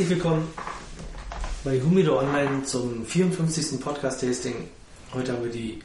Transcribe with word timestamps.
Herzlich 0.00 0.16
willkommen 0.16 0.48
bei 1.62 1.78
Humido 1.78 2.18
Online 2.18 2.64
zum 2.64 3.04
54. 3.04 3.78
Podcast-Tasting. 3.78 4.66
Heute 5.12 5.30
haben 5.34 5.44
wir 5.44 5.52
die 5.52 5.78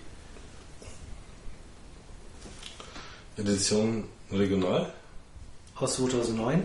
Edition 3.36 4.06
Regional. 4.32 4.94
aus 5.76 5.96
2009. 5.96 6.64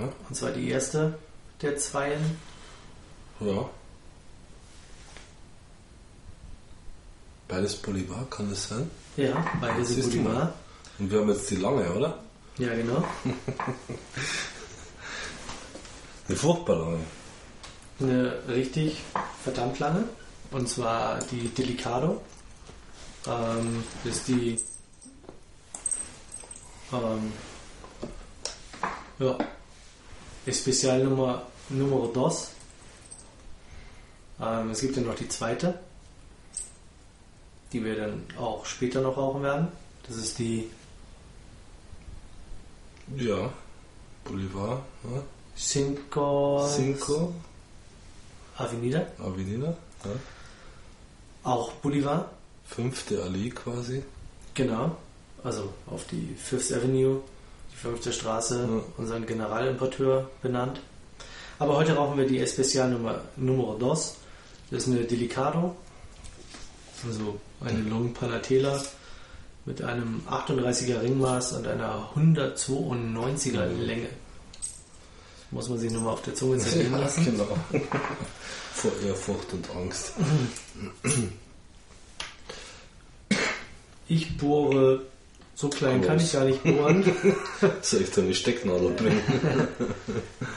Ja. 0.00 0.08
Und 0.30 0.34
zwar 0.34 0.50
die 0.52 0.70
erste 0.70 1.18
der 1.60 1.76
Zweien. 1.76 2.38
ja. 3.40 3.68
Beides 7.48 7.76
Bolivar, 7.76 8.26
kann 8.30 8.48
das 8.48 8.66
sein? 8.66 8.90
Ja, 9.18 9.44
beide 9.60 9.84
sind 9.84 10.04
Siehst 10.04 10.14
du 10.14 10.22
Bolivar. 10.22 10.54
Und 10.98 11.10
wir 11.10 11.20
haben 11.20 11.28
jetzt 11.28 11.50
die 11.50 11.56
lange, 11.56 11.92
oder? 11.92 12.18
Ja, 12.56 12.74
genau. 12.74 13.04
Eine 16.28 16.36
furchtbar 16.36 16.76
lange. 16.76 17.00
Eine 18.00 18.48
richtig 18.48 19.00
verdammt 19.42 19.78
lange. 19.78 20.04
Und 20.50 20.68
zwar 20.68 21.18
die 21.30 21.48
Delicado. 21.48 22.20
Ähm, 23.26 23.82
das 24.04 24.16
ist 24.16 24.28
die 24.28 24.60
ähm, 26.92 27.32
ja, 29.18 29.38
Especial 30.46 31.04
Nummer 31.04 31.46
Numero 31.70 32.06
dos. 32.08 32.52
Ähm, 34.40 34.70
es 34.70 34.80
gibt 34.80 34.96
ja 34.96 35.02
noch 35.02 35.16
die 35.16 35.28
zweite, 35.28 35.78
die 37.72 37.84
wir 37.84 37.96
dann 37.96 38.22
auch 38.38 38.64
später 38.64 39.00
noch 39.00 39.16
rauchen 39.16 39.42
werden. 39.42 39.68
Das 40.06 40.16
ist 40.16 40.38
die 40.38 40.70
Ja. 43.16 43.50
Bolivar, 44.24 44.82
ja. 45.04 45.22
Cinco, 45.58 46.68
Cinco, 46.74 47.32
Avenida. 48.56 49.06
Avenida, 49.18 49.74
ja. 50.04 50.10
Auch 51.42 51.72
Bolivar. 51.72 52.30
Fünfte 52.66 53.22
Allee 53.22 53.50
quasi. 53.50 54.02
Genau, 54.54 54.96
also 55.42 55.72
auf 55.86 56.06
die 56.06 56.34
Fifth 56.36 56.72
Avenue, 56.72 57.20
die 57.72 57.76
fünfte 57.76 58.12
Straße, 58.12 58.68
Ja. 58.70 58.82
unseren 58.98 59.26
Generalimporteur 59.26 60.30
benannt. 60.42 60.80
Aber 61.58 61.76
heute 61.76 61.94
rauchen 61.96 62.18
wir 62.18 62.26
die 62.26 62.38
Especial 62.38 62.88
Numero 63.36 63.74
dos. 63.78 64.16
Das 64.70 64.82
ist 64.86 64.88
eine 64.94 65.04
Delicado, 65.04 65.74
also 67.06 67.40
eine 67.64 67.80
Long 67.80 68.12
Palatela 68.12 68.80
mit 69.64 69.82
einem 69.82 70.22
38er 70.30 71.02
Ringmaß 71.02 71.52
und 71.54 71.66
einer 71.66 72.10
192er 72.14 73.64
Länge. 73.66 74.08
Muss 75.50 75.68
man 75.68 75.78
sich 75.78 75.90
nur 75.90 76.02
mal 76.02 76.10
auf 76.10 76.22
der 76.22 76.34
Zunge 76.34 76.58
zergehen 76.58 76.92
lassen. 76.92 77.24
genau. 77.24 77.46
Vor 78.74 78.92
Ehrfurcht 79.06 79.52
und 79.52 79.68
Angst. 79.70 80.12
Ich 84.08 84.36
bohre, 84.36 85.02
so 85.54 85.68
klein 85.68 86.02
kann 86.02 86.18
ich 86.18 86.32
gar 86.32 86.44
nicht 86.44 86.62
bohren. 86.62 87.04
Soll 87.82 88.02
ich 88.02 88.10
da 88.10 88.22
eine 88.22 88.34
Stecknadel 88.34 88.90
bringen? 88.90 89.22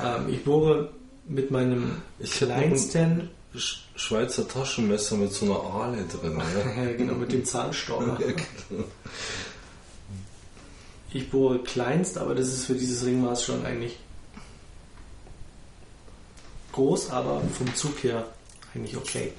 Ähm, 0.03 0.30
ich 0.30 0.44
bohre 0.44 0.92
mit 1.28 1.52
meinem 1.52 2.02
Ich 2.20 2.31
kleinsten, 2.31 3.30
Sch 3.55 3.80
Schweizer 3.95 4.48
Taschenmesser 4.48 5.16
mit 5.16 5.33
so 5.33 5.45
einer 5.45 5.61
Aale 5.61 6.05
drin. 6.05 6.38
Ja? 6.38 6.83
ja, 6.83 6.94
genau, 6.94 7.14
mit 7.14 7.31
dem 7.31 7.45
Zahnstocher. 7.45 8.17
Ja, 8.20 8.28
genau. 8.28 8.83
Ich 11.14 11.30
bohre 11.30 11.59
kleinst, 11.59 12.17
aber 12.17 12.36
das 12.36 12.48
ist 12.48 12.66
für 12.66 12.73
dieses 12.73 13.05
Ringmaß 13.05 13.44
schon 13.44 13.66
eigentlich 13.66 13.98
groß, 16.71 17.09
aber 17.11 17.42
vom 17.58 17.73
Zug 17.76 18.04
her 18.04 18.26
eigentlich 18.73 18.95
okay. 18.98 19.33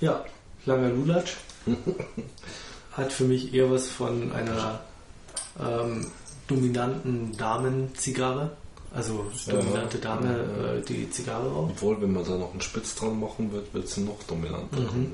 Ja, 0.00 0.24
langer 0.66 0.90
Lulatsch 0.90 1.34
hat 2.92 3.12
für 3.12 3.24
mich 3.24 3.54
eher 3.54 3.70
was 3.70 3.88
von 3.88 4.32
einer 4.32 4.80
ähm, 5.60 6.06
dominanten 6.46 7.36
Damenzigarre. 7.36 8.50
Also 8.92 9.26
Ja. 9.46 9.54
dominante 9.54 9.98
Dame, 9.98 10.28
Ja. 10.58 10.72
äh, 10.74 10.82
die 10.82 11.10
Zigarre 11.10 11.50
raucht. 11.50 11.72
Obwohl, 11.72 12.00
wenn 12.00 12.12
man 12.12 12.24
da 12.24 12.36
noch 12.36 12.52
einen 12.52 12.60
Spitz 12.60 12.94
dran 12.94 13.18
machen 13.18 13.50
wird, 13.52 13.72
wird 13.74 13.88
sie 13.88 14.02
noch 14.02 14.22
dominanter. 14.24 14.78
Mhm. 14.80 15.12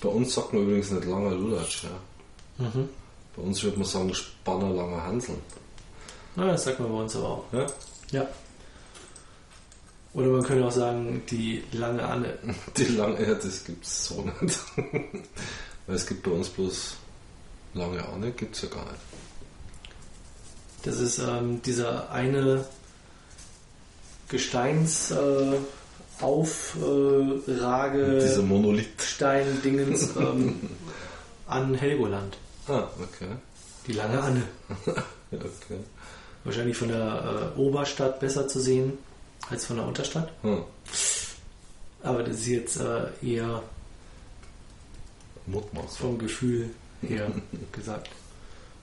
Bei 0.00 0.08
uns 0.08 0.34
sagt 0.34 0.52
man 0.52 0.64
übrigens 0.64 0.90
nicht 0.90 1.04
langer 1.04 1.30
Lulatsch. 1.30 1.84
Ja. 1.84 2.64
Mhm. 2.66 2.88
Bei 3.36 3.42
uns 3.42 3.62
würde 3.62 3.78
man 3.78 3.86
sagen 3.86 4.14
Spanner 4.14 4.70
langer 4.70 5.04
Hansel. 5.04 5.36
Na, 6.36 6.46
das 6.46 6.64
sagt 6.64 6.80
man 6.80 6.90
bei 6.90 6.98
uns 6.98 7.16
aber 7.16 7.28
auch. 7.28 7.44
Ja? 7.52 7.66
Ja. 8.10 8.28
Oder 10.14 10.28
man 10.28 10.42
könnte 10.42 10.66
auch 10.66 10.72
sagen, 10.72 11.22
die 11.30 11.62
lange 11.72 12.04
Anne. 12.04 12.38
Die 12.76 12.84
lange, 12.84 13.26
ja, 13.26 13.34
das 13.34 13.64
gibt 13.64 13.84
es 13.84 14.06
so 14.06 14.22
nicht. 14.40 14.58
Weil 15.86 15.96
es 15.96 16.06
gibt 16.06 16.22
bei 16.22 16.30
uns 16.30 16.48
bloß 16.50 16.96
lange 17.74 18.06
Anne, 18.06 18.30
gibt 18.32 18.54
es 18.54 18.62
ja 18.62 18.68
gar 18.68 18.84
nicht. 18.84 18.96
Das 20.82 21.00
ist 21.00 21.18
ähm, 21.18 21.62
dieser 21.62 22.10
eine 22.10 22.66
Gesteins 24.28 25.10
äh, 25.12 25.56
Aufrage 26.20 28.20
Dieser 28.20 28.42
Monolith. 28.42 29.02
Stein-Dingens 29.02 30.14
ähm, 30.16 30.70
an 31.46 31.74
Helgoland. 31.74 32.36
Ah, 32.68 32.84
okay. 33.00 33.28
Die 33.86 33.92
lange 33.92 34.20
Anne. 34.20 34.42
Okay. 35.32 35.78
Wahrscheinlich 36.44 36.76
von 36.76 36.88
der 36.88 37.52
äh, 37.56 37.58
Oberstadt 37.58 38.20
besser 38.20 38.46
zu 38.46 38.60
sehen 38.60 38.98
als 39.48 39.64
von 39.64 39.76
der 39.76 39.86
Unterstadt. 39.86 40.30
Hm. 40.42 40.62
Aber 42.02 42.22
das 42.22 42.36
ist 42.40 42.46
jetzt 42.48 42.76
äh, 42.76 43.04
eher 43.22 43.62
Mutmaß. 45.46 45.96
vom 45.96 46.18
Gefühl 46.18 46.68
her 47.00 47.30
gesagt. 47.72 48.10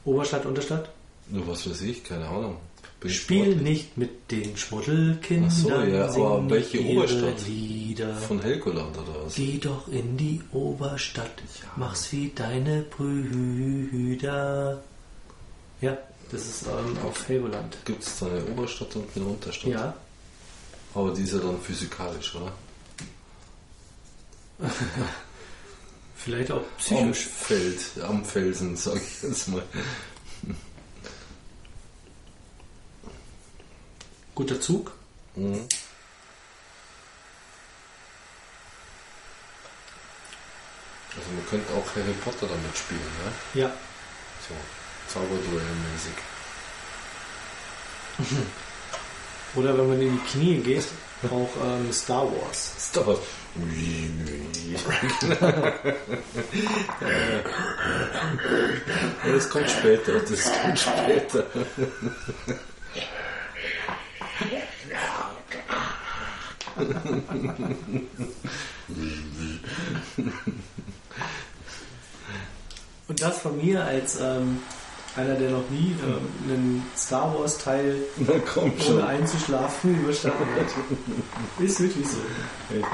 Oberstadt, 0.06 0.47
Unterstadt? 0.47 0.89
Nur 1.28 1.47
was 1.47 1.69
weiß 1.69 1.81
ich, 1.81 2.03
keine 2.03 2.28
Ahnung. 2.28 2.57
Spiel 3.07 3.55
nicht 3.55 3.97
mit 3.97 4.29
den 4.29 4.57
Schmuddelkindern. 4.57 5.49
Ach 5.49 5.55
so, 5.55 5.69
ja, 5.69 6.09
aber 6.09 6.49
welche 6.49 6.81
Oberstadt? 6.83 7.47
Lieder. 7.47 8.13
Von 8.15 8.41
Helgoland 8.41 8.97
oder 8.97 9.23
was? 9.25 9.35
Geh 9.35 9.57
doch 9.57 9.87
in 9.87 10.17
die 10.17 10.41
Oberstadt, 10.51 11.31
Ja. 11.61 11.69
mach's 11.77 12.11
wie 12.11 12.29
deine 12.35 12.81
Brüder. 12.81 14.83
Ja, 15.79 15.97
das 16.31 16.41
ist 16.45 16.63
ähm, 16.67 16.97
auf 17.07 17.25
Helgoland. 17.29 17.77
Gibt 17.85 18.03
es 18.03 18.19
da 18.19 18.25
eine 18.25 18.43
Oberstadt 18.47 18.93
und 18.97 19.05
eine 19.15 19.25
Unterstadt? 19.25 19.71
Ja, 19.71 19.93
Aber 20.93 21.13
die 21.13 21.21
ist 21.23 21.31
ja 21.33 21.39
dann 21.39 21.59
physikalisch, 21.61 22.35
oder? 22.35 22.51
vielleicht 26.17 26.51
auch 26.51 26.57
Am 26.57 26.63
psychisch. 26.77 27.27
Feld, 27.27 27.79
am 28.03 28.25
Felsen, 28.25 28.75
sag 28.75 28.97
ich 28.97 29.23
jetzt 29.23 29.47
mal. 29.47 29.63
Guter 34.39 34.61
Zug. 34.61 34.89
Mhm. 35.35 35.67
Also 41.13 41.29
man 41.35 41.45
könnte 41.50 41.73
auch 41.73 41.85
Harry 41.94 42.13
Potter 42.23 42.47
damit 42.47 42.77
spielen, 42.77 43.01
ne? 43.01 43.33
Ja, 43.53 43.69
So, 44.47 44.55
Zauberduell-mäßig. 45.13 46.13
oder 49.55 49.77
wenn 49.77 49.89
man 49.89 50.01
in 50.01 50.13
die 50.13 50.31
Knie 50.31 50.59
geht, 50.59 50.85
auch 51.29 51.50
ähm, 51.61 51.91
Star 51.91 52.23
Wars. 52.23 52.75
Star 52.79 53.07
Wars. 53.07 53.19
Ja, 59.25 59.33
das 59.33 59.50
kommt 59.50 59.69
später, 59.69 60.19
das 60.19 60.44
kommt 60.62 60.80
später. 60.80 61.45
Und 73.07 73.21
das 73.21 73.39
von 73.39 73.57
mir 73.57 73.83
als 73.83 74.19
ähm, 74.21 74.59
einer, 75.15 75.35
der 75.35 75.51
noch 75.51 75.69
nie 75.69 75.95
ähm, 76.03 76.27
einen 76.47 76.85
Star 76.95 77.33
Wars 77.37 77.57
Teil 77.57 77.97
ohne 78.55 79.05
einzuschlafen 79.05 79.99
überstanden 79.99 80.45
hat. 80.55 80.67
Ist 81.63 81.79
wirklich 81.79 82.07
so. 82.07 82.17
Echt. 82.75 82.87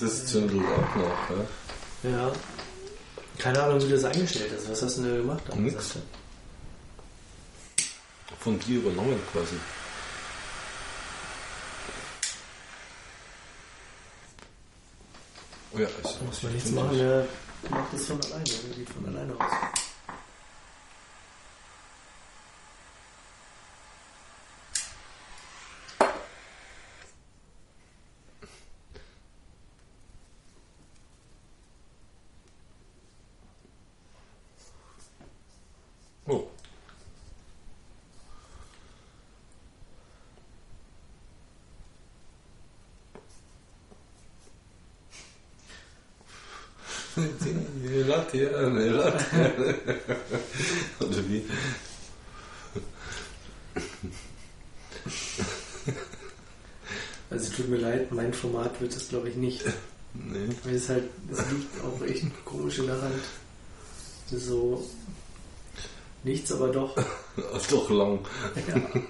Das 0.00 0.24
zündelt 0.24 0.62
ja? 2.02 2.32
Keine 3.38 3.62
Ahnung, 3.62 3.80
wie 3.80 3.88
du 3.88 3.94
das 3.94 4.04
eingestellt 4.04 4.52
hast. 4.56 4.70
Was 4.70 4.82
hast 4.82 4.98
du 4.98 5.02
denn 5.02 5.12
da 5.12 5.16
gemacht? 5.18 5.56
Nix. 5.56 5.94
Von 8.38 8.58
dir 8.60 8.78
übernommen 8.78 9.20
quasi. 9.32 9.56
Oh 15.72 15.78
ja, 15.78 15.86
also 16.02 16.24
muss 16.24 16.42
man 16.42 16.52
nichts 16.52 16.70
machen, 16.70 16.98
der 16.98 17.26
macht 17.70 17.92
das 17.92 18.04
von 18.06 18.20
alleine, 18.20 18.44
der 18.44 18.76
geht 18.76 18.90
von 18.90 19.06
alleine 19.06 19.32
aus. 19.34 19.52
Oh. 36.26 36.48
Eine 47.16 48.02
Laterne, 48.04 48.56
eine 48.56 48.88
Laterne. 48.90 49.74
Oder 51.00 51.28
wie? 51.28 51.44
Also 57.28 57.52
tut 57.52 57.68
mir 57.68 57.78
leid, 57.78 58.10
mein 58.12 58.32
Format 58.60 58.80
wird 58.80 58.94
es 58.94 59.08
glaube 59.08 59.28
ich 59.30 59.36
nicht. 59.36 59.64
Nee. 60.12 60.48
Weil 60.64 60.74
es 60.74 60.88
halt, 60.88 61.04
es 61.30 61.38
liegt 61.52 61.84
auch 61.84 62.02
echt 62.04 62.24
komisch 62.44 62.80
in 62.80 62.88
der 62.88 63.00
Hand. 63.00 63.22
So 64.28 64.84
nichts, 66.24 66.50
aber 66.50 66.66
doch. 66.66 66.96
Doch 67.70 67.90
lang. 67.90 68.18
Ja. 68.56 68.74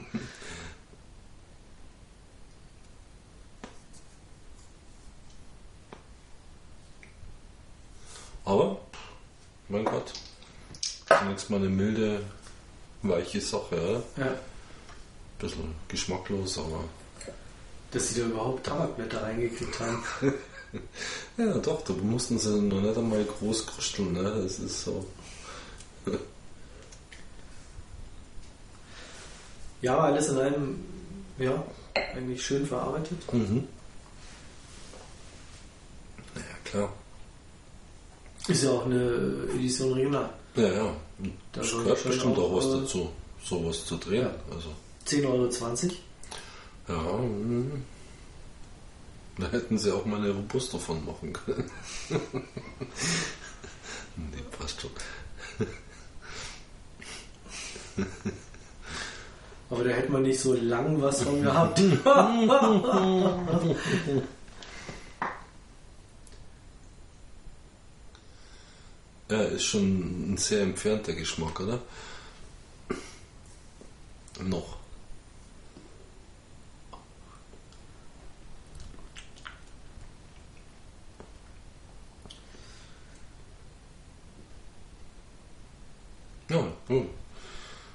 Aber, 8.45 8.79
mein 9.71 9.87
Gott, 9.87 10.13
zunächst 11.19 11.49
mal 11.49 11.57
eine 11.57 11.71
milde, 11.71 12.23
weiche 13.01 13.41
Sache, 13.41 14.03
oder? 14.17 14.27
ja. 14.27 14.35
Bisschen 15.39 15.75
geschmacklos, 15.89 16.59
aber. 16.59 16.85
Dass 17.91 18.09
sie 18.09 18.21
da 18.21 18.27
überhaupt 18.27 18.65
Tabakblätter 18.67 19.23
reingekriegt 19.23 19.81
haben. 19.81 20.03
Ja, 21.37 21.59
doch, 21.59 21.83
da 21.83 21.93
mussten 21.95 22.39
sie 22.39 22.61
noch 22.61 22.81
nicht 22.81 22.97
einmal 22.97 23.25
groß 23.25 23.67
krusteln, 23.67 24.13
ne? 24.13 24.23
Das 24.23 24.61
ist 24.61 24.85
so. 24.85 25.05
Ja, 29.83 29.99
alles 29.99 30.29
in 30.29 30.39
einem, 30.39 30.85
ja, 31.39 31.65
eigentlich 31.95 32.45
schön 32.45 32.67
verarbeitet. 32.67 33.33
Mhm. 33.33 33.67
Ja, 36.35 36.43
klar. 36.65 36.93
Ist 38.47 38.63
ja 38.63 38.71
auch 38.71 38.85
eine 38.85 39.49
Edition 39.55 39.95
Regional. 39.95 40.31
Ja, 40.55 40.69
ja. 40.69 40.97
Da 41.53 41.61
gehört 41.63 42.05
bestimmt 42.05 42.39
auch 42.39 42.43
auch, 42.43 42.57
was 42.57 42.67
äh, 42.67 42.81
dazu, 42.81 43.11
sowas 43.43 43.87
zu 43.87 43.97
drehen. 43.97 44.23
Ja. 44.23 44.35
Also, 44.55 44.69
10,20 45.07 45.27
Euro. 45.27 45.95
Ja, 46.91 47.21
da 49.39 49.49
hätten 49.53 49.79
sie 49.79 49.95
auch 49.95 50.05
mal 50.05 50.19
eine 50.19 50.31
Robusto 50.31 50.79
von 50.79 51.05
machen 51.05 51.33
können. 51.33 51.71
nee, 54.17 54.43
passt 54.59 54.81
schon. 54.81 54.91
Aber 59.71 59.85
da 59.85 59.91
hätte 59.91 60.11
man 60.11 60.23
nicht 60.23 60.41
so 60.41 60.55
lang 60.55 61.01
was 61.01 61.23
von 61.23 61.43
gehabt. 61.43 61.81
Ja, 69.31 69.43
ist 69.43 69.65
schon 69.65 70.33
ein 70.33 70.37
sehr 70.37 70.63
entfernter 70.63 71.13
Geschmack, 71.13 71.61
oder? 71.61 71.81
Noch. 74.43 74.80
Ja, 86.51 86.67
oh, 86.89 87.05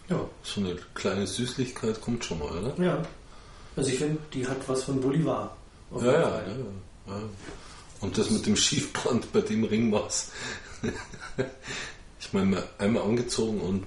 ja, 0.10 0.30
so 0.44 0.62
eine 0.62 0.76
kleine 0.94 1.28
Süßlichkeit 1.28 2.00
kommt 2.02 2.24
schon 2.24 2.40
mal, 2.40 2.50
oder? 2.50 2.84
ja. 2.84 3.06
Also 3.76 3.90
ich 3.90 3.98
finde, 3.98 4.18
die 4.34 4.48
hat 4.48 4.58
was 4.68 4.84
von 4.84 5.02
Bolivar. 5.02 5.56
Ja, 6.00 6.06
ja, 6.06 6.42
ja, 6.44 6.56
ja. 7.08 7.22
Und 8.00 8.18
das 8.18 8.30
mit 8.30 8.46
dem 8.46 8.56
Schiefbrand 8.56 9.32
bei 9.34 9.42
dem 9.42 9.66
Ringmaß. 9.66 10.32
ich 12.20 12.34
meine, 12.34 12.64
einmal 12.78 13.04
angezogen 13.04 13.60
und 13.60 13.84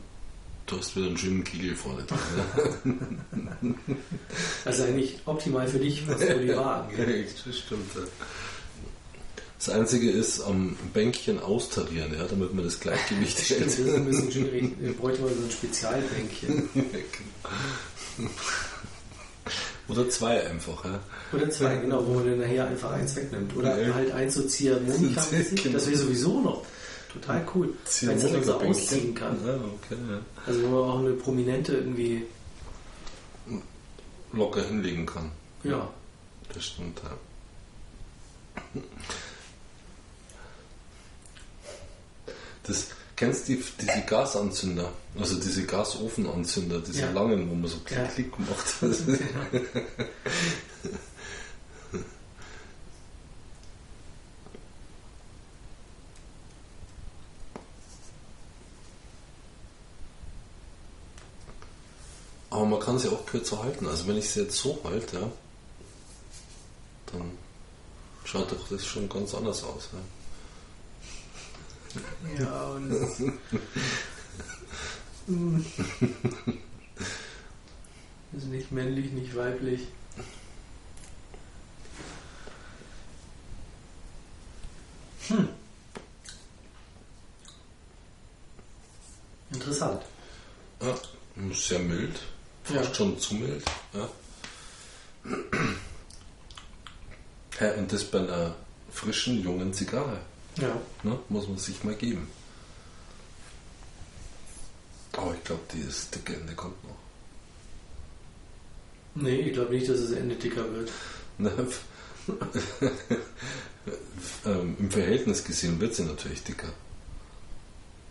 du 0.67 0.79
hast 0.79 0.95
wieder 0.97 1.07
einen 1.07 1.17
schönen 1.17 1.45
Kegel 1.45 1.75
vorne 1.75 2.05
drin. 2.05 3.21
Ne? 3.33 3.75
Also 4.65 4.85
eigentlich 4.85 5.19
optimal 5.25 5.67
für 5.67 5.79
dich, 5.79 6.07
was 6.07 6.19
Bolivar 6.19 6.83
angeht. 6.89 7.35
das 7.47 7.59
stimmt. 7.59 7.95
Ja. 7.95 8.03
Das 9.59 9.69
Einzige 9.71 10.11
ist 10.11 10.41
am 10.41 10.77
Bänkchen 10.95 11.41
austarieren, 11.41 12.15
ja, 12.17 12.25
damit 12.27 12.55
man 12.55 12.65
das 12.65 12.79
Gleichgewicht 12.79 13.39
Stimmt, 13.41 13.67
das 13.67 13.77
hält. 13.79 13.87
ist 13.89 13.95
ein 13.95 14.05
bisschen 14.07 14.31
schwierig. 14.33 14.73
Wir 14.79 14.93
bräuchten 14.93 15.23
mal 15.25 15.33
so 15.35 15.43
ein 15.43 15.51
Spezialbänkchen. 15.51 16.69
Oder 19.89 20.09
zwei 20.11 20.47
einfach. 20.47 20.85
Ja. 20.85 21.01
Oder 21.33 21.51
zwei, 21.51 21.77
genau, 21.77 22.07
wo 22.07 22.15
man 22.15 22.27
dann 22.27 22.41
nachher 22.41 22.67
einfach 22.69 22.93
eins 22.93 23.17
wegnimmt. 23.17 23.57
Oder 23.57 23.81
Ja. 23.81 23.95
halt 23.95 24.13
eins 24.13 24.35
so 24.35 24.43
Ziehharmonika. 24.43 25.25
Genau. 25.63 25.73
Das 25.73 25.87
wäre 25.89 25.97
sowieso 25.99 26.41
noch 26.41 26.63
total 27.13 27.45
cool. 27.55 27.71
Wenn 28.03 28.17
es 28.19 28.31
dann 28.31 28.45
so 28.45 28.55
ausziehen 28.61 29.15
kann. 29.15 29.37
Ja, 29.47 29.55
okay, 29.55 29.97
ja. 30.11 30.21
Also 30.47 30.63
wo 30.65 30.69
man 30.69 30.91
auch 30.91 30.99
eine 31.01 31.13
Prominente 31.13 31.73
irgendwie, 31.75 32.25
Locker 34.35 34.63
hinlegen 34.63 35.07
kann. 35.07 35.31
ja, 35.65 35.89
Das 36.53 36.65
stimmt, 36.67 37.01
ja. 37.03 37.17
Das, 42.69 42.87
kennst 43.17 43.49
du 43.49 43.55
die, 43.57 43.65
diese 43.81 44.03
Gasanzünder? 44.07 44.93
Also 45.19 45.37
diese 45.41 45.65
Gasofenanzünder, 45.65 46.81
diese 46.81 47.01
Ja. 47.03 47.11
langen, 47.11 47.51
wo 47.51 47.55
man 47.55 47.69
so 47.71 47.79
klick, 47.81 47.99
Ja. 47.99 48.05
klick 48.07 48.33
gemacht 48.37 48.67
hat. 48.81 48.91
Aber 62.51 62.65
man 62.65 62.81
kann 62.81 62.99
sie 62.99 63.09
auch 63.09 63.25
kürzer 63.27 63.63
halten. 63.63 63.87
Also 63.87 64.07
wenn 64.07 64.17
ich 64.17 64.31
sie 64.31 64.41
jetzt 64.43 64.57
so 64.57 64.81
halte, 64.85 65.17
ja, 65.21 65.31
dann 67.13 67.31
schaut 68.25 68.51
doch 68.53 68.69
das 68.69 68.87
schon 68.87 69.09
ganz 69.09 69.35
anders 69.35 69.63
aus. 69.65 69.89
Ja. 69.93 69.99
Ja, 72.39 72.63
und 72.65 72.91
es 72.91 73.21
ist, 78.33 78.47
nicht 78.49 78.73
männlich, 78.73 79.11
nicht 79.13 79.35
weiblich. 79.37 79.89
Hm. 85.29 85.49
Interessant. 89.51 90.03
Ja, 90.81 90.95
sehr 91.53 91.79
mild, 91.81 92.21
fast 92.65 92.89
Ja. 92.89 92.95
schon 92.95 93.19
zu 93.19 93.35
mild. 93.35 93.65
Ja. 93.93 94.09
Ja, 97.61 97.73
und 97.75 97.93
das 97.93 98.05
bei 98.05 98.19
einer 98.19 98.55
frischen, 98.93 99.43
jungen 99.43 99.73
Zigarre. 99.75 100.19
Ja. 100.59 100.81
Ne? 101.03 101.19
Muss 101.29 101.49
man 101.49 101.59
sich 101.59 101.83
mal 101.85 101.95
geben. 101.95 102.29
Aber 105.13 105.35
ich 105.35 105.45
glaube, 105.45 105.63
dieses 105.73 106.11
dicke 106.11 106.35
Ende 106.35 106.55
kommt 106.55 106.83
noch. 106.85 106.97
Nee, 109.15 109.41
ich 109.41 109.53
glaube 109.53 109.75
nicht, 109.75 109.89
dass 109.89 109.99
es 109.99 110.13
Ende 110.13 110.37
dicker 110.37 110.65
wird. 110.73 110.91
Ne? 111.39 111.53
ähm, 114.47 114.77
Im 114.79 114.91
Verhältnis 114.91 115.43
gesehen 115.45 115.81
wird 115.81 115.95
sie 115.95 116.05
natürlich 116.05 116.43
dicker. 116.45 116.73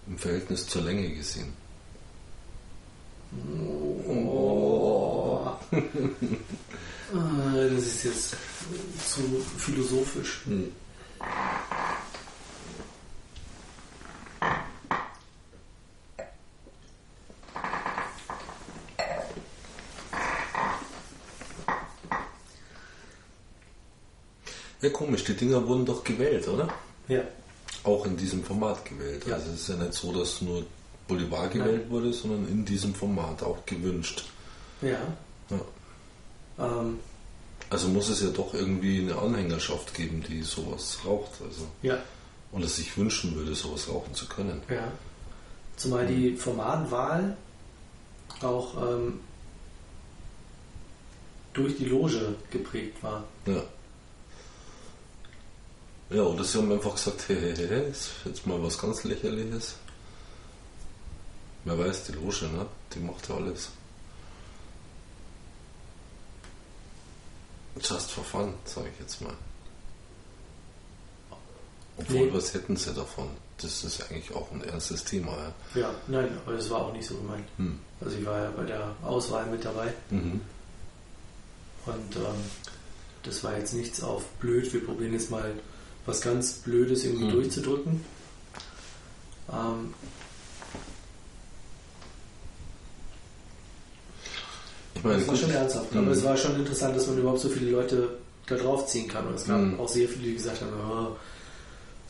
Im 0.07 0.17
Verhältnis 0.17 0.67
zur 0.67 0.81
Länge 0.83 1.09
gesehen. 1.13 1.53
Oh. 3.59 5.51
Ah, 7.13 7.53
das 7.53 7.85
ist 7.85 8.03
jetzt 8.03 8.35
zu 9.07 9.21
philosophisch. 9.57 10.41
Hm. 10.43 10.73
Ja, 24.81 24.89
komisch, 24.89 25.23
die 25.23 25.33
Dinger 25.35 25.65
wurden 25.67 25.85
doch 25.85 26.03
gewählt, 26.03 26.47
oder? 26.47 26.67
Ja. 27.07 27.21
Auch 27.83 28.05
in 28.05 28.15
diesem 28.17 28.43
Format 28.43 28.85
gewählt. 28.85 29.25
Ja. 29.25 29.35
Also 29.35 29.51
es 29.51 29.61
ist 29.61 29.69
ja 29.69 29.75
nicht 29.75 29.93
so, 29.93 30.11
dass 30.11 30.41
nur 30.41 30.63
Bolivar 31.07 31.47
gewählt 31.47 31.89
wurde, 31.89 32.11
sondern 32.13 32.47
in 32.47 32.65
diesem 32.65 32.93
Format 32.93 33.41
auch 33.43 33.65
gewünscht. 33.65 34.25
Ja. 34.81 34.99
Ja. 35.49 36.65
Ähm, 36.65 36.99
Also 37.69 37.87
muss 37.89 38.09
es 38.09 38.21
ja 38.21 38.29
doch 38.29 38.53
irgendwie 38.53 39.01
eine 39.01 39.17
Anhängerschaft 39.17 39.93
geben, 39.93 40.23
die 40.27 40.41
sowas 40.43 40.99
raucht. 41.05 41.31
Also. 41.43 41.67
ja. 41.81 41.97
Und 42.51 42.63
es 42.63 42.77
sich 42.77 42.97
wünschen 42.97 43.35
würde, 43.35 43.53
sowas 43.55 43.89
rauchen 43.89 44.13
zu 44.13 44.25
können. 44.27 44.61
Ja. 44.69 44.91
Zumal 45.75 46.05
die 46.07 46.35
Formatwahl 46.35 47.35
auch 48.41 48.75
ähm, 48.81 49.19
durch 51.53 51.77
die 51.77 51.85
Loge 51.85 52.35
geprägt 52.51 53.01
war. 53.03 53.23
Ja. 53.45 53.63
Ja, 56.09 56.21
oder 56.23 56.43
sie 56.43 56.57
haben 56.57 56.71
einfach 56.71 56.95
gesagt, 56.95 57.25
hey, 57.27 57.53
hey, 57.55 57.67
hey, 57.67 57.89
ist 57.91 58.11
jetzt 58.25 58.45
mal 58.47 58.61
was 58.63 58.77
ganz 58.77 59.03
lächerliches. 59.03 59.75
Wer 61.65 61.77
weiß, 61.77 62.05
die 62.05 62.11
Loge, 62.13 62.45
ne? 62.47 62.65
Die 62.93 62.99
macht 62.99 63.27
ja 63.27 63.35
alles. 63.35 63.69
Just 67.81 68.11
for 68.11 68.23
fun, 68.23 68.53
sage 68.65 68.87
ich 68.93 68.99
jetzt 68.99 69.21
mal. 69.21 69.33
Obwohl, 71.97 72.27
Nee. 72.27 72.33
was 72.33 72.53
hätten 72.53 72.75
sie 72.75 72.93
davon? 72.93 73.27
Das 73.59 73.83
ist 73.83 74.01
eigentlich 74.09 74.33
auch 74.35 74.51
ein 74.51 74.63
ernstes 74.63 75.03
Thema, 75.03 75.31
ja. 75.75 75.81
Ja, 75.81 75.95
nein, 76.07 76.29
aber 76.45 76.55
das 76.55 76.69
war 76.69 76.81
auch 76.85 76.93
nicht 76.93 77.07
so 77.07 77.15
gemeint. 77.15 77.45
Hm. 77.57 77.79
Also 78.01 78.17
ich 78.17 78.25
war 78.25 78.43
ja 78.43 78.51
bei 78.51 78.63
der 78.65 78.95
Auswahl 79.03 79.45
mit 79.47 79.65
dabei 79.65 79.93
Mhm. 80.11 80.41
und 81.87 82.15
ähm, 82.15 82.35
das 83.23 83.43
war 83.43 83.57
jetzt 83.57 83.73
nichts 83.73 84.01
auf 84.03 84.23
blöd. 84.39 84.71
Wir 84.73 84.85
probieren 84.85 85.13
jetzt 85.13 85.31
mal 85.31 85.51
was 86.07 86.21
ganz 86.21 86.53
Blödes 86.53 87.03
irgendwie 87.03 87.25
Mhm. 87.25 87.31
durchzudrücken. 87.31 88.03
Ähm, 89.53 89.93
Ich 94.95 95.03
meine, 95.03 95.19
das 95.19 95.27
war 95.27 95.35
schon 95.35 95.51
ernsthaft, 95.51 95.91
Mhm. 95.93 95.99
aber 95.99 96.11
es 96.11 96.23
war 96.23 96.35
schon 96.37 96.55
interessant, 96.55 96.95
dass 96.95 97.05
man 97.07 97.19
überhaupt 97.19 97.39
so 97.39 97.49
viele 97.49 97.69
Leute 97.69 98.17
da 98.47 98.55
draufziehen 98.55 99.07
kann. 99.07 99.27
Und 99.27 99.35
es 99.35 99.45
gab 99.45 99.59
Mhm. 99.59 99.79
auch 99.79 99.87
sehr 99.87 100.07
viele, 100.09 100.23
die 100.29 100.33
gesagt 100.33 100.61
haben, 100.61 100.71
oh, 100.89 101.15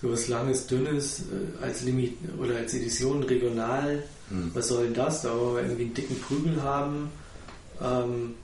so 0.01 0.11
was 0.11 0.27
Langes, 0.29 0.67
Dünnes 0.67 1.19
äh, 1.21 1.63
als 1.63 1.81
Limit 1.81 2.13
oder 2.39 2.55
als 2.55 2.73
Edition 2.73 3.23
regional, 3.23 4.03
Mhm. 4.29 4.51
was 4.53 4.67
soll 4.69 4.85
denn 4.85 4.93
das? 4.93 5.23
Da 5.23 5.31
wollen 5.37 5.55
wir 5.55 5.63
irgendwie 5.63 5.83
einen 5.85 5.93
dicken 5.95 6.19
Prügel 6.21 6.61
haben. 6.63 7.09
Ähm, 7.81 8.35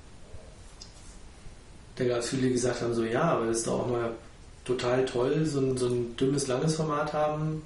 da 1.96 2.06
gab 2.06 2.20
es 2.20 2.30
viele, 2.30 2.42
die 2.48 2.54
gesagt 2.54 2.82
haben, 2.82 2.94
so 2.94 3.04
ja, 3.06 3.24
aber 3.24 3.46
das 3.46 3.60
ist 3.60 3.68
doch 3.68 3.80
auch 3.82 3.88
mal 3.88 4.12
total 4.66 5.06
toll, 5.06 5.46
so 5.46 5.60
ein, 5.60 5.78
so 5.78 5.88
ein 5.88 6.16
dünnes, 6.18 6.48
langes 6.48 6.76
Format 6.76 7.14
haben, 7.14 7.62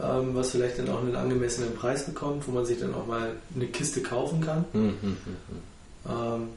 ähm, 0.00 0.34
was 0.34 0.50
vielleicht 0.52 0.78
dann 0.78 0.88
auch 0.90 1.00
einen 1.00 1.16
angemessenen 1.16 1.74
Preis 1.74 2.04
bekommt, 2.06 2.46
wo 2.46 2.52
man 2.52 2.64
sich 2.64 2.78
dann 2.80 2.94
auch 2.94 3.06
mal 3.06 3.36
eine 3.54 3.66
Kiste 3.66 4.02
kaufen 4.02 4.40
kann. 4.40 4.64
Mhm, 4.72 4.80
mhm, 5.02 5.16
mhm. 5.26 6.08
Ähm, 6.08 6.48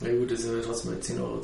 na 0.00 0.08
gut, 0.10 0.30
das 0.30 0.40
sind 0.42 0.54
wir 0.56 0.62
trotzdem 0.62 0.92
bei 0.92 1.00
10,20 1.00 1.20
Euro. 1.20 1.42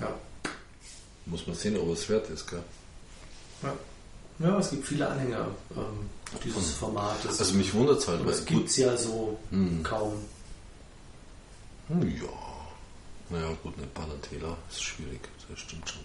Ja. 0.00 0.14
Muss 1.26 1.46
man 1.46 1.56
sehen, 1.56 1.76
ob 1.78 1.90
es 1.92 2.08
wert 2.08 2.28
ist, 2.30 2.48
gell? 2.48 2.62
ja, 4.38 4.58
es 4.58 4.70
gibt 4.70 4.86
viele 4.86 5.06
Anhänger 5.06 5.48
ähm, 5.76 6.08
dieses 6.42 6.72
Formates. 6.72 7.38
Also 7.38 7.54
mich 7.54 7.72
wundert 7.74 7.98
es 7.98 8.08
halt, 8.08 8.20
Aber 8.20 8.30
es 8.30 8.44
gibt 8.44 8.68
es 8.70 8.76
ja 8.78 8.96
so 8.96 9.38
Hm. 9.50 9.82
kaum. 9.82 10.14
Hm, 11.90 12.16
Ja. 12.16 12.28
Naja, 13.30 13.52
gut, 13.62 13.74
eine 13.78 13.86
Panatela 13.88 14.56
ist 14.68 14.82
schwierig, 14.82 15.20
das 15.48 15.58
stimmt 15.60 15.88
schon. 15.88 16.02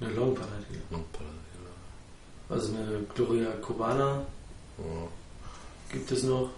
Eine 0.00 0.14
Long 0.14 0.34
Panatela. 0.34 0.80
Long 0.90 1.04
Panatela. 1.12 1.70
Also 2.48 2.74
eine 2.76 3.02
Gloria 3.14 3.50
Cubana 3.62 4.24
Ja. 4.78 4.84
gibt 5.92 6.10
es 6.12 6.22
noch 6.24 6.50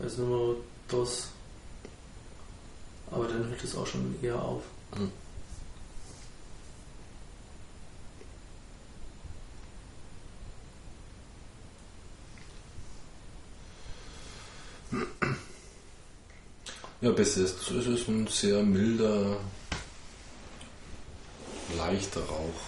als 0.00 0.16
Nummer 0.16 0.54
dos. 0.88 1.28
Aber 3.10 3.26
dann 3.26 3.48
hört 3.48 3.62
es 3.64 3.74
auch 3.76 3.86
schon 3.86 4.14
eher 4.22 4.40
auf. 4.40 4.62
Hm. 4.94 5.10
Ja, 17.08 17.14
bis 17.14 17.36
jetzt 17.36 17.70
ist 17.70 17.86
es 17.86 18.06
ein 18.06 18.26
sehr 18.26 18.62
milder, 18.62 19.38
leichter 21.78 22.20
Rauch. 22.20 22.60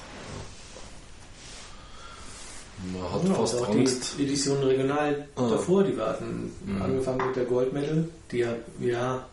Man 2.90 3.12
hat 3.12 3.22
Ja, 3.28 3.34
fast 3.34 3.56
auch 3.56 3.68
Angst. 3.68 4.14
die 4.16 4.22
Edition 4.24 4.62
regional 4.62 5.28
Ah. 5.36 5.46
davor, 5.50 5.84
die 5.84 5.94
wir 5.94 6.06
hatten. 6.06 6.50
Mhm. 6.64 6.80
Angefangen 6.80 7.26
mit 7.26 7.36
der 7.36 7.44
Gold 7.44 7.74
Medal, 7.74 8.08
die 8.30 8.38
ja, 8.38 8.54
ja 8.80 9.26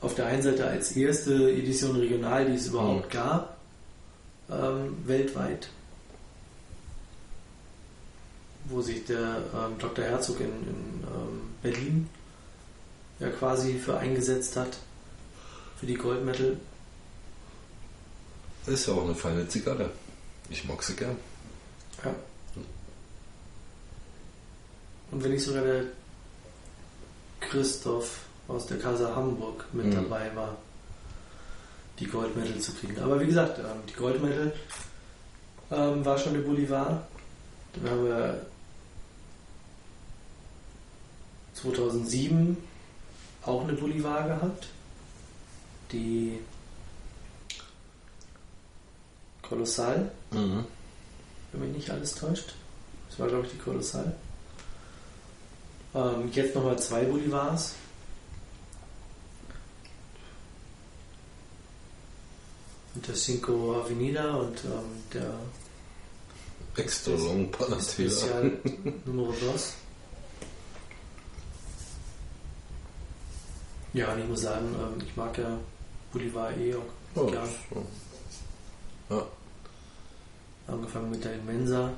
auf 0.00 0.14
der 0.14 0.26
einen 0.26 0.42
Seite 0.42 0.64
als 0.68 0.92
erste 0.92 1.34
Edition 1.50 1.96
regional, 1.96 2.44
die 2.46 2.54
es 2.54 2.68
überhaupt 2.68 3.06
Mhm. 3.06 3.10
gab, 3.18 3.56
ähm, 4.48 4.96
weltweit. 5.06 5.70
Wo 8.66 8.80
sich 8.80 9.04
der 9.06 9.38
ähm, 9.52 9.76
Dr. 9.80 10.04
Herzog 10.04 10.38
in, 10.38 10.46
in 10.46 11.02
ähm, 11.02 11.40
Berlin 11.64 12.08
ja 13.18 13.28
quasi 13.30 13.78
für 13.78 13.96
eingesetzt 13.98 14.56
hat, 14.56 14.76
für 15.78 15.86
die 15.86 15.94
Gold 15.94 16.24
Medal. 16.24 16.56
Ist 18.66 18.86
ja 18.88 18.94
auch 18.94 19.04
eine 19.04 19.14
feine 19.14 19.46
Zigarre. 19.48 19.90
Ich 20.50 20.64
mag 20.66 20.82
sie 20.82 20.96
gern. 20.96 21.16
Ja. 22.04 22.14
Und 25.12 25.22
wenn 25.22 25.30
nicht 25.30 25.44
sogar 25.44 25.62
der 25.62 25.84
Christoph 27.40 28.20
aus 28.48 28.66
der 28.66 28.78
Casa 28.78 29.14
Hamburg 29.14 29.66
mit 29.72 29.86
Mhm. 29.86 29.94
dabei 29.94 30.34
war, 30.34 30.56
die 31.98 32.06
Goldmedal 32.06 32.58
zu 32.58 32.72
kriegen. 32.74 32.98
Aber 33.00 33.18
wie 33.20 33.26
gesagt, 33.26 33.58
ähm, 33.58 33.80
die 33.88 33.92
Goldmedal 33.94 34.52
ähm, 35.70 36.04
war 36.04 36.18
schon 36.18 36.34
der 36.34 36.40
Bolivar. 36.40 37.06
Dann 37.74 37.90
haben 37.90 38.04
wir 38.04 38.46
2007 41.54 42.56
auch 43.46 43.62
eine 43.62 43.74
Bolivar 43.74 44.26
gehabt. 44.26 44.68
Die 45.92 46.40
Kolossal, 49.42 50.10
mhm. 50.32 50.64
wenn 51.52 51.60
mich 51.60 51.76
nicht 51.76 51.90
alles 51.90 52.14
täuscht. 52.14 52.54
Das 53.08 53.18
war, 53.18 53.28
glaube 53.28 53.46
ich, 53.46 53.52
die 53.52 53.58
Kolossal. 53.58 54.14
Ähm, 55.94 56.30
jetzt 56.32 56.54
nochmal 56.54 56.78
zwei 56.78 57.04
Bolivars. 57.04 57.74
Und 62.94 63.06
der 63.06 63.14
Cinco 63.14 63.80
Avenida 63.80 64.34
und 64.34 64.64
ähm, 64.64 65.02
der 65.12 65.34
Extra 66.76 67.12
Long 67.12 67.50
Panatela. 67.50 68.50
Nummer 69.04 69.32
2. 69.34 69.85
Ja, 73.96 74.12
und 74.12 74.18
ich 74.20 74.28
muss 74.28 74.42
sagen, 74.42 74.74
ähm, 74.78 75.02
ich 75.06 75.16
mag 75.16 75.36
ja 75.38 75.58
Bolivar 76.12 76.54
eh 76.54 76.74
auch 76.74 76.82
Oh, 77.14 77.26
gern. 77.30 77.48
Ja. 79.08 79.26
Angefangen 80.66 81.10
mit 81.10 81.24
der 81.24 81.32
Immensa, 81.36 81.92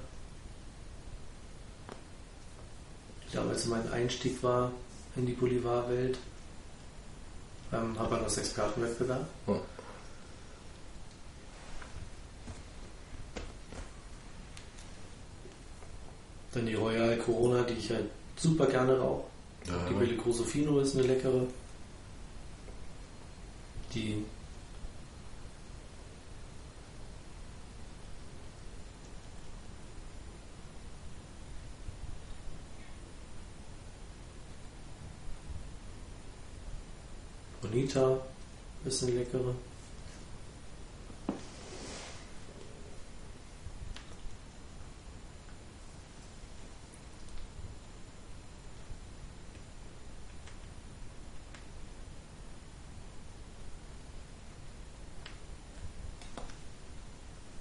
die 3.26 3.34
damals 3.34 3.66
mein 3.66 3.90
Einstieg 3.90 4.40
war 4.44 4.70
in 5.16 5.26
die 5.26 5.32
Bolivar-Welt. 5.32 6.18
Ähm, 7.72 7.98
Habanos 7.98 8.38
Expertenwettbewerb. 8.38 9.26
Ja. 9.48 9.60
Dann 16.52 16.66
die 16.66 16.74
Royal 16.74 17.16
Corona, 17.18 17.62
die 17.62 17.74
ich 17.74 17.90
halt 17.90 18.06
super 18.36 18.66
gerne 18.66 18.98
rauche. 18.98 19.24
Ja, 19.66 19.74
Die 19.88 19.94
Bellicoso 19.94 20.44
Fino 20.44 20.78
ist 20.80 20.94
eine 20.96 21.06
leckere. 21.06 21.42
Die 23.94 24.24
Bonita 37.60 38.20
eine 39.02 39.12
leckere. 39.12 39.54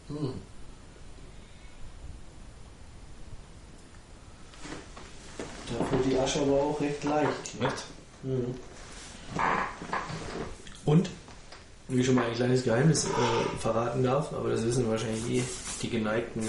Hm. 0.08 0.34
Dafür 6.28 6.42
die 6.42 6.42
Asche 6.42 6.42
aber 6.42 6.62
auch 6.62 6.82
recht 6.82 7.04
leicht. 7.04 7.30
Echt? 7.62 7.86
Mhm. 8.24 8.56
Und, 10.86 11.10
wie 11.88 12.04
schon 12.04 12.16
mal 12.16 12.26
ein 12.26 12.34
kleines 12.34 12.64
Geheimnis 12.64 13.06
äh, 13.06 13.60
verraten 13.60 14.04
darf, 14.04 14.34
aber 14.34 14.50
das 14.50 14.64
wissen 14.66 14.90
wahrscheinlich 14.90 15.30
eh 15.30 15.44
die 15.82 15.90
geneigten 15.90 16.44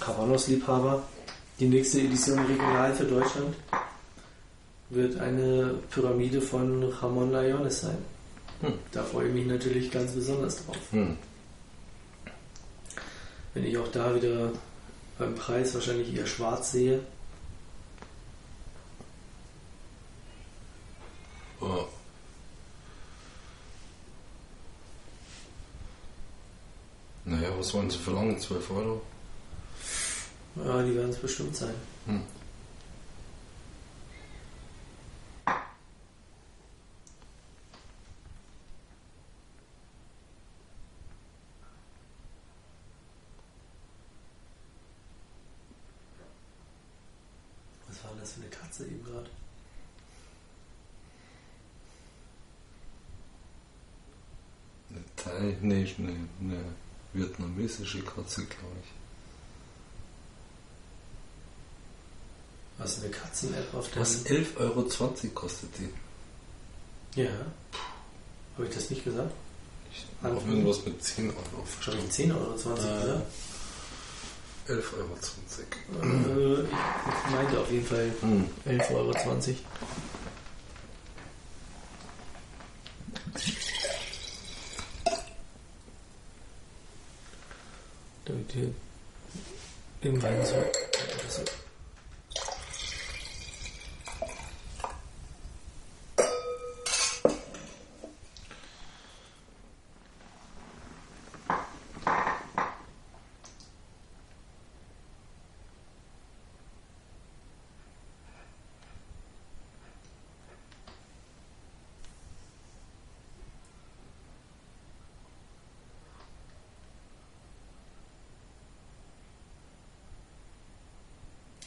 Cavanos-Liebhaber. 0.00 1.02
Die 1.58 1.68
nächste 1.68 2.00
Edition 2.00 2.38
regional 2.40 2.94
für 2.94 3.04
Deutschland 3.04 3.56
wird 4.90 5.18
eine 5.18 5.74
Pyramide 5.90 6.40
von 6.40 6.84
Ramon 6.84 7.32
Layones 7.32 7.80
sein. 7.80 7.98
Hm. 8.60 8.74
Da 8.92 9.02
freue 9.02 9.28
ich 9.28 9.34
mich 9.34 9.46
natürlich 9.46 9.90
ganz 9.90 10.12
besonders 10.12 10.64
drauf. 10.64 10.76
Hm. 10.90 11.16
Wenn 13.54 13.64
ich 13.64 13.78
auch 13.78 13.88
da 13.88 14.14
wieder 14.14 14.50
beim 15.18 15.34
Preis 15.34 15.74
wahrscheinlich 15.74 16.14
eher 16.14 16.26
schwarz 16.26 16.72
sehe. 16.72 17.00
Oh. 21.60 21.86
Naja, 27.24 27.48
was 27.58 27.74
wollen 27.74 27.90
Sie 27.90 27.98
verlangen? 27.98 28.38
12 28.38 28.70
Euro? 28.70 29.02
Ja, 30.56 30.82
die 30.82 30.94
werden 30.94 31.10
es 31.10 31.18
bestimmt 31.18 31.54
sein. 31.56 31.74
Hm. 32.06 32.22
Was 47.88 48.02
war 48.04 48.10
denn 48.12 48.20
das 48.20 48.32
für 48.32 48.40
eine 48.40 48.50
Katze 48.50 48.84
eben 48.86 49.04
gerade? 49.04 49.28
Thai, 55.36 55.56
nee, 55.60 55.94
eine, 55.98 56.28
eine 56.40 56.64
vietnamesische 57.12 58.02
Katze, 58.02 58.44
glaube 58.46 58.76
ich. 58.82 58.90
Was 62.78 63.00
eine 63.02 63.10
Katzen-App 63.10 63.74
auf 63.74 63.90
der. 63.90 64.02
Was 64.02 64.24
11,20 64.26 64.56
Euro 64.58 64.82
kostet 65.34 65.70
die? 65.78 67.20
Ja. 67.20 67.30
Habe 68.56 68.68
ich 68.68 68.74
das 68.74 68.90
nicht 68.90 69.04
gesagt? 69.04 69.32
Ich 69.92 70.04
habe 70.22 70.36
irgendwas 70.36 70.84
mit 70.84 71.02
10 71.02 71.30
Euro 71.30 71.38
Habe 71.56 71.66
verstanden. 71.66 72.04
ich 72.06 72.12
10 72.12 72.32
Euro 72.32 72.54
20 72.56 72.84
Äh. 72.86 73.00
gesagt? 73.00 73.22
11,20 74.68 74.94
Euro. 74.98 76.60
Äh, 76.60 76.62
ich 76.64 77.30
meinte 77.34 77.60
auf 77.60 77.70
jeden 77.70 77.86
Fall 77.86 78.12
Hm. 78.20 78.44
11,20 78.66 78.94
Euro. 78.94 79.12
Ihr 88.56 88.72
im 90.00 90.22
Wein 90.22 90.44
so. 90.46 90.54
das- 91.22 91.44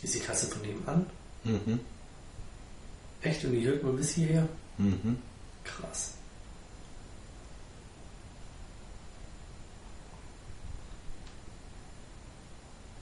Ist 0.02 0.16
die 0.16 0.20
Katze 0.20 0.48
von 0.48 0.62
nebenan? 0.62 1.06
Mhm. 1.44 1.80
Echt? 3.22 3.44
Und 3.44 3.52
die 3.52 3.66
hört 3.66 3.84
man 3.84 3.89
bis 4.00 4.12
hierher? 4.12 4.48
Mhm. 4.78 5.18
Krass. 5.64 6.14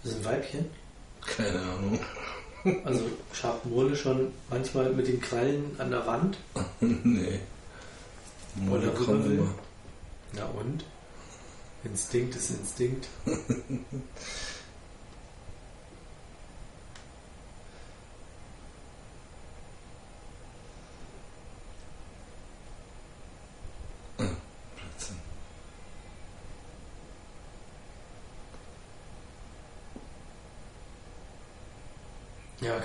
Das 0.03 0.13
ist 0.13 0.17
ein 0.19 0.25
Weibchen. 0.25 0.65
Keine 1.21 1.59
Ahnung. 1.59 1.99
Also 2.83 3.05
schabt 3.31 3.65
Murle 3.65 3.95
schon 3.95 4.33
manchmal 4.49 4.91
mit 4.91 5.07
den 5.07 5.21
Krallen 5.21 5.75
an 5.77 5.89
der 5.89 6.05
Wand. 6.05 6.37
nee. 6.81 7.39
Rüber 8.69 9.23
will. 9.23 9.37
immer. 9.37 9.53
Na 10.33 10.45
und? 10.47 10.83
Instinkt 11.85 12.35
ist 12.35 12.49
Instinkt. 12.49 13.07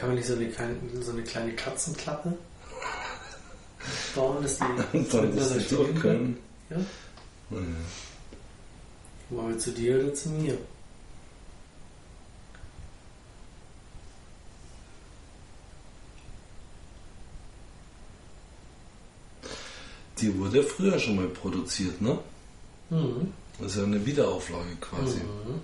kann 0.02 0.08
man 0.08 0.18
nicht 0.18 0.26
so 0.26 0.34
eine 0.34 0.48
kleine, 0.48 0.74
so 1.00 1.12
eine 1.12 1.22
kleine 1.22 1.52
Katzenklappe 1.52 2.32
bauen, 4.16 4.42
dass 4.42 4.58
die 4.58 4.64
sie 4.90 5.60
spielen 5.60 5.68
durch 5.70 5.94
können. 6.00 6.38
Ja? 6.70 6.76
Ja. 7.50 7.56
Wollen 9.30 9.50
wir 9.50 9.58
zu 9.60 9.70
dir 9.70 10.00
oder 10.00 10.12
zu 10.12 10.30
mir? 10.30 10.58
Die 20.18 20.36
wurde 20.36 20.62
ja 20.62 20.64
früher 20.64 20.98
schon 20.98 21.14
mal 21.14 21.28
produziert, 21.28 22.02
ne? 22.02 22.18
Mhm. 22.90 23.32
Das 23.60 23.70
ist 23.70 23.78
ja 23.78 23.84
eine 23.84 24.04
Wiederauflage 24.04 24.74
quasi. 24.80 25.18
Mhm. 25.18 25.60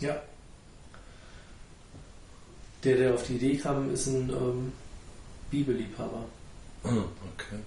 Ja. 0.00 0.22
Der, 2.88 2.96
der 2.96 3.12
auf 3.12 3.22
die 3.26 3.34
Idee 3.34 3.54
kam, 3.58 3.92
ist 3.92 4.06
ein 4.06 4.30
ähm, 4.30 4.72
Bibelliebhaber. 5.50 6.24
Ah, 6.84 6.88
okay. 6.88 7.58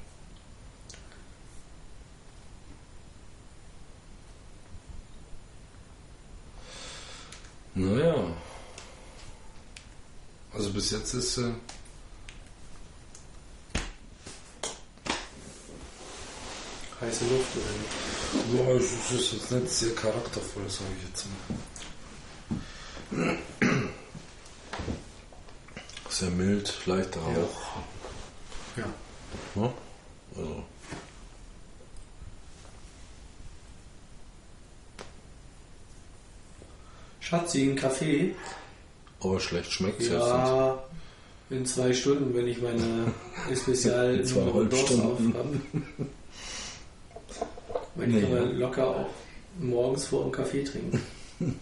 Naja. 7.76 8.16
Also 10.56 10.74
bis 10.74 10.90
jetzt 10.90 11.14
ist 11.14 11.38
äh, 11.38 11.54
Heiße 17.00 17.26
Luft 17.26 17.58
oder 17.58 17.66
nicht? 17.78 18.60
ja, 18.60 18.72
es 18.72 19.12
ist 19.12 19.34
jetzt 19.34 19.52
nicht 19.52 19.70
sehr 19.70 19.94
charaktervoll, 19.94 20.68
sage 20.68 20.90
ich 20.98 21.08
jetzt 21.08 21.28
mal. 23.12 23.38
Sehr 26.22 26.30
mild, 26.30 26.86
leichter 26.86 27.20
Ja. 27.20 27.40
Rauch. 27.42 27.62
Ja. 28.78 28.86
Ne? 29.56 29.74
Also. 30.38 30.64
Schatzi, 37.20 37.64
ein 37.70 37.76
Kaffee? 37.76 38.36
Aber 39.20 39.40
schlecht 39.40 39.72
schmeckt 39.72 40.02
es 40.02 40.10
jetzt 40.10 40.14
nicht. 40.20 40.24
Ja, 40.28 40.84
in 41.50 41.66
zwei 41.66 41.94
Stunden, 41.94 42.34
wenn 42.36 42.48
ich 42.48 42.62
meine 42.62 43.14
Spezial 43.56 44.16
In 44.20 44.26
zweieinhalb 44.26 44.76
Stunden. 44.76 45.34
habe. 45.38 45.60
Wenn 47.96 48.10
ich 48.10 48.16
Nee. 48.16 48.22
kann 48.22 48.32
man 48.48 48.58
locker 48.60 48.88
auch 48.88 49.10
morgens 49.60 50.06
vor 50.06 50.24
dem 50.24 50.32
Kaffee 50.32 50.64
trinken. 50.64 51.02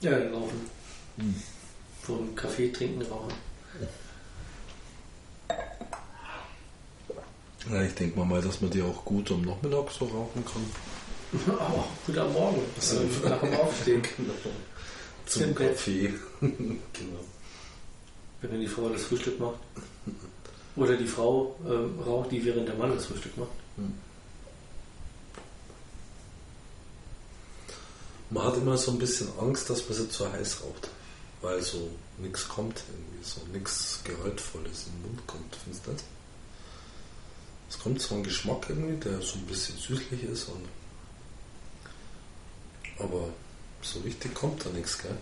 ja, 0.00 0.12
rauchen. 0.32 0.70
Hm. 1.16 1.34
Vor 2.06 2.18
dem 2.18 2.36
Kaffee 2.36 2.70
trinken 2.70 3.02
rauchen. 3.02 3.32
Ja, 7.68 7.82
ich 7.82 7.94
denke 7.94 8.20
mal, 8.20 8.40
dass 8.40 8.60
man 8.60 8.70
die 8.70 8.80
auch 8.80 9.04
gut 9.04 9.28
am 9.32 9.42
Nachmittag 9.42 9.90
so 9.90 10.04
rauchen 10.04 10.44
kann. 10.44 10.62
Oh, 11.48 11.82
gut 12.06 12.16
am 12.16 12.32
Morgen, 12.32 12.62
Also, 12.76 13.00
nach 13.28 13.40
dem 13.40 13.54
Aufstehen. 13.54 14.02
Zum 15.26 15.42
Im 15.42 15.54
Bett. 15.54 15.72
Kaffee. 15.72 16.14
genau. 16.40 17.24
Wenn 18.40 18.50
dann 18.52 18.60
die 18.60 18.68
Frau 18.68 18.88
das 18.88 19.02
Frühstück 19.02 19.40
macht. 19.40 19.58
Oder 20.76 20.96
die 20.96 21.08
Frau 21.08 21.56
ähm, 21.68 21.98
raucht, 22.06 22.30
die 22.30 22.44
während 22.44 22.68
der 22.68 22.76
Mann 22.76 22.94
das 22.94 23.06
Frühstück 23.06 23.36
macht. 23.36 23.50
Man 28.30 28.44
hat 28.44 28.56
immer 28.56 28.78
so 28.78 28.92
ein 28.92 28.98
bisschen 28.98 29.28
Angst, 29.40 29.68
dass 29.68 29.88
man 29.88 29.98
sie 29.98 30.08
zu 30.08 30.30
heiß 30.32 30.62
raucht. 30.62 30.88
Weil 31.46 31.62
so 31.62 31.88
nichts 32.18 32.48
kommt 32.48 32.82
irgendwie, 32.88 33.24
so 33.24 33.40
nichts 33.52 34.00
Gehaltvolles 34.02 34.86
im 34.88 35.02
Mund 35.02 35.24
kommt, 35.28 35.54
findest 35.62 35.86
du 35.86 35.92
das? 35.92 36.02
Es 37.70 37.78
kommt 37.78 38.02
zwar 38.02 38.18
ein 38.18 38.24
Geschmack 38.24 38.66
irgendwie, 38.68 38.96
der 38.96 39.22
so 39.22 39.38
ein 39.38 39.46
bisschen 39.46 39.78
süßlich 39.78 40.24
ist, 40.24 40.48
und 40.48 40.64
aber 42.98 43.28
so 43.80 44.00
richtig 44.00 44.34
kommt 44.34 44.64
da 44.66 44.70
nichts, 44.70 44.98
gell? 44.98 45.16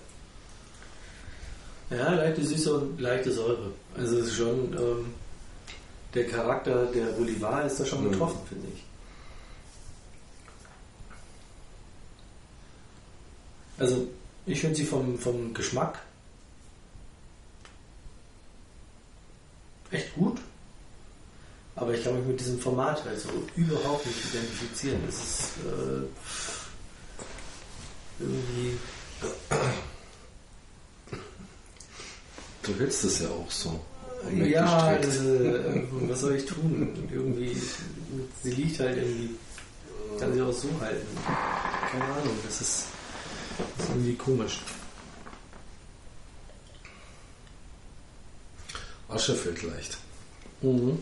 Ja, 1.91 2.15
leichte 2.15 2.43
Süße 2.43 2.73
und 2.75 2.99
leichte 3.03 3.31
Säure. 3.31 3.73
Also 3.95 4.19
es 4.21 4.29
ist 4.29 4.37
schon 4.37 4.73
ähm, 4.79 5.13
der 6.15 6.27
Charakter 6.27 6.87
der 6.87 7.05
Bolivar 7.13 7.67
ist 7.67 7.79
da 7.81 7.85
schon 7.85 8.03
Mhm. 8.07 8.13
getroffen, 8.13 8.41
finde 8.49 8.69
ich. 8.75 8.83
Also 13.79 14.09
ich 14.47 14.59
finde 14.63 14.77
sie 14.77 14.87
vom, 14.87 15.19
vom 15.19 15.53
Geschmack 15.53 15.99
echt 19.91 20.13
gut, 20.15 20.41
aber 21.85 21.95
ich 21.95 22.03
kann 22.03 22.17
mich 22.17 22.27
mit 22.27 22.41
diesem 22.41 22.59
Format 22.59 23.05
halt 23.05 23.21
so 23.21 23.29
überhaupt 23.57 24.07
nicht 24.07 24.19
identifizieren. 24.33 25.01
Es 25.07 25.17
ist 25.17 25.43
äh, 25.67 26.07
irgendwie 28.21 28.79
Du 32.63 32.75
hältst 32.79 33.05
es 33.05 33.21
ja 33.21 33.29
auch 33.29 33.51
so. 33.51 33.79
Ja, 34.33 34.97
das, 34.97 35.21
äh, 35.21 35.83
was 36.09 36.21
soll 36.21 36.37
ich 36.37 36.47
tun? 36.47 37.07
Irgendwie, 37.13 37.55
sie 38.43 38.51
liegt 38.51 38.81
halt 38.81 38.97
irgendwie, 38.97 39.35
kann 40.19 40.33
sie 40.33 40.41
auch 40.41 40.53
so 40.53 40.69
halten. 40.81 41.07
Keine 41.93 42.05
Ahnung, 42.05 42.39
das 42.43 42.63
ist, 42.63 42.87
das 43.77 43.87
ist 43.87 43.91
irgendwie 43.91 44.15
komisch. 44.15 44.61
Asche 49.09 49.35
fällt 49.35 49.63
leicht. 49.63 49.99
Mhm. 50.63 50.99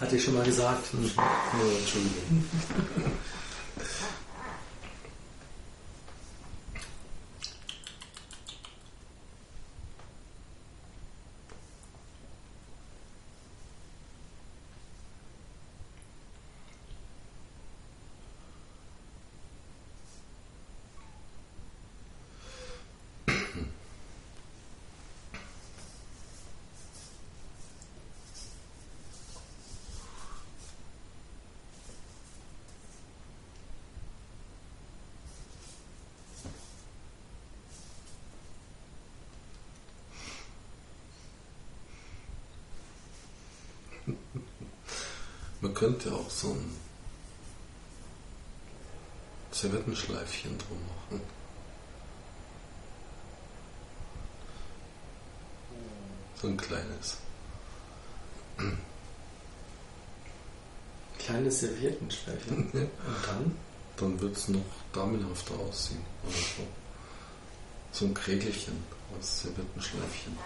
Hatte 0.00 0.16
ich 0.16 0.24
schon 0.24 0.34
mal 0.34 0.44
gesagt. 0.44 0.88
Entschuldigung. 0.92 2.44
könnte 45.82 46.12
auch 46.12 46.30
so 46.30 46.50
ein 46.52 46.76
Servettenschleifchen 49.50 50.56
drum 50.56 50.78
machen. 50.86 51.20
So 56.40 56.46
ein 56.46 56.56
kleines. 56.56 57.16
Kleines 61.18 61.60
Serviettenschleifchen. 61.60 62.70
Ja. 62.74 62.80
Und 62.82 63.26
dann? 63.26 63.56
Dann 63.96 64.20
wird 64.20 64.36
es 64.36 64.48
noch 64.48 64.60
damenhafter 64.92 65.58
aussehen. 65.58 66.04
Oder 66.22 66.36
so. 66.36 66.66
so 67.90 68.04
ein 68.04 68.14
Krägelchen 68.14 68.84
aus 69.18 69.42
Servettenschleifchen. 69.42 70.38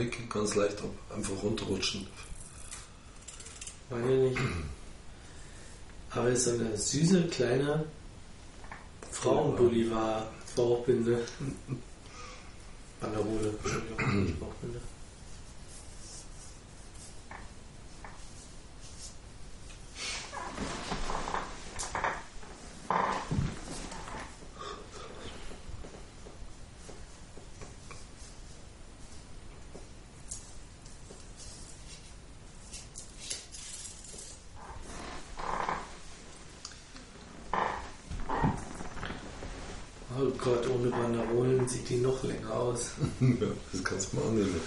Meine 0.00 0.12
geht 0.12 0.30
ganz 0.30 0.54
leicht 0.54 0.80
ab, 0.80 0.88
einfach 1.14 1.42
runterrutschen. 1.42 2.06
Meine 3.90 4.16
nicht. 4.30 4.40
Aber 6.08 6.28
es 6.28 6.46
ist 6.46 6.58
eine 6.58 6.74
süße 6.74 7.28
kleine 7.28 7.84
Frauen-Bolivar 9.10 10.26
Bauchbinde. 10.56 11.22
Banderole, 13.00 13.50
Entschuldigung, 13.62 14.24
nicht 14.24 14.40
Bauchbinde. 14.40 14.80
Oh 40.22 40.30
Gott, 40.36 40.68
ohne 40.68 40.90
Banderolen 40.90 41.66
sieht 41.66 41.88
die 41.88 41.96
noch 41.96 42.22
länger 42.24 42.50
aus. 43.20 43.28
ja, 43.40 43.46
das 43.72 43.84
kannst 43.84 44.12
du 44.12 44.16
mal 44.16 44.28
annehmen. 44.28 44.60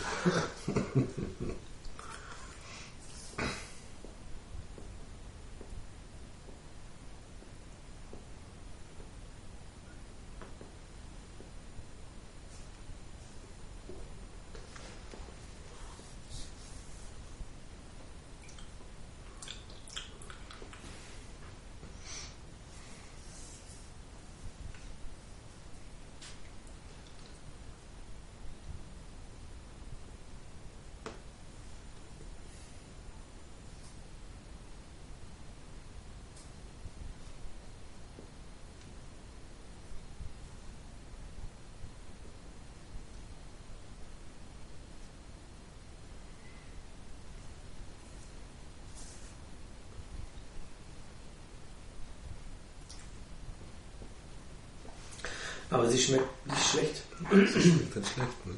Aber 55.74 55.90
sie 55.90 55.98
schmeckt 55.98 56.46
nicht 56.46 56.70
schlecht. 56.70 57.02
Schmeckt 57.30 57.96
nicht 57.96 58.14
schlecht, 58.14 58.46
ne? 58.46 58.54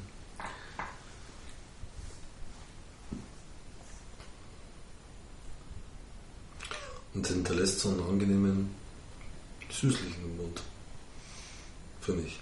Und 7.14 7.26
hinterlässt 7.26 7.80
so 7.80 7.90
einen 7.90 8.02
angenehmen, 8.02 8.76
süßlichen 9.72 10.36
Mund. 10.36 10.62
Finde 12.02 12.24
ich. 12.24 12.38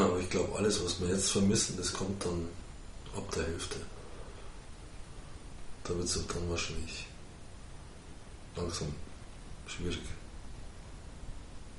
Aber 0.00 0.20
ich 0.20 0.30
glaube, 0.30 0.56
alles, 0.56 0.80
was 0.98 1.08
wir 1.08 1.14
jetzt 1.14 1.30
vermissen, 1.30 1.76
das 1.76 1.92
kommt 1.92 2.24
dann 2.24 2.48
ab 3.16 3.30
der 3.34 3.44
Hälfte. 3.44 3.76
Da 5.84 5.90
wird 5.90 6.04
es 6.04 6.26
dann 6.26 6.50
wahrscheinlich 6.50 7.06
langsam 8.56 8.88
schwierig. 9.66 10.00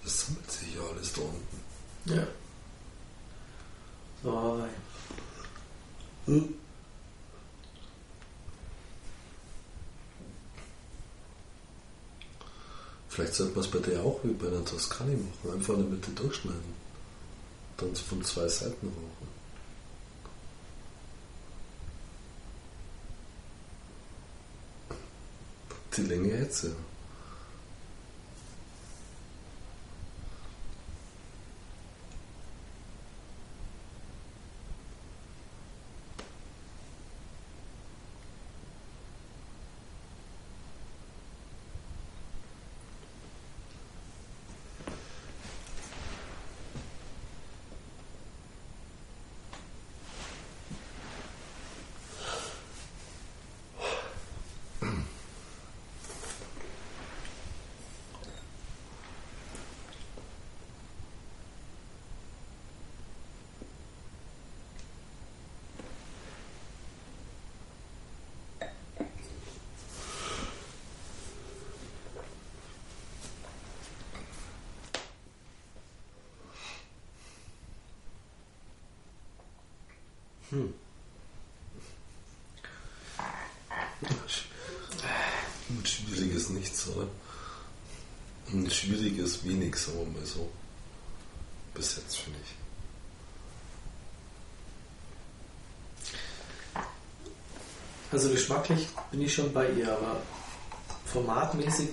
Das 0.03 0.25
sammelt 0.25 0.51
sich 0.51 0.75
ja 0.75 0.82
alles 0.82 1.13
da 1.13 1.21
unten. 1.21 1.60
Ja. 2.05 2.27
So. 4.23 4.67
Hm? 6.25 6.53
Vielleicht 13.10 13.34
sollte 13.36 13.53
man 13.53 13.65
es 13.65 13.71
bei 13.71 13.79
der 13.79 14.01
auch 14.01 14.19
wie 14.23 14.34
bei 14.34 14.49
der 14.49 14.63
Toskani 14.63 15.15
machen. 15.15 15.53
Einfach 15.53 15.73
in 15.73 15.82
der 15.82 15.89
Mitte 15.89 16.12
durchschneiden. 16.12 16.88
Dann 17.79 17.95
von 17.95 18.23
zwei 18.23 18.47
Seiten 18.47 18.87
rauchen. 18.87 19.29
Die 25.95 26.01
Länge 26.01 26.39
jetzt, 26.39 26.63
ja. 26.63 26.69
Hm. 80.49 80.73
Ein 85.69 85.85
schwieriges 85.85 86.49
Nichts, 86.49 86.88
oder? 86.88 87.07
Ein 88.51 88.69
schwieriges 88.71 89.43
Wenig, 89.43 89.75
sagen 89.75 89.99
wir 89.99 90.19
mal 90.19 90.25
so. 90.25 90.49
Bis 91.73 91.97
jetzt, 91.97 92.17
finde 92.17 92.39
ich. 92.43 92.55
Also 98.12 98.29
geschmacklich 98.29 98.88
bin 99.12 99.21
ich 99.21 99.33
schon 99.33 99.53
bei 99.53 99.69
ihr, 99.71 99.91
aber 99.91 100.19
formatmäßig 101.05 101.89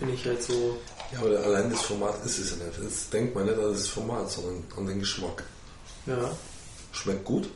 bin 0.00 0.12
ich 0.12 0.24
halt 0.24 0.42
so. 0.42 0.78
Ja, 1.12 1.20
aber 1.20 1.38
allein 1.38 1.70
das 1.70 1.82
Format 1.82 2.24
ist 2.24 2.38
es 2.38 2.50
ja 2.50 2.56
nicht. 2.56 2.78
Jetzt 2.82 3.12
denkt 3.12 3.36
man 3.36 3.44
nicht 3.44 3.56
an 3.56 3.72
das 3.72 3.86
Format, 3.86 4.28
sondern 4.30 4.64
an 4.76 4.86
den 4.86 4.98
Geschmack. 4.98 5.44
Ja. 6.06 6.36
Schmeckt 6.92 7.24
gut, 7.24 7.48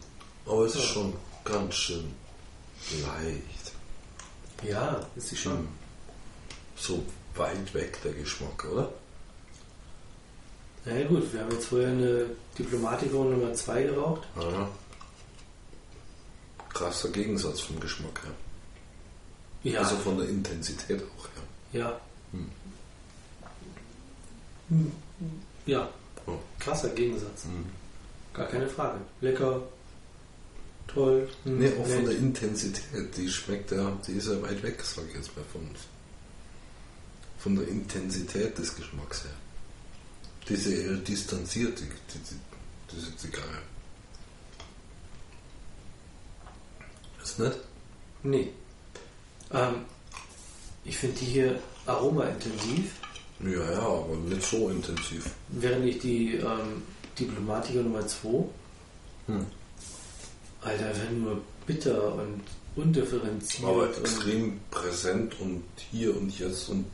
aber 0.47 0.65
es 0.67 0.75
ist 0.75 0.85
schon 0.85 1.15
ganz 1.45 1.75
schön 1.75 2.13
leicht. 3.03 3.73
Ja, 4.63 5.05
ist 5.17 5.29
sie 5.29 5.37
schon. 5.37 5.69
So 6.77 7.05
weit 7.37 7.73
weg 7.75 8.01
der 8.03 8.13
Geschmack, 8.13 8.65
oder? 8.71 8.93
Na 10.85 10.97
ja, 10.97 11.07
gut, 11.07 11.33
wir 11.33 11.41
haben 11.41 11.51
jetzt 11.53 11.67
vorher 11.67 11.89
eine 11.89 12.27
Diplomatico 12.59 13.25
Nummer 13.25 13.55
2 13.55 13.83
geraucht. 13.85 14.23
Ja. 14.39 14.69
Krasser 16.71 17.09
Gegensatz 17.11 17.61
vom 17.61 17.79
Geschmack 17.81 18.21
her. 18.25 18.33
Ja. 19.73 19.81
Also 19.81 19.97
von 19.97 20.19
der 20.19 20.29
Intensität 20.29 21.01
auch 21.03 21.25
her. 21.25 21.81
ja. 21.81 22.01
Hm. 22.33 22.51
Hm. 24.69 24.93
Ja, 25.67 25.89
Oh. 26.27 26.39
krasser 26.59 26.89
Gegensatz. 26.91 27.45
Hm. 27.45 27.67
Gar 28.33 28.47
keine 28.47 28.67
Frage. 28.67 28.99
Lecker, 29.21 29.63
toll. 30.95 31.29
hm, 31.45 31.59
Nee, 31.59 31.73
auch 31.79 31.87
von 31.87 31.97
nett. 32.05 32.07
der 32.09 32.19
Intensität, 32.19 33.17
die 33.17 33.29
schmeckt 33.29 33.71
ja, 33.73 33.93
die 34.07 34.13
ist 34.13 34.29
ja 34.29 34.41
weit 34.43 34.63
weg, 34.63 34.81
sage 34.83 35.09
ich 35.11 35.15
jetzt 35.17 35.37
mal 35.37 35.45
von, 35.53 35.69
von 37.39 37.57
der 37.57 37.69
Intensität 37.69 38.57
des 38.59 38.75
Geschmacks 38.77 39.25
her. 39.25 39.33
Die 40.49 40.55
ist 40.55 40.67
ja 40.67 40.73
eher 40.73 40.97
distanziert, 40.99 41.79
die, 41.81 41.85
die, 41.85 42.19
die, 42.19 42.95
diese 42.97 43.17
Zigarre. 43.17 43.59
Ist 47.23 47.39
nicht? 47.39 47.59
Nee. 48.23 48.49
Ähm, 49.53 49.77
ich 50.85 50.97
finde 50.99 51.17
die 51.19 51.25
hier 51.27 51.59
aromaintensiv, 51.87 52.93
Ja, 53.41 53.73
ja, 53.73 53.79
aber 53.81 54.17
nicht 54.17 54.43
so 54.43 54.69
intensiv. 54.71 55.31
während 55.49 55.87
ich 55.87 55.99
die 55.99 56.35
ähm, 56.37 56.83
Diplomatiker 57.19 57.83
Nummer 57.83 58.07
2, 58.07 58.45
Hm. 59.27 59.47
Alter, 60.65 60.87
einfach 60.87 61.11
nur 61.11 61.41
bitter 61.67 62.15
und 62.15 62.41
undifferenziert. 62.77 63.69
Aber 63.69 63.97
extrem 63.97 64.61
präsent 64.71 65.39
und 65.41 65.63
hier 65.91 66.17
und 66.17 66.37
jetzt 66.39 66.69
und 66.69 66.87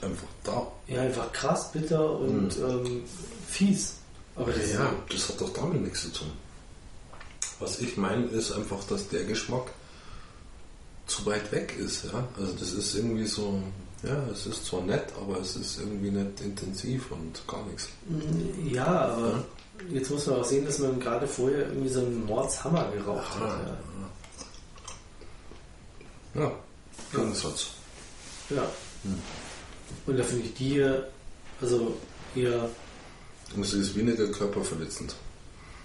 einfach 0.00 0.28
da. 0.42 0.66
ja, 0.86 1.02
einfach 1.02 1.32
krass 1.32 1.72
bitter 1.72 2.18
und 2.18 2.56
ähm, 2.58 3.02
fies. 3.48 3.96
Aber 4.36 4.52
das 4.52 4.72
ja, 4.72 4.92
das 5.08 5.28
hat 5.28 5.40
doch 5.40 5.52
damit 5.52 5.82
nichts 5.82 6.02
zu 6.02 6.12
tun. 6.12 6.32
Was 7.60 7.80
ich 7.80 7.96
meine, 7.96 8.26
ist 8.26 8.52
einfach, 8.52 8.82
dass 8.84 9.08
der 9.08 9.24
Geschmack 9.24 9.70
zu 11.06 11.24
weit 11.26 11.52
weg 11.52 11.76
ist. 11.78 12.04
Ja? 12.04 12.26
Also 12.38 12.52
das 12.54 12.72
ist 12.72 12.94
irgendwie 12.94 13.26
so, 13.26 13.62
ja, 14.02 14.24
es 14.32 14.46
ist 14.46 14.66
zwar 14.66 14.82
nett, 14.82 15.12
aber 15.20 15.40
es 15.40 15.56
ist 15.56 15.78
irgendwie 15.78 16.10
nicht 16.10 16.40
intensiv 16.40 17.10
und 17.12 17.46
gar 17.46 17.64
nichts. 17.66 17.88
Ja, 18.64 18.86
aber 18.86 19.44
jetzt 19.90 20.10
muss 20.10 20.26
man 20.26 20.40
auch 20.40 20.44
sehen, 20.44 20.64
dass 20.64 20.78
man 20.78 20.98
gerade 21.00 21.26
vorher 21.26 21.66
irgendwie 21.68 21.88
so 21.88 22.00
einen 22.00 22.24
Mordshammer 22.26 22.90
geraucht 22.92 23.32
Ah, 23.40 23.48
hat. 23.48 23.78
Ja, 26.34 26.52
Gegensatz. 27.12 27.68
Ja. 28.50 28.56
ja. 28.56 28.68
Und 30.06 30.18
da 30.18 30.22
finde 30.24 30.44
ich 30.46 30.54
die 30.54 30.68
hier, 30.70 31.08
also 31.60 31.96
eher, 32.34 32.68
Und 33.54 33.64
sie 33.64 33.80
ist 33.80 33.94
weniger 33.94 34.26
körperverletzend. 34.28 35.14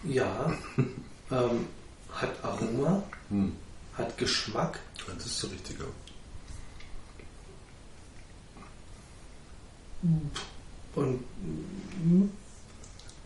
ja, 0.03 0.51
ähm, 1.31 1.67
hat 2.11 2.43
Aroma, 2.43 3.03
Hm. 3.29 3.55
hat 3.93 4.17
Geschmack, 4.17 4.79
Ja, 5.07 5.13
das 5.15 5.25
ist 5.27 5.39
so 5.39 5.47
richtig. 5.47 5.77
Und 10.95 11.19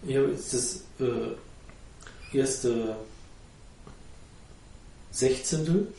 mm, 0.04 0.08
hier 0.08 0.30
ist 0.30 0.54
das 0.54 0.82
äh, 1.00 2.38
erste 2.38 2.96
Sechzehntel. 5.12 5.94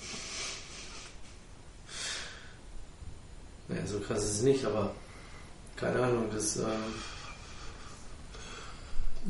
Naja, 3.69 3.87
so 3.87 4.01
krass 4.01 4.25
ist 4.25 4.37
es 4.37 4.43
nicht, 4.43 4.65
aber 4.65 4.95
keine 5.77 6.03
Ahnung, 6.03 6.29
das 6.33 6.57
ähm, 6.57 6.95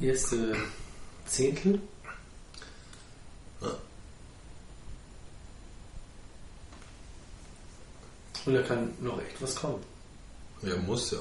erste 0.01 0.57
Zehntel. 1.27 1.81
Ja. 3.61 3.77
Und 8.47 8.55
da 8.55 8.63
kann 8.63 8.93
noch 9.01 9.21
echt 9.21 9.41
was 9.41 9.55
kommen. 9.55 9.83
Ja, 10.63 10.77
muss 10.77 11.11
ja. 11.13 11.19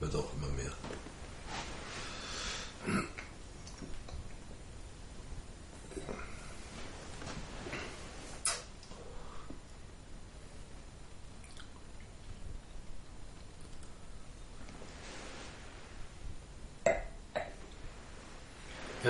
Wird 0.00 0.14
auch 0.14 0.32
immer 0.34 0.48
mehr. 0.56 0.72
Ich 2.86 2.92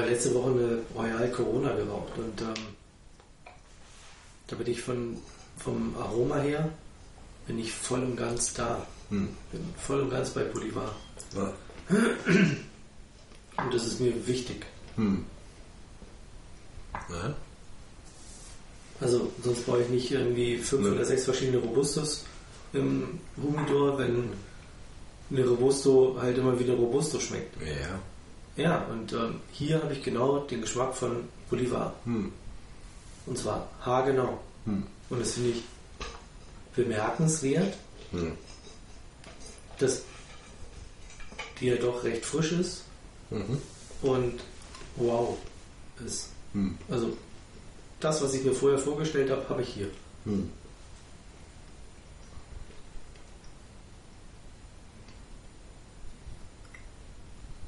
habe 0.00 0.10
letzte 0.10 0.34
Woche 0.34 0.50
eine 0.50 0.82
Royal 0.94 1.30
Corona 1.30 1.72
geraucht 1.74 2.12
und 2.16 2.40
ähm, 2.42 2.54
da 4.48 4.56
bin 4.56 4.66
ich 4.66 4.82
von, 4.82 5.16
vom 5.56 5.96
Aroma 5.96 6.38
her 6.38 6.68
bin 7.46 7.58
ich 7.58 7.72
voll 7.72 8.02
und 8.02 8.16
ganz 8.16 8.54
da. 8.54 8.86
Hm. 9.10 9.28
Bin 9.52 9.74
voll 9.76 10.00
und 10.00 10.10
ganz 10.10 10.30
bei 10.30 10.44
Bolivar. 10.44 10.94
Ja. 11.34 11.52
und 13.56 13.74
das 13.74 13.86
ist 13.86 14.00
mir 14.00 14.26
wichtig. 14.26 14.66
Hm. 14.96 15.24
Ja. 17.10 17.34
Also 19.00 19.30
sonst 19.42 19.66
brauche 19.66 19.82
ich 19.82 19.88
nicht 19.88 20.10
irgendwie 20.10 20.56
fünf 20.58 20.86
oder 20.86 21.04
sechs 21.04 21.24
verschiedene 21.24 21.58
Robustos 21.58 22.24
im 22.72 23.20
Humidor, 23.36 23.98
wenn 23.98 24.32
eine 25.30 25.46
Robusto 25.46 26.16
halt 26.20 26.38
immer 26.38 26.58
wie 26.58 26.64
eine 26.64 26.74
Robusto 26.74 27.18
schmeckt. 27.18 27.56
Ja. 27.60 28.00
Ja, 28.56 28.84
und 28.84 29.12
ähm, 29.12 29.40
hier 29.50 29.82
habe 29.82 29.92
ich 29.92 30.02
genau 30.02 30.38
den 30.40 30.60
Geschmack 30.60 30.94
von 30.94 31.28
Bolivar. 31.50 31.92
Hm. 32.04 32.32
Und 33.26 33.38
zwar 33.38 33.68
haargenau. 33.80 34.38
Hm. 34.64 34.84
Und 35.10 35.20
das 35.20 35.32
finde 35.32 35.50
ich 35.50 35.62
bemerkenswert, 36.76 37.74
Hm. 38.12 38.32
dass 39.78 40.02
die 41.60 41.66
ja 41.66 41.76
doch 41.76 42.04
recht 42.04 42.24
frisch 42.24 42.52
ist 42.52 42.83
Mhm. 43.34 43.58
und 44.02 44.40
wow 44.96 45.36
ist. 46.04 46.28
Hm. 46.52 46.78
Also 46.88 47.16
das, 48.00 48.22
was 48.22 48.34
ich 48.34 48.44
mir 48.44 48.52
vorher 48.52 48.78
vorgestellt 48.78 49.30
habe, 49.30 49.48
habe 49.48 49.62
ich 49.62 49.68
hier. 49.68 49.88
Hm. 50.24 50.50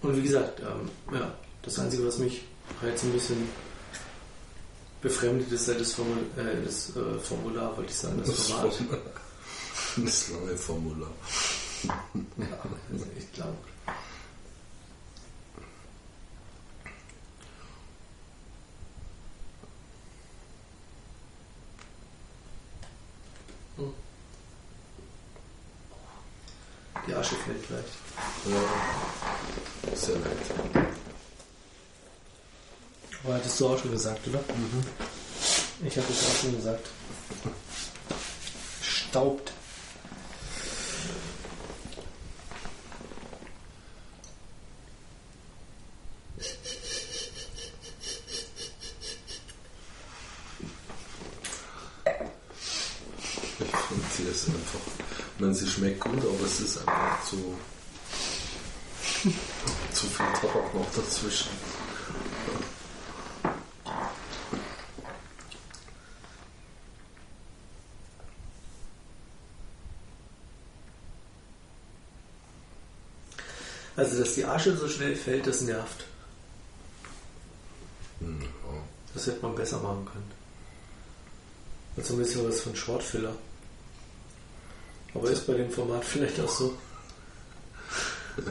Und 0.03 0.17
wie 0.17 0.23
gesagt, 0.23 0.61
ähm, 0.61 0.89
ja, 1.13 1.35
das 1.63 1.79
Einzige, 1.81 2.07
was 2.07 2.19
mich 2.19 2.43
halt 2.81 2.97
so 2.97 3.07
ein 3.09 3.13
bisschen 3.13 3.49
befremdet, 5.03 5.51
ist 5.51 5.67
halt 5.67 5.81
das, 5.81 5.93
Formul 5.95 6.19
äh, 6.37 6.65
das 6.65 6.91
äh, 6.97 7.19
Formular, 7.19 7.77
wollte 7.77 7.91
ich 7.91 7.97
sagen, 7.97 8.19
das, 8.19 8.29
Das, 8.29 8.51
Format. 8.51 8.75
Formular. 8.75 9.01
das 9.97 10.31
lange 10.31 10.57
Formular. 10.57 11.11
Ja, 11.85 12.59
das 12.93 13.01
ist 13.03 13.17
echt 13.17 13.37
lang. 13.39 13.55
Die 27.07 27.15
Asche 27.15 27.37
fällt 27.37 27.67
gleich. 27.69 27.85
Ja. 28.47 29.97
Sehr 29.97 30.17
nett. 30.17 30.87
Aber 33.25 33.35
hattest 33.35 33.61
du 33.61 33.69
auch 33.69 33.79
schon 33.79 33.93
gesagt, 33.93 34.27
oder? 34.29 34.41
Ich 35.85 35.97
habe 35.97 36.07
es 36.11 36.27
auch 36.27 36.41
schon 36.43 36.57
gesagt. 36.57 36.87
Staubt. 38.83 39.53
Ich 53.59 53.67
finde, 53.89 54.05
sie 54.17 54.23
ist 54.25 54.49
einfach. 54.49 54.81
Ich 55.35 55.41
meine, 55.41 55.55
sie 55.55 55.66
schmeckt 55.77 56.01
gut, 56.01 56.19
aber 56.19 56.47
es 56.47 56.61
ist 56.61 56.79
einfach 56.79 57.25
zu. 57.25 57.55
zu 59.93 60.07
viel 60.07 60.27
Tabak 60.41 60.75
noch 60.75 60.87
dazwischen. 60.95 61.51
Also, 73.97 74.19
dass 74.19 74.35
die 74.35 74.45
Asche 74.45 74.77
so 74.77 74.89
schnell 74.89 75.17
fällt, 75.17 75.47
das 75.47 75.63
nervt. 75.63 76.05
Hm. 78.21 78.49
Das 79.15 79.27
hätte 79.27 79.43
man 79.43 79.55
besser 79.55 79.79
machen 79.79 80.07
können. 80.07 80.31
Also 81.97 82.15
ein 82.15 82.19
bisschen 82.19 82.47
was 82.47 82.61
von 82.61 82.77
Shortfiller. 82.77 83.35
Aber 85.17 85.31
ist 85.31 85.47
bei 85.47 85.55
dem 85.55 85.71
Format 85.71 86.05
vielleicht 86.05 86.39
auch 86.41 86.49
so. 86.49 86.77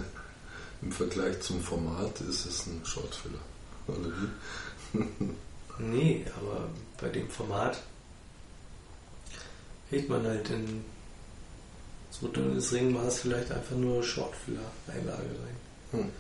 Im 0.82 0.92
Vergleich 0.92 1.40
zum 1.42 1.62
Format 1.62 2.20
ist 2.22 2.46
es 2.46 2.66
ein 2.66 2.82
Shortfiller. 2.84 3.40
Oder 3.88 4.10
wie? 4.10 5.04
Nee, 5.78 6.26
aber 6.38 6.70
bei 7.02 7.10
dem 7.10 7.30
Format 7.30 7.82
hält 9.90 10.08
man 10.08 10.26
halt 10.26 10.50
in 10.50 10.86
so 12.10 12.30
dünnes 12.30 12.72
Ringmaß 12.72 13.20
vielleicht 13.20 13.52
einfach 13.52 13.76
nur 13.76 14.02
Shortfiller-Einlage 14.02 15.22
rein. 15.22 15.58
Hm, 15.92 16.12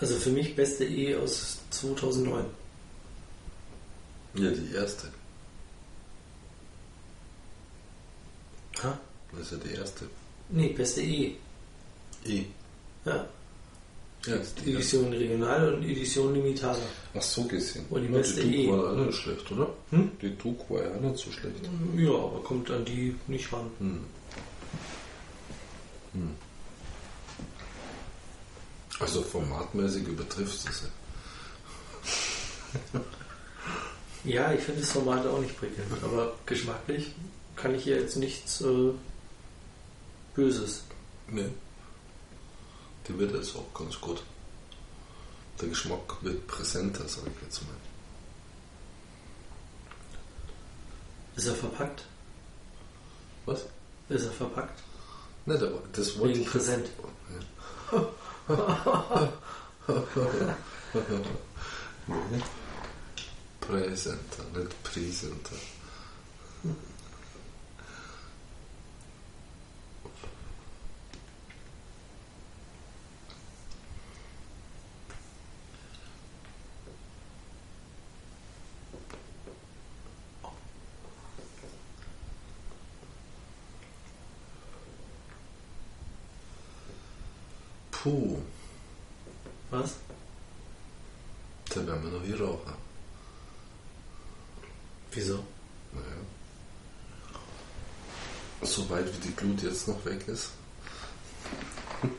Also 0.00 0.14
für 0.16 0.30
mich 0.30 0.54
beste 0.54 0.84
E 0.84 1.16
aus 1.16 1.58
2009. 1.70 2.44
Ja, 4.34 4.50
die 4.50 4.74
erste. 4.74 5.08
Ha? 8.82 8.98
Das 9.32 9.40
ist 9.40 9.52
ja 9.52 9.58
die 9.58 9.74
erste. 9.74 10.08
Nee, 10.50 10.68
beste 10.68 11.02
E. 11.02 11.34
E. 12.24 12.44
Ja. 13.04 13.28
Ja. 14.26 14.34
Edition 14.66 15.12
Regional 15.12 15.74
und 15.74 15.84
Edition 15.84 16.34
Limitada. 16.34 16.78
Ach 17.14 17.22
so 17.22 17.44
gesehen. 17.44 17.84
Und 17.90 18.02
die 18.02 18.08
ja, 18.12 18.18
beste 18.18 18.42
die 18.42 18.56
E. 18.56 18.66
Duke 18.66 18.78
war 18.78 18.92
auch 18.92 19.06
nicht 19.06 19.18
schlecht, 19.18 19.52
oder? 19.52 19.68
Hm? 19.90 20.10
Die 20.20 20.36
Duke 20.36 20.74
war 20.74 20.82
ja 20.82 20.94
auch 20.94 21.00
nicht 21.00 21.16
so 21.18 21.30
schlecht. 21.30 21.56
Ja, 21.96 22.10
aber 22.10 22.42
kommt 22.42 22.70
an 22.70 22.84
die 22.84 23.14
nicht 23.26 23.52
ran. 23.52 23.70
Hm. 23.78 24.00
Hm. 26.14 26.30
Also 29.00 29.22
formatmäßig 29.22 30.06
übertrifft 30.08 30.68
es 30.68 30.82
ja. 32.92 33.00
Ja, 34.24 34.52
ich 34.52 34.60
finde 34.60 34.80
das 34.80 34.92
Format 34.92 35.26
auch 35.26 35.40
nicht 35.40 35.58
prickelnd, 35.58 35.90
aber 36.02 36.34
geschmacklich 36.44 37.14
kann 37.56 37.74
ich 37.74 37.84
hier 37.84 38.00
jetzt 38.00 38.16
nichts 38.16 38.60
äh, 38.60 38.92
Böses. 40.34 40.82
Nee. 41.28 41.48
Die 43.06 43.18
wird 43.18 43.32
jetzt 43.34 43.56
auch 43.56 43.72
ganz 43.74 43.98
gut. 44.00 44.22
Der 45.60 45.68
Geschmack 45.68 46.16
wird 46.22 46.46
präsenter, 46.46 47.08
sage 47.08 47.30
ich 47.34 47.42
jetzt 47.42 47.62
mal. 47.62 47.74
Ist 51.36 51.46
er 51.46 51.54
verpackt? 51.54 52.04
Was? 53.46 53.64
Ist 54.08 54.26
er 54.26 54.32
verpackt? 54.32 54.82
Aber 55.46 55.82
das 55.92 56.18
wollte 56.18 56.34
Wegen 56.34 56.44
ich. 56.44 56.50
präsent. 56.50 56.88
Nee. 58.48 58.56
Präsenter, 63.60 64.44
nicht 64.54 64.82
Präsenter. 64.82 65.56
Puh, 87.90 88.37
was? 89.78 89.94
Dann 91.74 91.86
werden 91.86 92.02
wir 92.02 92.10
noch 92.18 92.24
hier 92.24 92.40
rauchen. 92.40 92.72
Wieso? 95.12 95.44
Naja. 95.92 96.06
Soweit 98.62 99.06
wie 99.06 99.28
die 99.28 99.36
Glut 99.36 99.62
jetzt 99.62 99.86
noch 99.86 100.04
weg 100.04 100.26
ist. 100.26 100.50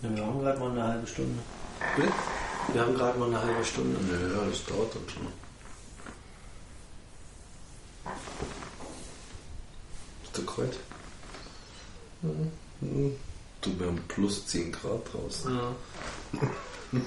wir 0.00 0.26
haben 0.26 0.40
gerade 0.40 0.58
mal 0.58 0.70
eine 0.72 0.82
halbe 0.82 1.06
Stunde. 1.06 1.38
Wir 2.72 2.80
haben 2.82 2.94
gerade 2.94 3.16
mal 3.18 3.28
eine 3.28 3.40
halbe 3.40 3.64
Stunde. 3.64 3.96
Ja, 4.10 4.44
das 4.44 4.64
dauert 4.64 4.92
dann 4.94 5.08
schon. 5.08 5.47
Plus 14.28 14.46
10 14.46 14.72
Grad 14.72 15.00
draußen. 15.12 15.56
Ja. 15.56 15.76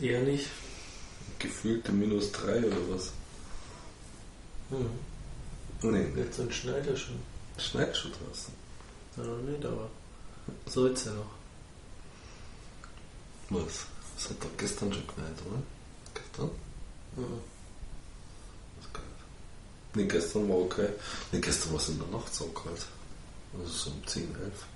Eher 0.00 0.20
nicht. 0.20 0.48
Gefühlte 1.38 1.92
minus 1.92 2.30
3 2.32 2.66
oder 2.66 2.76
was? 2.90 3.12
Hm. 4.68 4.90
Nee, 5.82 6.06
Jetzt 6.14 6.36
so 6.36 6.42
ein 6.42 6.52
Schneider 6.52 6.94
schon. 6.94 7.18
Schneit 7.56 7.96
schon 7.96 8.12
draußen. 8.12 8.52
Ja, 9.16 9.24
noch 9.24 9.38
nicht, 9.38 9.64
aber 9.64 9.88
soll's 10.66 11.04
ja 11.06 11.12
noch. 11.12 11.32
Was? 13.50 13.86
Das 14.16 14.30
hat 14.30 14.44
doch 14.44 14.56
gestern 14.58 14.92
schon 14.92 15.06
gemeint, 15.06 15.38
oder? 15.46 15.62
Gestern? 16.14 16.50
Mhm. 17.16 17.40
Ist 18.80 18.92
kalt. 18.92 19.06
Nee, 19.94 20.04
gestern 20.04 20.48
war 20.48 20.58
okay. 20.58 20.88
Nee, 21.32 21.40
gestern 21.40 21.72
war 21.72 21.80
es 21.80 21.88
in 21.88 21.98
der 21.98 22.08
Nacht 22.08 22.34
so 22.34 22.46
kalt. 22.48 22.86
Also 23.58 23.72
so 23.72 23.90
um 23.90 24.06
10, 24.06 24.34
11. 24.34 24.66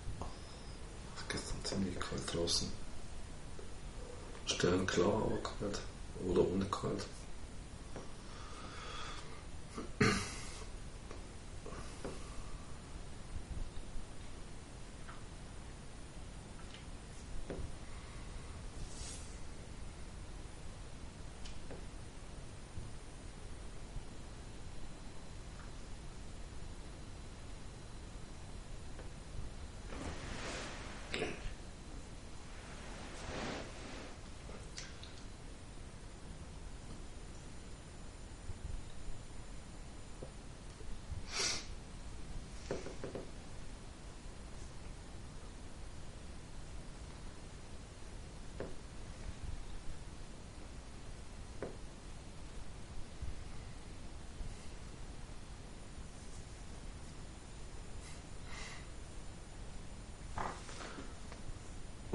Gestern 1.28 1.64
ziemlich 1.64 1.98
kalt 1.98 2.22
draußen. 2.32 2.68
Sternklar, 4.46 5.06
aber 5.06 5.38
kalt. 5.42 5.80
Oder 6.26 6.40
ohne 6.42 6.64
kalt. 6.66 7.04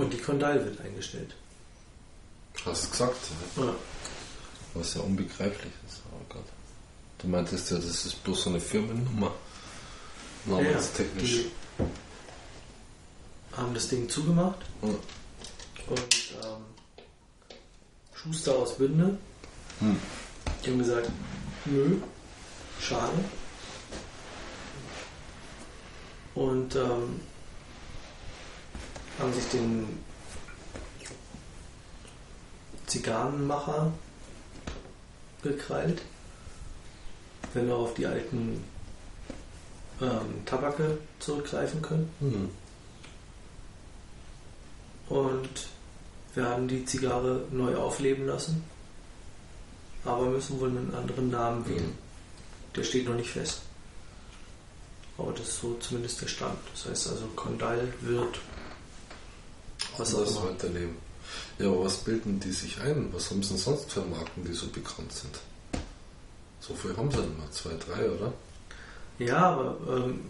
Und 0.01 0.11
die 0.13 0.17
Kondal 0.17 0.63
wird 0.65 0.81
eingestellt. 0.81 1.35
Hast 2.65 2.85
du 2.85 2.89
gesagt, 2.91 3.15
ja. 3.57 3.63
Ja. 3.65 3.75
was 4.73 4.93
ja 4.95 5.01
unbegreiflich 5.01 5.71
ist. 5.87 6.01
Oh 6.11 6.25
Gott. 6.33 6.45
Du 7.19 7.27
meintest 7.27 7.69
ja, 7.71 7.77
das 7.77 8.05
ist 8.05 8.23
bloß 8.23 8.43
so 8.43 8.49
eine 8.49 8.59
Firmennummer. 8.59 9.31
Namenstechnisch. 10.45 11.31
die 11.31 11.51
haben 13.55 13.73
das 13.75 13.87
Ding 13.89 14.09
zugemacht 14.09 14.59
Ja. 14.81 14.87
und 15.87 16.33
ähm, 16.43 16.63
Schuster 18.15 18.55
aus 18.55 18.75
Bünde, 18.77 19.17
Hm. 19.79 19.97
die 20.65 20.69
haben 20.71 20.79
gesagt, 20.79 21.09
nö, 21.65 21.97
schade. 22.79 23.13
Und 26.33 26.75
ähm, 26.75 27.19
haben 29.22 29.34
sich 29.34 29.47
den 29.49 29.99
Zigarrenmacher 32.88 33.93
gekrallt, 35.43 36.01
wenn 37.53 37.67
wir 37.67 37.76
auf 37.76 37.93
die 37.93 38.05
alten 38.05 38.63
ähm, 40.01 40.45
Tabake 40.45 40.97
zurückgreifen 41.19 41.82
können. 41.82 42.09
Hm. 42.19 42.49
Und 45.09 45.67
wir 46.34 46.45
haben 46.45 46.67
die 46.67 46.86
Zigarre 46.86 47.45
neu 47.51 47.76
aufleben 47.76 48.26
lassen, 48.26 48.63
aber 50.03 50.26
müssen 50.26 50.59
wohl 50.59 50.69
einen 50.69 50.93
anderen 50.95 51.30
Namen 51.30 51.67
wählen. 51.67 51.97
Der 52.76 52.84
steht 52.84 53.07
noch 53.07 53.15
nicht 53.15 53.30
fest. 53.30 53.61
Aber 55.17 55.34
das 55.34 55.49
ist 55.49 55.59
so 55.59 55.76
zumindest 55.80 56.22
der 56.22 56.28
Stand. 56.28 56.57
Das 56.74 56.86
heißt 56.86 57.09
also, 57.09 57.28
Kondal 57.36 57.93
wird 58.01 58.39
was 60.01 60.15
auch 60.15 60.27
immer. 60.27 60.49
weiternehmen. 60.51 60.95
Ja, 61.59 61.67
aber 61.67 61.85
was 61.85 61.97
bilden 61.97 62.39
die 62.39 62.51
sich 62.51 62.79
ein? 62.81 63.09
Was 63.13 63.29
haben 63.29 63.43
sie 63.43 63.49
denn 63.49 63.57
sonst 63.57 63.91
für 63.91 64.01
Marken, 64.01 64.43
die 64.43 64.53
so 64.53 64.67
bekannt 64.67 65.11
sind? 65.11 65.39
So 66.59 66.73
viel 66.73 66.95
haben 66.97 67.09
sie 67.11 67.17
denn 67.17 67.37
mal, 67.37 67.49
zwei, 67.51 67.71
drei, 67.75 68.09
oder? 68.09 68.33
Ja, 69.19 69.37
aber 69.37 69.77
ähm, 69.89 70.21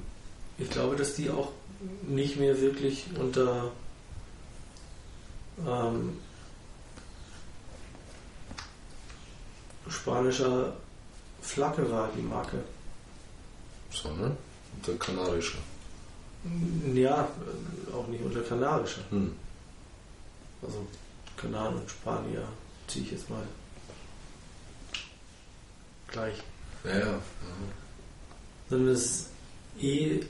ich 0.57 0.69
glaube, 0.69 0.95
dass 0.95 1.15
die 1.15 1.29
auch 1.29 1.51
nicht 2.07 2.37
mehr 2.37 2.59
wirklich 2.59 3.05
unter 3.19 3.71
ähm, 5.65 6.17
spanischer 9.89 10.73
Flagge 11.41 11.89
war, 11.91 12.09
die 12.15 12.21
Marke. 12.21 12.57
Sondern 13.91 14.37
der 14.87 14.95
kanarische. 14.95 15.57
Ja, 16.93 17.23
äh, 17.23 17.93
auch 17.93 18.07
nicht 18.07 18.23
unter 18.23 18.41
kanarischer. 18.41 19.01
Hm. 19.09 19.35
Also 20.61 20.85
Kanaren 21.37 21.75
und 21.75 21.89
Spanier 21.89 22.47
ziehe 22.87 23.05
ich 23.05 23.11
jetzt 23.11 23.29
mal 23.29 23.43
gleich. 26.07 26.35
Ja, 26.83 26.99
ja. 26.99 27.21
Sondern 28.69 28.93
es 28.93 29.27
eh 29.79 30.21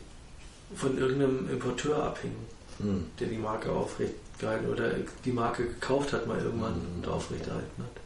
von 0.76 0.98
irgendeinem 0.98 1.50
Importeur 1.50 2.04
abhängen, 2.04 2.46
Hm. 2.78 3.06
der 3.20 3.28
die 3.28 3.38
Marke 3.38 3.72
aufrecht 3.72 4.14
gehalten 4.40 4.70
oder 4.70 4.92
die 5.26 5.32
Marke 5.32 5.66
gekauft 5.68 6.14
hat 6.14 6.26
mal 6.28 6.40
irgendwann 6.40 6.80
Mhm. 6.80 6.96
und 6.98 7.08
aufrechterhalten 7.08 7.84
hat. 7.84 8.02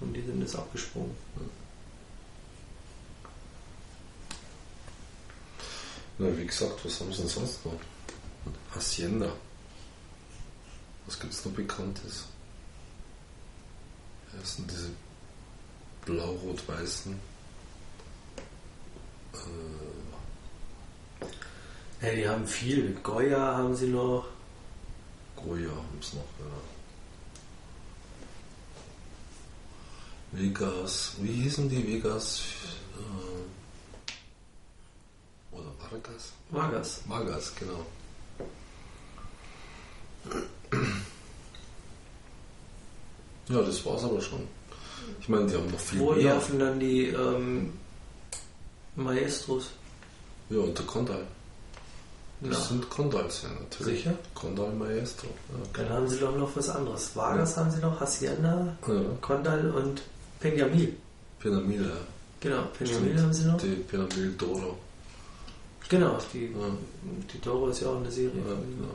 Und 0.00 0.14
die 0.14 0.22
sind 0.22 0.40
jetzt 0.40 0.56
abgesprungen. 0.56 1.14
Na, 6.18 6.36
wie 6.36 6.46
gesagt, 6.46 6.84
was 6.84 7.00
haben 7.00 7.12
sie 7.12 7.20
denn 7.22 7.28
sonst 7.28 7.64
noch? 7.64 7.74
Hacienda. 8.74 9.32
Was 11.06 11.20
gibt 11.20 11.32
es 11.32 11.44
noch 11.44 11.52
Bekanntes? 11.52 12.24
Ja, 14.32 14.40
das 14.40 14.56
sind 14.56 14.70
diese 14.70 14.90
blau-rot-weißen. 16.04 17.18
Äh, 19.34 19.38
Ja, 22.04 22.12
die 22.14 22.28
haben 22.28 22.46
viel. 22.46 22.94
Goya 23.02 23.56
haben 23.56 23.74
sie 23.74 23.86
noch. 23.86 24.26
Goya 25.36 25.70
haben 25.70 25.98
es 26.00 26.12
noch, 26.12 26.28
ja. 26.38 26.44
Vegas, 30.32 31.14
wie 31.20 31.32
hießen 31.32 31.68
die 31.68 31.86
Vegas? 31.86 32.42
Äh, 32.98 33.46
oder 35.56 35.72
Vargas? 35.78 36.32
Vargas. 36.50 37.00
Vargas, 37.06 37.52
genau. 37.56 37.86
Ja, 43.48 43.60
das 43.62 43.84
war's 43.84 44.04
aber 44.04 44.20
schon. 44.20 44.40
Ich 45.20 45.28
meine, 45.28 45.46
die 45.46 45.54
haben 45.54 45.70
noch 45.70 45.78
viel 45.78 46.00
Wo 46.00 46.12
mehr. 46.12 46.34
laufen 46.34 46.58
dann 46.58 46.80
die 46.80 47.08
ähm, 47.08 47.72
Maestros? 48.96 49.70
Ja, 50.50 50.58
und 50.60 50.76
der 50.78 50.86
Condal. 50.86 51.26
Das 52.40 52.58
Ja. 52.58 52.64
sind 52.66 52.90
Condals, 52.90 53.42
ja, 53.42 53.48
natürlich. 53.50 53.98
Sicher? 54.02 54.14
Condal 54.34 54.72
Maestro. 54.74 55.28
Dann 55.72 55.88
haben 55.88 56.08
sie 56.08 56.18
doch 56.18 56.36
noch 56.36 56.54
was 56.56 56.68
anderes. 56.70 57.14
Vargas 57.14 57.56
haben 57.56 57.70
sie 57.70 57.80
noch, 57.80 57.98
Hacienda, 58.00 58.76
Ja, 58.86 58.94
ja. 58.94 59.00
Condal 59.20 59.70
und 59.70 60.02
Peñamil. 60.42 60.92
Penamil, 61.38 61.82
ja. 61.82 61.96
Genau, 62.40 62.64
Stimmt. 62.82 63.18
haben 63.20 63.32
sie 63.32 63.44
noch. 63.46 63.56
Die 63.58 63.68
Penamil 63.76 64.32
Doro. 64.36 64.78
Genau, 65.88 66.18
die, 66.32 66.46
Ja. 66.46 66.68
die 67.32 67.40
Doro 67.40 67.68
ist 67.68 67.80
ja 67.80 67.88
auch 67.88 67.96
eine 67.98 68.10
Serie. 68.10 68.30
Ja, 68.38 68.54
genau. 68.54 68.94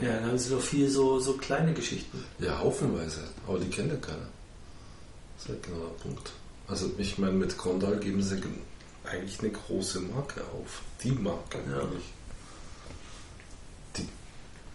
Ja, 0.00 0.12
dann 0.14 0.26
haben 0.26 0.38
sie 0.38 0.54
noch 0.54 0.60
viel 0.62 0.88
so, 0.88 1.18
so 1.18 1.32
kleine 1.34 1.72
Geschichten. 1.74 2.22
Ja, 2.38 2.58
haufenweise, 2.58 3.24
aber 3.46 3.58
die 3.58 3.68
kennt 3.68 3.90
ja 3.90 3.96
keiner. 3.98 4.28
Das 5.36 5.42
ist 5.44 5.48
ja 5.48 5.54
genau 5.62 5.86
der 5.86 6.02
Punkt. 6.02 6.32
Also 6.68 6.90
ich 6.98 7.18
meine, 7.18 7.32
mit 7.32 7.56
Condal 7.58 7.96
geben 7.98 8.22
sie 8.22 8.40
gen- 8.40 8.60
eigentlich 9.04 9.40
eine 9.40 9.50
große 9.50 10.00
Marke 10.00 10.40
auf. 10.42 10.82
Die 11.02 11.12
Marke 11.12 11.58
Ja. 11.70 11.78
eigentlich. 11.80 12.04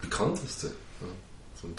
bekannteste 0.02 0.66
ja, 1.00 1.06
von 1.60 1.74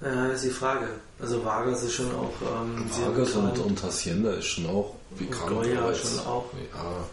da. 0.00 0.06
Ja, 0.06 0.26
ist 0.28 0.44
die 0.44 0.50
Frage. 0.50 0.88
Also 1.20 1.42
Vargas 1.44 1.82
ist 1.84 1.94
schon 1.94 2.14
auch 2.14 2.32
ähm, 2.42 2.84
Vargas 2.90 3.32
und, 3.32 3.58
und 3.58 3.82
Hacienda 3.82 4.32
ist 4.34 4.46
schon 4.46 4.66
auch 4.66 4.94
bekannt. 5.16 5.48
Goya 5.48 5.80
aber 5.80 5.94
schon 5.94 6.18
auch. 6.20 6.44
Ja, 6.74 7.06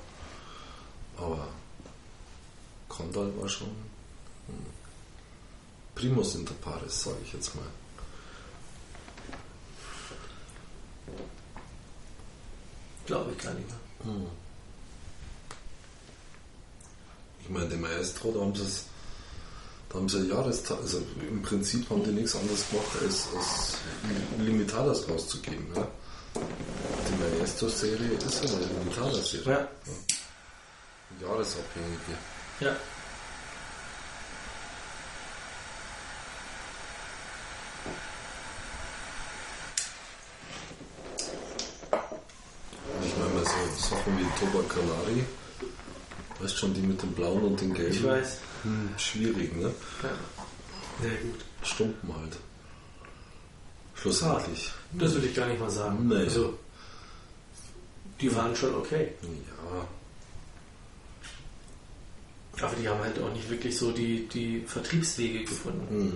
aber 1.24 1.47
Condal 3.00 3.32
war 3.39 3.47
schon 3.47 3.70
hm, 4.47 4.66
Primus 5.95 6.36
inter 6.36 6.54
pares, 6.56 7.04
sage 7.04 7.18
ich 7.24 7.32
jetzt 7.32 7.56
mal. 7.56 7.64
Glaube 13.06 13.32
ich 13.32 13.38
gar 13.43 13.54
nicht 13.54 13.70
mehr. 13.70 14.16
Ich 17.41 17.50
meine, 17.50 17.70
den 17.70 17.82
Maestro, 17.82 18.32
da 18.34 18.41
haben 18.41 18.54
sie 18.54 18.64
es, 18.64 18.84
da 19.88 19.95
haben 19.95 20.10
sie 20.10 20.28
Jahrestag, 20.28 20.80
also 20.80 21.02
im 21.22 21.41
Prinzip 21.41 21.89
haben 21.89 22.04
die 22.04 22.12
nichts 22.12 22.36
anderes 22.36 22.70
gemacht, 22.70 22.88
als, 23.02 23.28
als 23.36 23.78
Limitadas 24.38 25.08
rauszugeben. 25.10 25.72
Ne? 25.74 25.88
Die 26.36 27.38
Maestro-Serie 27.39 28.12
ist 28.12 28.43
ja 28.43 28.52
eine 28.52 28.66
Limitadas-Serie. 28.66 29.54
Ja. 29.54 31.28
Jahresabhängige. 31.28 32.38
Ja. 32.60 32.76
Ich 43.01 43.18
meine 43.18 43.34
mal 43.34 43.45
so 43.45 43.95
Sachen 43.95 44.18
wie 44.18 44.26
Toba 44.38 44.62
Canari, 44.68 45.24
weißt 46.41 46.57
schon, 46.57 46.74
die 46.74 46.82
mit 46.82 47.01
dem 47.01 47.14
blauen 47.14 47.43
und 47.43 47.62
den 47.62 47.74
gelben. 47.74 47.93
Ich 47.93 48.03
weiß. 48.03 48.38
Hm, 48.64 48.89
schwierig, 48.97 49.55
ne? 49.55 49.74
Ja. 50.03 50.10
Sehr 51.01 51.16
gut. 51.16 51.45
Stumpen 51.64 52.14
halt. 52.14 52.38
Schlussendlich. 53.95 54.72
Das 54.93 55.14
würde 55.14 55.28
ich 55.28 55.36
gar 55.36 55.47
nicht 55.47 55.62
mal 55.62 55.70
sagen. 55.70 56.10
Nee. 56.10 56.16
Also, 56.16 56.60
die 58.20 58.36
waren 58.36 58.53
schon 58.53 58.76
okay. 58.76 59.14
Ja, 59.22 59.88
Aber 62.62 62.76
die 62.76 62.88
haben 62.89 62.99
halt 62.99 63.18
auch 63.20 63.32
nicht 63.34 63.49
wirklich 63.49 63.78
so 63.78 63.91
die, 63.91 64.28
die 64.28 64.62
Vertriebswege 64.66 65.43
gefunden. 65.45 65.88
hm. 65.89 66.14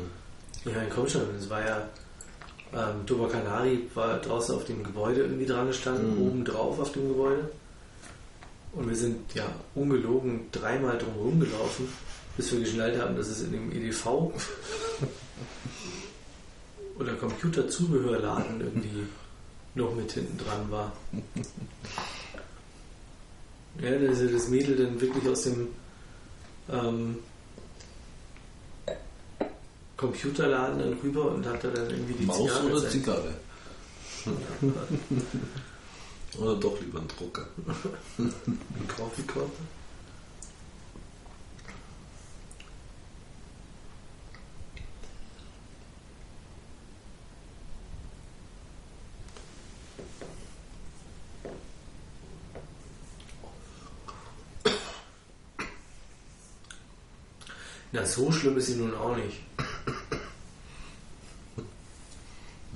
Ich 0.66 0.74
meine, 0.74 0.90
komm 0.90 1.08
schon, 1.08 1.24
es 1.38 1.50
war 1.50 1.66
ja, 1.66 1.90
ähm, 2.74 3.06
Toba 3.06 3.28
Canari 3.28 3.88
war 3.94 4.20
draußen 4.20 4.56
auf 4.56 4.64
dem 4.66 4.84
Gebäude 4.84 5.22
irgendwie 5.22 5.46
dran 5.46 5.68
gestanden, 5.68 6.16
Mhm. 6.16 6.22
oben 6.28 6.46
drauf 6.46 6.80
auf 6.80 6.92
dem 6.94 7.08
Gebäude. 7.10 7.50
Und 8.74 8.88
wir 8.90 8.96
sind 8.96 9.34
ja 9.36 9.46
ungelogen 9.76 10.48
dreimal 10.52 10.98
drumherum 10.98 11.40
gelaufen, 11.40 11.88
bis 12.38 12.52
wir 12.52 12.60
geschnallt 12.62 13.00
haben, 13.00 13.16
dass 13.16 13.28
es 13.28 13.42
in 13.44 13.52
dem 13.52 13.72
EDV 13.72 14.06
oder 17.00 17.14
Computerzubehörladen 17.16 18.62
irgendwie 18.62 19.04
noch 19.76 19.94
mit 19.96 20.12
hinten 20.12 20.38
dran 20.38 20.70
war. 20.72 20.92
Ja, 23.82 23.90
da 23.90 24.06
ist 24.12 24.22
ja 24.22 24.28
das 24.28 24.50
Mädel 24.50 24.76
dann 24.76 25.02
wirklich 25.02 25.28
aus 25.28 25.42
dem 25.46 25.68
ähm, 26.72 27.18
Computerladen 29.98 30.80
dann 30.80 30.94
rüber 31.02 31.32
und 31.32 31.46
hat 31.46 31.64
da 31.64 31.70
dann 31.70 31.90
irgendwie 31.90 32.14
die 32.14 32.26
Maus 32.26 32.40
Zigarre 32.40 32.66
oder 32.66 32.90
Zigarre? 32.90 33.34
oder 36.40 36.56
doch 36.56 36.80
lieber 36.82 37.00
ein 37.00 37.08
Drucker? 37.08 37.46
Ein 38.18 38.88
Kaufekorte? 38.88 39.52
So 58.14 58.32
schlimm 58.32 58.58
ist 58.58 58.68
sie 58.68 58.76
nun 58.76 58.94
auch 58.96 59.16
nicht. 59.16 59.42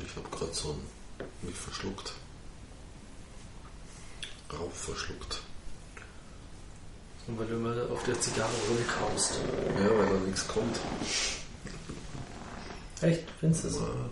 Ich 0.06 0.16
habe 0.16 0.30
gerade 0.30 0.54
so 0.54 0.72
ein, 0.72 1.28
mich 1.44 1.56
verschluckt. 1.56 2.14
Rauch 4.52 4.72
verschluckt. 4.72 5.42
Und 7.28 7.38
weil 7.38 7.48
du 7.48 7.56
immer 7.56 7.76
auf 7.92 8.04
der 8.04 8.20
Zigarre 8.20 8.54
rumkaust. 8.70 9.40
Ja, 9.80 9.90
weil 9.98 10.08
da 10.08 10.16
nichts 10.26 10.48
kommt. 10.48 10.80
Echt? 13.02 13.26
Findest 13.40 13.66
du 13.66 13.70
so? 13.70 13.82
Ja. 13.82 14.10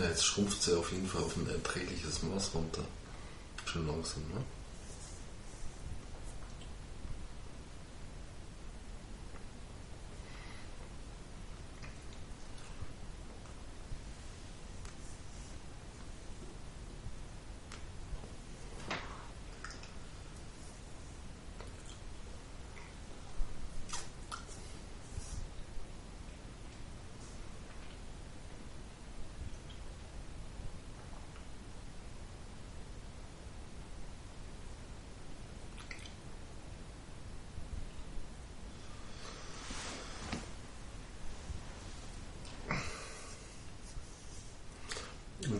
Na, 0.00 0.06
jetzt 0.06 0.24
schrumpft 0.24 0.62
sie 0.62 0.78
auf 0.90 0.96
jeden 0.96 1.06
Fall 1.06 1.22
auf 1.22 1.36
ein 1.36 1.48
erträgliches 1.48 2.24
Maß 2.24 2.50
runter. 2.52 2.82
Schon 3.64 3.86
langsam, 3.86 4.22
ne? 4.34 4.42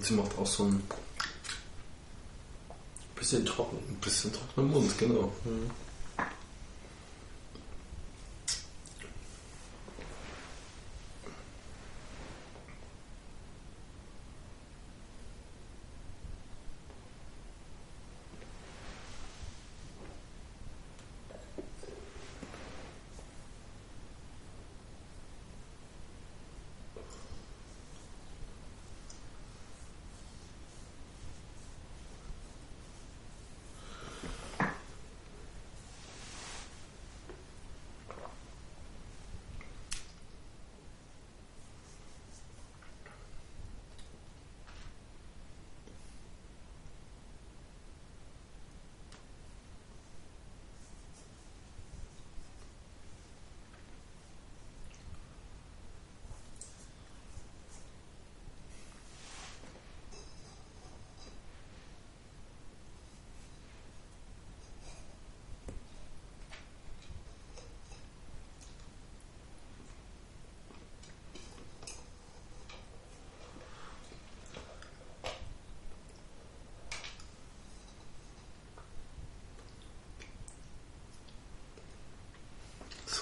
Sie 0.02 0.14
macht 0.14 0.36
auch 0.38 0.46
so 0.46 0.64
ein 0.64 0.82
Bisschen 3.20 3.44
trocken. 3.44 3.76
ein 3.76 3.96
bisschen 3.96 4.32
trockenen 4.32 4.70
Mund, 4.70 4.98
genau. 4.98 5.30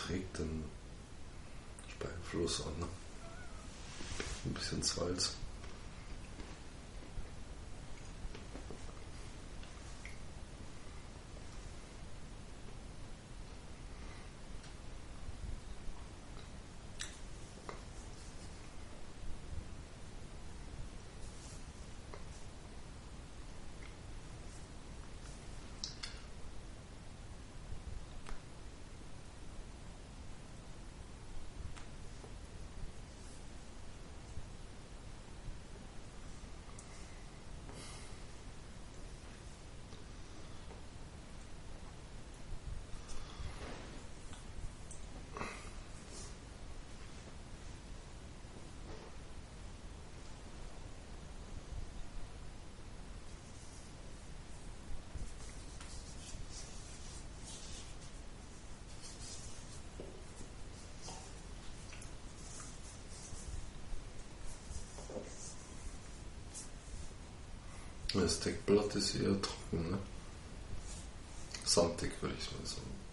Regt 0.09 0.39
den 0.39 0.65
Speichelfluss 1.89 2.67
an. 2.67 2.73
Ne? 2.81 2.87
Ein 4.47 4.55
bisschen 4.55 4.83
Salz. 4.83 5.35
Das 68.21 68.41
Deckblatt 68.41 68.95
ist 68.97 69.15
eher 69.15 69.41
trocken, 69.41 69.91
ne? 69.91 69.99
Sandig, 71.65 72.13
würde 72.21 72.35
ich 72.39 72.51
mal 72.51 72.67
sagen. 72.67 73.08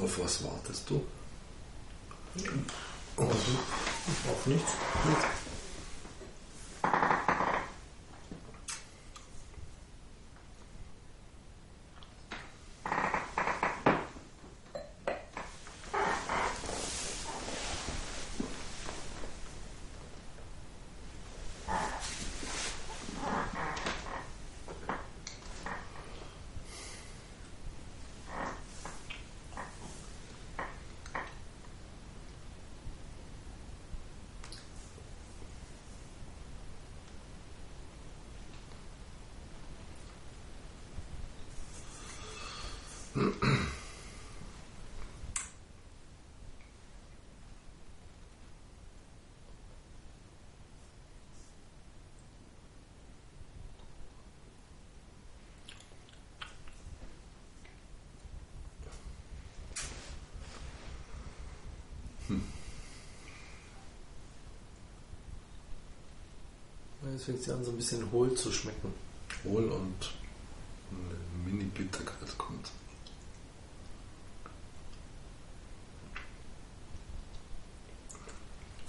Auf 0.00 0.18
was 0.18 0.42
wartest 0.44 0.88
du? 0.88 1.04
Auf 3.16 4.46
nichts. 4.46 4.72
Jetzt 67.12 67.24
fängt 67.24 67.42
sie 67.42 67.52
an, 67.52 67.62
so 67.62 67.72
ein 67.72 67.76
bisschen 67.76 68.10
hohl 68.10 68.34
zu 68.34 68.50
schmecken. 68.50 68.90
Hohl 69.44 69.64
und 69.64 70.14
eine 70.90 71.44
Mini-Bitterkeit 71.44 72.38
kommt. 72.38 72.70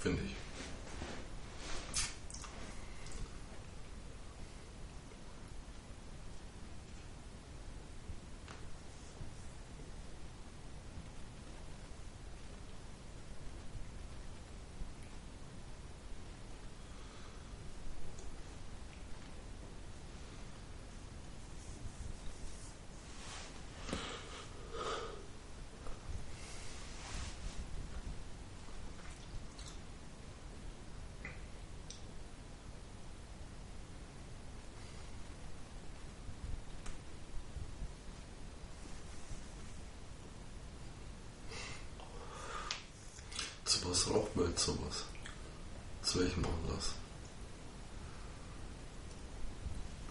Finde 0.04 0.22
ich. 0.22 0.33
Raucht 44.34 44.36
man 44.36 44.50
jetzt 44.50 44.64
sowas? 44.64 45.04
Zu 46.02 46.20
welchem 46.20 46.44
Anlass? 46.44 46.94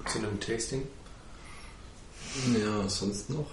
Zu 0.05 0.17
einem 0.19 0.39
Tasting? 0.39 0.87
Ja, 2.57 2.87
sonst 2.87 3.29
noch? 3.29 3.51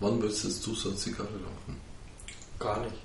Wann 0.00 0.20
willst 0.20 0.44
du 0.44 0.50
so 0.50 0.88
eine 0.88 0.98
Zigarre 0.98 1.28
rauchen? 1.28 1.80
Gar 2.58 2.80
nicht. 2.80 2.96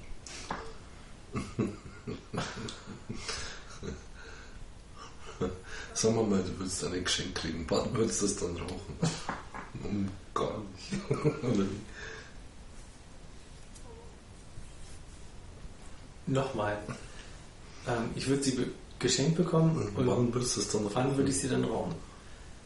Sagen 5.93 6.15
wir 6.15 6.23
mal, 6.23 6.43
du 6.43 6.59
willst 6.59 6.83
ein 6.83 7.03
Geschenk 7.03 7.35
kriegen. 7.35 7.65
Wann 7.69 7.93
willst 7.93 8.21
du 8.21 8.25
das 8.27 8.37
dann 8.37 8.57
rauchen? 8.57 8.97
Um, 9.83 10.09
gar 10.33 10.57
nicht. 10.59 10.93
Oder 11.43 11.59
wie? 11.59 11.81
Nochmal. 16.27 16.77
Ähm, 17.87 18.09
ich 18.15 18.27
würde 18.27 18.43
sie 18.43 18.51
be 18.51 18.67
geschenkt 18.99 19.35
bekommen 19.35 19.75
Und 19.77 19.95
und 19.97 20.07
wann 20.07 20.33
willst 20.33 20.55
du 20.55 20.61
das 20.61 20.69
dann 20.69 20.87
wann 20.93 21.17
würde 21.17 21.31
ich 21.31 21.39
sie 21.39 21.49
dann 21.49 21.63
rauchen? 21.63 21.95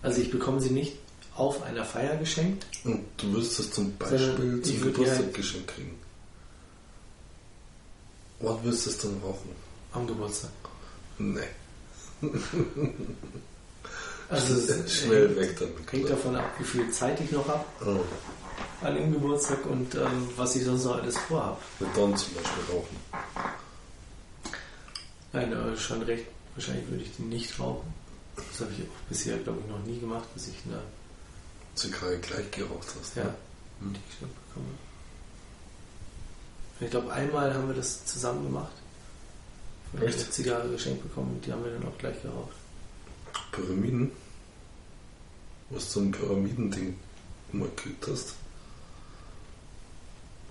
Also 0.01 0.21
ich 0.21 0.29
bekomme 0.29 0.59
sie 0.59 0.71
nicht 0.71 0.97
auf 1.35 1.63
einer 1.63 1.85
Feier 1.85 2.17
geschenkt. 2.17 2.65
Und 2.83 3.05
du 3.17 3.31
würdest 3.31 3.57
das 3.59 3.71
zum 3.71 3.95
Beispiel 3.97 4.61
zum 4.61 4.81
Geburtstag 4.81 5.25
ja- 5.27 5.31
geschenkt 5.31 5.67
kriegen. 5.69 5.95
Wann 8.41 8.57
willst 8.63 8.85
du 8.85 8.89
es 8.89 8.97
dann 8.97 9.17
rauchen? 9.23 9.49
Am 9.93 10.05
Geburtstag. 10.05 10.51
Nee. 11.17 11.39
Also 14.29 14.53
es 14.55 14.93
Schnell 14.93 15.27
hängt- 15.29 15.37
weg 15.39 15.57
dann. 15.59 15.69
hängt 15.91 16.09
davon 16.09 16.35
ab, 16.35 16.51
wie 16.59 16.63
viel 16.65 16.91
Zeit 16.91 17.19
ich 17.21 17.31
noch 17.31 17.47
habe 17.47 17.63
Oh, 17.85 17.99
an 18.85 18.95
dem 18.95 19.11
Geburtstag 19.11 19.65
und 19.65 19.95
ähm, 19.95 20.29
was 20.35 20.55
ich 20.55 20.63
sonst 20.63 20.85
noch 20.85 21.01
alles 21.01 21.17
vorhabe. 21.17 21.57
mit 21.79 21.95
Don 21.97 22.15
zum 22.15 22.35
Beispiel 22.35 22.63
rauchen. 22.71 22.97
Nein, 25.33 25.51
äh, 25.51 25.75
schon 25.75 26.01
recht. 26.03 26.25
Wahrscheinlich 26.55 26.87
würde 26.89 27.03
ich 27.03 27.15
die 27.15 27.23
nicht 27.23 27.59
rauchen. 27.59 27.93
Das 28.35 28.61
habe 28.61 28.71
ich 28.73 28.83
auch 28.83 29.09
bisher, 29.09 29.37
glaube 29.37 29.59
ich, 29.61 29.71
noch 29.71 29.83
nie 29.85 29.99
gemacht, 29.99 30.27
bis 30.33 30.47
ich 30.49 30.55
eine 30.65 30.81
Zigarre 31.73 32.17
gleich 32.19 32.49
geraucht 32.51 32.87
hast. 32.99 33.15
ja, 33.15 33.23
ne? 33.23 33.33
Hm. 33.81 33.93
die 33.93 33.99
geschenkt 34.09 34.47
bekomme. 34.47 34.67
Ich 36.79 36.89
glaube, 36.89 37.11
einmal 37.11 37.53
haben 37.53 37.67
wir 37.67 37.75
das 37.75 38.05
zusammen 38.05 38.43
gemacht. 38.43 38.73
Ich 39.93 39.99
habe 39.99 40.09
Echt? 40.09 40.19
eine 40.19 40.29
Zigarre 40.29 40.69
geschenkt 40.69 41.03
bekommen 41.03 41.31
und 41.35 41.45
die 41.45 41.51
haben 41.51 41.63
wir 41.63 41.71
dann 41.71 41.87
auch 41.87 41.97
gleich 41.97 42.21
geraucht. 42.21 42.55
Pyramiden? 43.51 44.11
Was 45.69 45.91
du 45.93 46.01
ein 46.01 46.11
Pyramidending 46.11 46.99
mal 47.51 47.69
gekriegt 47.69 48.07
hast? 48.07 48.35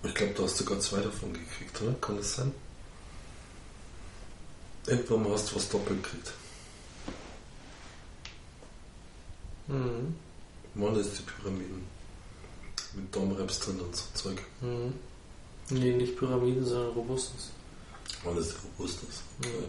Ich 0.04 0.14
glaube, 0.14 0.34
du 0.34 0.44
hast 0.44 0.58
sogar 0.58 0.78
zwei 0.80 1.00
davon 1.00 1.32
gekriegt, 1.32 1.80
oder? 1.82 1.94
Kann 1.94 2.16
das 2.16 2.36
sein? 2.36 2.52
Irgendwann 4.86 5.22
mal 5.22 5.32
hast 5.32 5.50
du 5.50 5.56
was 5.56 5.68
doppelt 5.68 6.02
gekriegt. 6.02 6.32
Mhm. 9.66 10.14
Mal 10.74 10.96
ist 10.96 11.18
die 11.18 11.22
Pyramiden. 11.22 11.86
Mit 12.94 13.14
Domreps 13.14 13.60
drin 13.60 13.80
und 13.80 13.96
so 13.96 14.04
Zeug. 14.14 14.42
Mhm. 14.60 14.94
Nee, 15.70 15.92
nicht 15.94 16.16
Pyramiden, 16.16 16.64
sondern 16.64 16.92
Robustus. 16.92 17.50
Alles 18.24 18.48
der 18.48 18.58
Robustness. 18.62 19.22
Okay. 19.40 19.68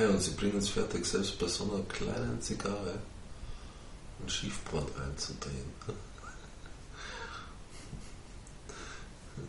Ja, 0.00 0.08
und 0.08 0.22
sie 0.22 0.30
bringen 0.30 0.56
es 0.56 0.70
fertig, 0.70 1.04
selbst 1.04 1.38
bei 1.38 1.46
so 1.46 1.64
einer 1.64 1.82
kleinen 1.84 2.40
Zigarre 2.40 2.94
einen 4.18 4.28
Schiefbrand 4.28 4.88
reinzudrehen. 4.98 5.70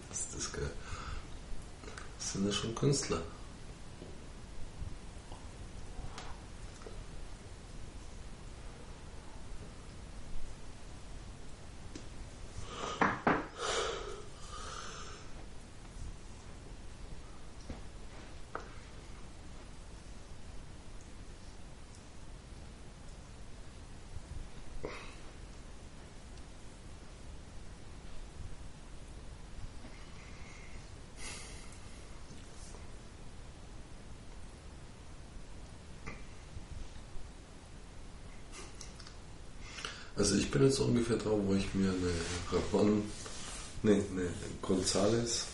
Das 0.10 0.20
ist 0.20 0.36
das 0.36 0.52
geil. 0.54 0.70
Das 2.18 2.34
sind 2.34 2.46
ja 2.46 2.52
schon 2.52 2.76
Künstler. 2.76 3.22
Also 40.32 40.44
ich 40.44 40.50
bin 40.50 40.64
jetzt 40.64 40.80
ungefähr 40.80 41.18
drauf, 41.18 41.42
wo 41.46 41.54
ich 41.56 41.74
mir 41.74 41.90
eine 41.90 42.14
Ramon, 42.50 43.04
nee, 43.84 44.02
eine 44.12 44.30
Gonzales 44.62 45.48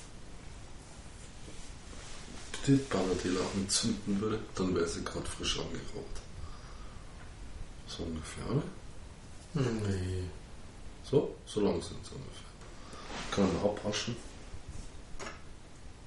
Petit 2.51 2.87
Panadilla 2.87 3.39
anzünden 3.55 4.21
würde, 4.21 4.39
dann 4.53 4.75
wäre 4.75 4.87
sie 4.87 5.03
gerade 5.03 5.25
frisch 5.25 5.57
angeraucht. 5.57 6.21
So 7.87 8.03
ungefähr, 8.03 8.47
oder? 8.51 8.61
Nee. 9.55 10.25
So? 11.03 11.35
So 11.47 11.61
lang 11.61 11.81
sind 11.81 11.97
sie 12.05 12.13
ungefähr. 12.13 12.51
Kann 13.31 13.51
man 13.51 13.71
abwaschen. 13.71 14.15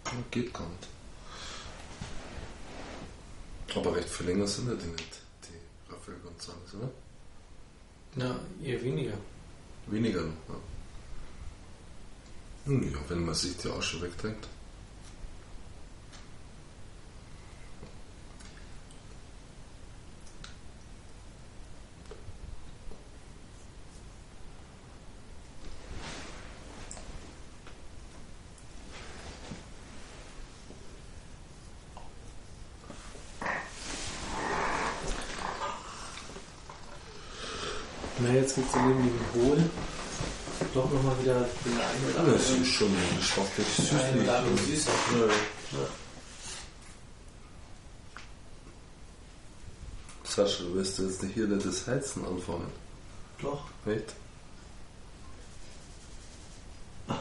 Ja, 0.05 0.12
geht 0.31 0.55
gar 0.55 0.68
nicht. 0.68 0.87
Aber 3.77 3.97
recht 3.97 4.09
viel 4.09 4.27
länger 4.27 4.47
sind 4.47 4.68
ja 4.68 4.77
die 4.77 4.87
nicht, 4.87 5.18
die 5.43 5.93
Raphael 5.93 6.18
González, 6.18 6.77
oder? 6.79 6.93
Na, 8.17 8.41
eher 8.63 8.83
weniger. 8.83 9.15
Weniger 9.87 10.21
ja. 10.21 10.55
Ja, 12.67 12.99
wenn 13.09 13.25
man 13.25 13.35
sich 13.35 13.57
die 13.57 13.69
Asche 13.69 14.01
wegdrängt. 14.03 14.49
Na, 38.23 38.35
jetzt 38.71 38.77
neben 38.85 39.03
dem 39.03 39.21
Hohl 39.35 39.71
doch 40.75 40.91
nochmal 40.91 41.18
wieder 41.23 41.35
den 41.64 41.73
einen 41.73 42.05
oder 42.05 42.33
Das 42.35 42.47
anderen. 42.49 42.62
ist 42.62 42.68
schon 42.73 42.95
geschmacklich 43.18 43.66
süßlich. 43.77 44.03
Ein 44.03 44.21
oder 44.23 44.39
andere 44.39 44.57
Süßer. 44.59 44.91
Ja. 45.73 45.79
Sascha, 50.25 50.62
du 50.64 50.75
wirst 50.75 50.99
jetzt 50.99 51.25
hier 51.35 51.47
nicht 51.47 51.66
das 51.66 51.87
Heizen 51.87 52.25
anfangen. 52.27 52.71
Doch. 53.43 53.64
Echt? 53.87 54.14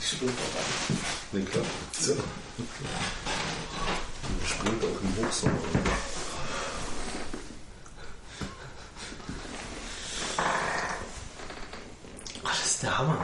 Ich 0.00 0.08
springt 0.10 0.32
auch 0.38 0.58
an. 0.58 0.98
Nee, 1.32 1.44
klar. 1.44 1.64
So. 1.98 2.12
Man 4.22 4.46
springt 4.46 4.84
auch 4.84 5.00
im 5.02 5.16
Hochsommer. 5.26 5.58
Ach, 12.44 12.50
das 12.58 12.66
ist 12.66 12.83
der 12.94 12.98
Hammer. 12.98 13.18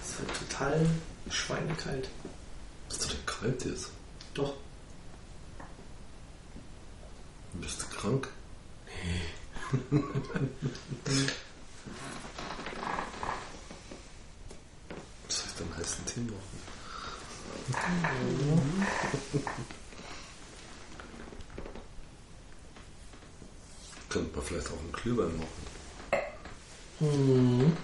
Das 0.00 0.18
wird 0.18 0.30
total 0.38 0.86
schweinekalt. 1.30 2.08
Ist 2.88 3.12
dir 3.12 3.16
kalt 3.26 3.64
jetzt? 3.64 3.90
Doch. 4.34 4.54
Bist 7.54 7.82
du 7.82 7.86
krank? 7.96 8.28
Soll 15.28 15.46
ich 15.46 15.54
dann 15.58 15.76
heißen 15.76 16.06
Tee 16.06 16.20
machen? 16.20 16.60
Könnte 24.08 24.36
man 24.36 24.44
vielleicht 24.44 24.68
auch 24.68 24.78
einen 24.78 24.92
Glühwein 24.92 25.36
machen. 25.36 25.48
Mhm. 27.00 27.76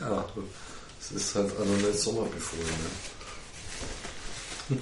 Ja, 0.00 0.24
es 0.98 1.12
ist 1.12 1.34
halt 1.34 1.52
auch 2.10 2.24
noch 2.24 2.34
nicht 2.34 2.44
Sommer 2.44 2.64
befohlen. 2.64 2.66
Ne? 4.68 4.78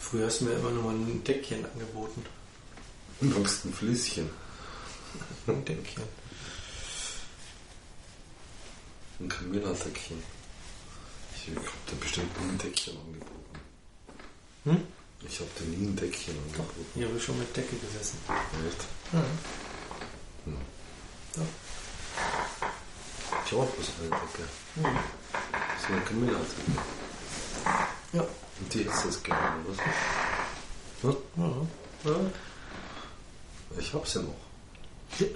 Früher 0.00 0.26
hast 0.26 0.40
du 0.40 0.44
mir 0.46 0.52
immer 0.52 0.70
nur 0.70 0.82
mal 0.84 0.94
ein 0.94 1.22
Deckchen 1.24 1.64
angeboten. 1.64 2.24
Du 3.20 3.26
magst 3.26 3.64
ein 3.64 3.72
Fließchen. 3.72 4.28
Ein 5.46 5.64
Deckchen. 5.64 6.02
Ein 9.18 9.28
Camilla-Deckchen. 9.28 10.22
Ich 11.34 11.48
hab 11.54 11.86
dir 11.86 11.96
bestimmt 12.00 12.40
nie 12.40 12.48
ein 12.48 12.58
Deckchen 12.58 12.96
angeboten. 12.96 13.60
Hm? 14.64 14.82
Ich 15.28 15.40
habe 15.40 15.50
dir 15.58 15.66
nie 15.66 15.88
ein 15.88 15.96
Deckchen 15.96 16.36
angeboten. 16.38 16.90
Hier 16.94 17.06
habe 17.08 17.16
ich 17.18 17.24
schon 17.24 17.38
mit 17.38 17.56
Decke 17.56 17.76
gesessen. 17.76 18.18
Echt? 18.66 18.86
Mhm. 19.12 20.56
Doch. 21.34 21.69
Bloß 23.50 23.66
eine 24.00 24.10
Decke. 24.10 24.44
Mhm. 24.76 24.98
Das 25.52 25.82
ist 25.82 25.90
eine 25.90 26.00
Camilla-Decke. 26.02 26.80
Ja. 28.12 28.22
Und 28.22 28.74
die 28.74 28.82
ist 28.82 29.04
das 29.04 29.22
gerne, 29.22 29.64
oder? 31.02 31.02
Ne? 31.02 31.16
Ja. 32.04 32.10
Ja. 32.10 32.16
Ich 33.78 33.94
hab's 33.94 34.14
ja 34.14 34.22
noch. 34.22 34.34
Ja 35.18 35.26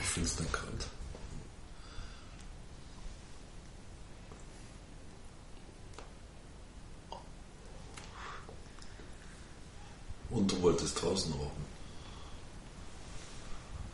ich 0.00 0.06
finde 0.06 0.28
es 0.28 0.36
dann 0.36 0.50
kalt. 0.52 0.86
Und 10.30 10.50
du 10.52 10.62
wolltest 10.62 11.00
draußen 11.02 11.32
rauchen. 11.32 11.64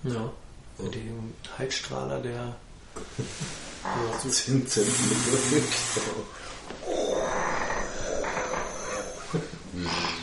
ja. 0.04 0.30
Mit 0.78 0.94
dem 0.94 1.34
Heizstrahler, 1.58 2.20
der 2.20 2.56
ja, 4.46 4.54
so 4.54 4.58
10 4.58 4.66
Zentimeter. 4.66 5.38
Naja. 9.72 10.22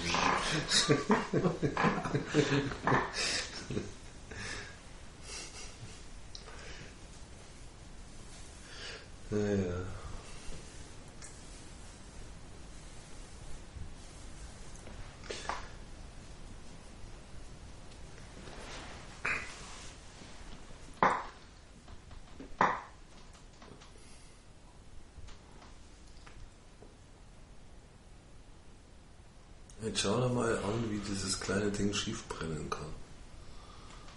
Jetzt 29.99 30.07
schau 30.07 30.21
dir 30.21 30.33
mal 30.33 30.53
an, 30.59 30.89
wie 30.89 30.99
dieses 30.99 31.37
kleine 31.41 31.69
Ding 31.71 31.93
schief 31.93 32.23
brennen 32.29 32.69
kann. 32.69 32.87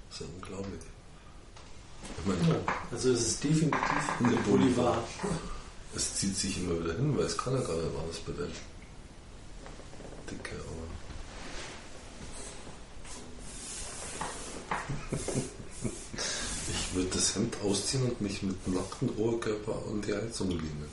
Das 0.09 0.21
ist 0.21 0.27
ja 0.29 0.33
unglaublich. 0.37 0.81
Ich 2.21 2.25
meine, 2.25 2.55
Ja, 2.55 2.61
also 2.93 3.11
es 3.11 3.27
ist 3.27 3.43
definitiv 3.43 3.81
Eine 4.21 4.29
eine 4.29 4.37
Bolivar. 4.43 5.03
es 5.97 6.15
zieht 6.15 6.37
sich 6.37 6.59
immer 6.59 6.79
wieder 6.85 6.95
hin, 6.95 7.19
weil 7.19 7.25
es 7.25 7.37
kann 7.37 7.55
ja 7.55 7.61
gar 7.63 7.75
nicht 7.75 7.99
anders 7.99 8.21
bei 8.25 8.33
der 8.33 8.47
Dicke, 10.31 10.55
aber. 15.11 15.19
Ich 16.71 16.95
würde 16.95 17.09
das 17.09 17.35
Hemd 17.35 17.57
ausziehen 17.65 18.05
und 18.05 18.21
mich 18.21 18.41
mit 18.45 18.69
nacktem 18.69 19.09
Oberkörper 19.17 19.83
an 19.91 20.01
die 20.01 20.15
Heizung 20.15 20.51
lehnen. 20.51 20.89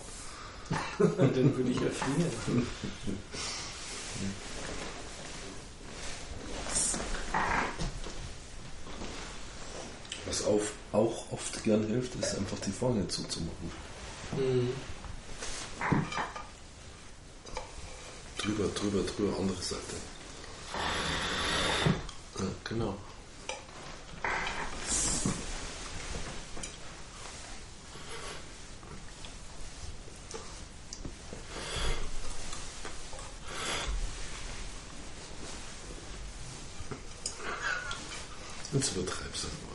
Und 0.97 1.37
dann 1.37 1.55
würde 1.55 1.69
ich 1.69 1.79
erfrieren. 1.81 2.65
Was 10.25 10.45
auf, 10.45 10.73
auch 10.91 11.31
oft 11.31 11.58
gern 11.69 11.85
hilft, 11.85 12.15
ist 12.15 12.35
einfach 12.35 12.57
die 12.65 12.71
Vorhänge 12.71 13.07
zuzumachen. 13.07 13.71
Mhm. 14.31 14.73
Drüber, 18.39 18.67
drüber, 18.69 19.03
drüber, 19.03 19.37
andere 19.37 19.61
Seite. 19.61 19.95
Ja, 22.39 22.45
genau. 22.63 22.97
Jetzt 38.71 38.95
übertreibst 38.95 39.43
du 39.43 39.47
aber. 39.47 39.69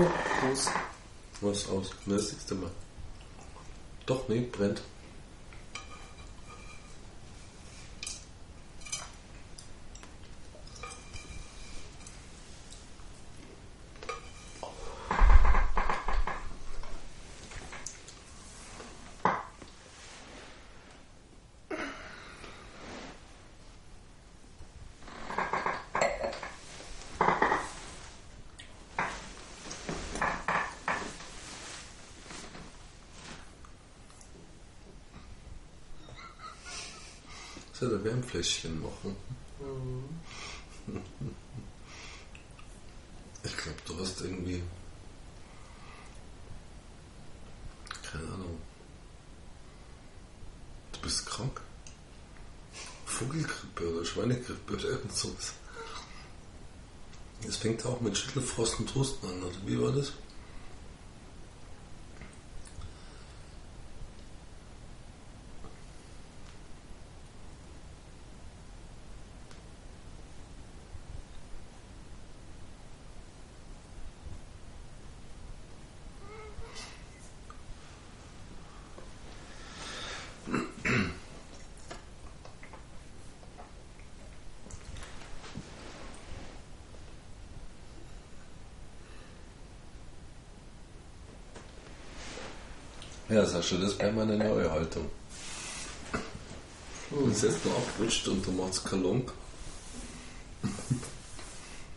Oh, 0.00 0.06
Prost. 0.40 0.70
Was 1.42 1.68
aus? 1.68 1.90
Ne, 2.06 2.14
das 2.14 2.46
du 2.46 2.54
mal. 2.54 2.70
Doch, 4.06 4.26
nee, 4.28 4.48
brennt. 4.50 4.80
Soll 37.80 37.88
der 37.88 38.04
Wärmfläschchen 38.04 38.82
machen? 38.82 39.16
Ich 43.42 43.56
glaube, 43.56 43.78
du 43.86 43.98
hast 43.98 44.20
irgendwie. 44.20 44.62
Keine 48.02 48.24
Ahnung. 48.24 48.58
Du 50.92 51.00
bist 51.00 51.24
krank. 51.24 51.58
Vogelgrippe 53.06 53.94
oder 53.94 54.04
Schweinegrippe 54.04 54.74
oder 54.74 54.84
irgend 54.84 55.16
sowas. 55.16 55.54
Es 57.48 57.56
fängt 57.56 57.86
auch 57.86 58.02
mit 58.02 58.18
Schüttelfrost 58.18 58.80
und 58.80 58.94
Husten 58.94 59.26
an, 59.26 59.42
oder 59.42 59.56
wie 59.64 59.80
war 59.80 59.92
das? 59.92 60.12
Ja, 93.30 93.46
Sascha, 93.46 93.76
das 93.76 93.96
wäre 93.96 94.10
meine 94.10 94.36
neue 94.36 94.68
Haltung. 94.68 95.08
Du 97.10 97.30
setzt 97.30 97.64
du 97.64 97.70
abrutscht 97.70 98.26
und 98.26 98.44
du 98.44 98.50
machst 98.50 98.84
Kalong. 98.84 99.30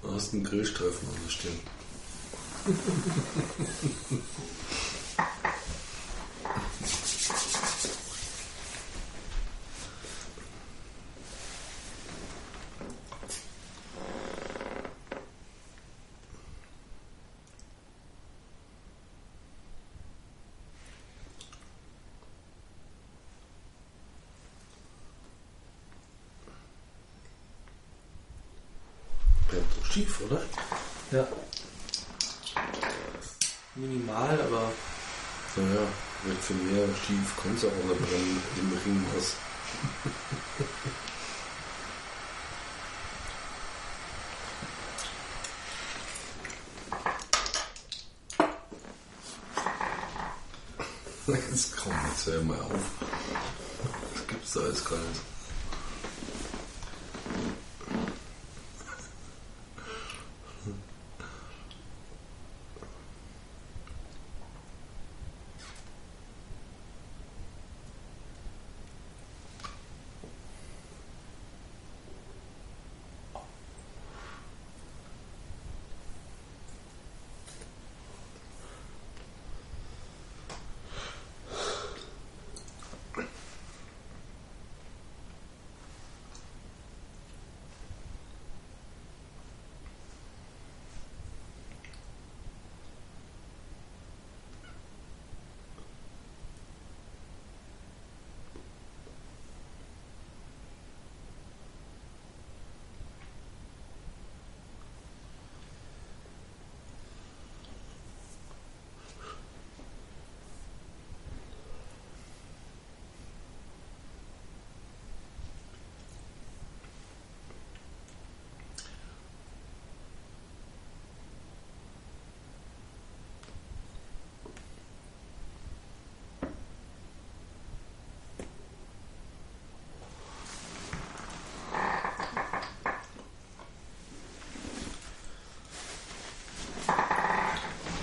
Du 0.03 0.11
hast 0.13 0.33
einen 0.33 0.43
Grillstreifen 0.43 1.07
an 1.07 1.15
der 1.25 1.31
Stirn. 1.31 1.59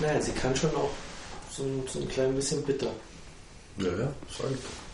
Naja, 0.01 0.19
sie 0.19 0.31
kann 0.31 0.55
schon 0.55 0.75
auch 0.75 0.89
so 1.51 1.63
ein, 1.63 1.83
so 1.87 1.99
ein 1.99 2.07
klein 2.09 2.33
bisschen 2.35 2.63
bitter. 2.63 2.91
Ja, 3.77 3.85
ja, 3.85 4.13
sag 4.29 4.51
ich. 4.51 4.90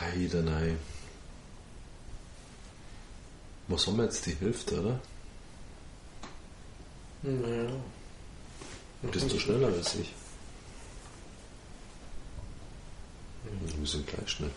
Heide, 0.00 0.42
nein. 0.42 0.78
Was 3.68 3.86
haben 3.86 3.96
wir 3.96 4.04
jetzt? 4.04 4.26
Die 4.26 4.34
Hälfte, 4.34 4.80
oder? 4.80 5.00
Naja. 7.22 7.70
Bist 9.02 9.32
du 9.32 9.38
schneller 9.38 9.68
als 9.68 9.94
ich? 9.96 10.12
Wir 13.78 13.86
sind 13.86 14.06
gleich 14.06 14.28
schnell. 14.28 14.50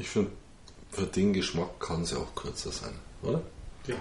Ich 0.00 0.08
finde, 0.08 0.30
für 0.90 1.06
den 1.06 1.34
Geschmack 1.34 1.78
kann 1.78 2.06
sie 2.06 2.16
auch 2.16 2.34
kürzer 2.34 2.72
sein, 2.72 2.94
oder? 3.20 3.42
Ja, 3.86 3.96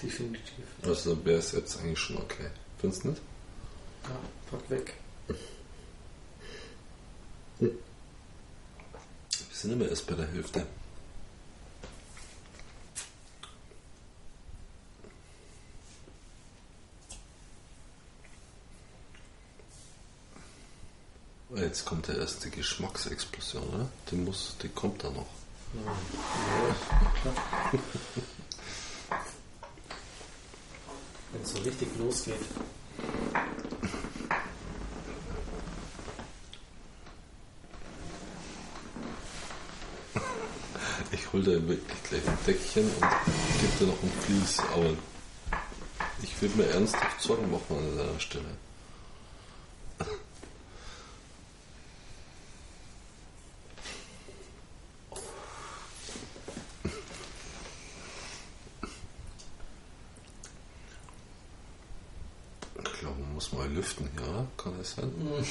definitiv. 0.00 0.64
Also 0.84 1.24
wäre 1.24 1.40
es 1.40 1.50
jetzt 1.50 1.76
eigentlich 1.78 1.98
schon 1.98 2.18
okay. 2.18 2.46
Findest 2.78 3.02
du 3.02 3.08
nicht? 3.08 3.20
Ja, 4.04 4.16
pack 4.48 4.70
weg. 4.70 4.94
Wir 7.58 7.72
sind 9.52 9.72
immer 9.72 9.88
erst 9.88 10.06
bei 10.06 10.14
der 10.14 10.28
Hälfte. 10.28 10.64
Jetzt 21.56 21.84
kommt 21.84 22.06
der 22.06 22.18
erste 22.18 22.50
Geschmacksexplosion, 22.50 23.68
oder? 23.74 23.88
Die 24.12 24.14
muss, 24.14 24.54
die 24.62 24.68
kommt 24.68 25.02
da 25.02 25.10
noch. 25.10 25.39
Wenn 31.32 31.42
es 31.42 31.52
so 31.52 31.58
richtig 31.58 31.88
losgeht. 31.98 32.34
Ich 41.12 41.32
hol 41.32 41.42
dir 41.42 41.68
wirklich 41.68 42.02
gleich 42.02 42.28
ein 42.28 42.38
Deckchen 42.44 42.84
und 42.84 43.00
gebe 43.60 43.72
dir 43.78 43.86
noch 43.86 44.02
ein 44.02 44.12
Vlies, 44.22 44.58
aber 44.74 44.90
ich 46.22 46.42
würde 46.42 46.56
mir 46.56 46.66
ernsthaft 46.66 47.20
Sorgen 47.20 47.50
machen 47.50 47.76
an 47.78 47.96
deiner 47.96 48.18
Stelle. 48.18 48.56
Ich 62.82 62.92
glaube, 62.98 63.20
man 63.20 63.34
muss 63.34 63.52
mal 63.52 63.68
lüften 63.70 64.10
hier, 64.18 64.46
oder? 64.98 65.44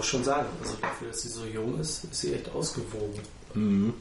Muss 0.00 0.06
schon 0.06 0.24
sagen, 0.24 0.48
also 0.62 0.76
dafür, 0.80 1.08
dass 1.08 1.20
sie 1.20 1.28
so 1.28 1.44
jung 1.44 1.78
ist, 1.78 2.04
ist 2.04 2.20
sie 2.22 2.32
echt 2.32 2.48
ausgewogen. 2.52 3.20
Mhm. 3.52 3.92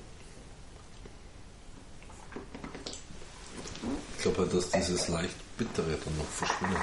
Ich 4.15 4.23
glaube 4.23 4.37
halt, 4.37 4.53
dass 4.53 4.69
dieses 4.69 5.09
leicht 5.09 5.35
bittere 5.57 5.97
dann 5.97 6.17
noch 6.17 6.25
verschwindet. 6.25 6.79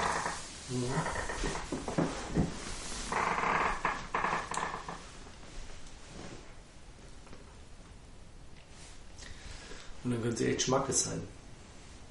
Und 10.03 10.11
dann 10.11 10.21
können 10.21 10.37
sie 10.37 10.45
echt 10.51 10.61
Schmackes 10.61 11.05
sein. 11.05 11.23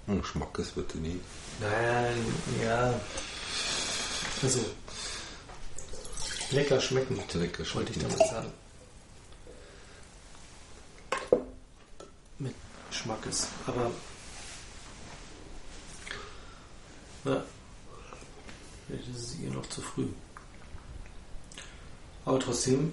Hm, 0.07 0.25
Schmackes 0.25 0.75
wird 0.75 0.93
die 0.95 0.99
nie. 0.99 1.21
Nein, 1.61 2.17
ja. 2.65 2.99
Also, 4.43 4.59
Lecker 6.51 6.81
schmecken. 6.81 7.17
Lecker 7.35 7.65
schmeckend. 7.65 7.75
wollte 7.75 7.93
ich 7.93 7.99
damit 7.99 8.19
sagen. 8.19 8.53
Mit 12.39 12.55
Schmackes, 12.91 13.49
aber. 13.67 13.91
Na, 17.25 17.43
vielleicht 18.87 19.09
ist 19.09 19.17
es 19.17 19.39
ihr 19.41 19.51
noch 19.51 19.67
zu 19.69 19.81
früh. 19.83 20.07
Aber 22.25 22.39
trotzdem, 22.39 22.93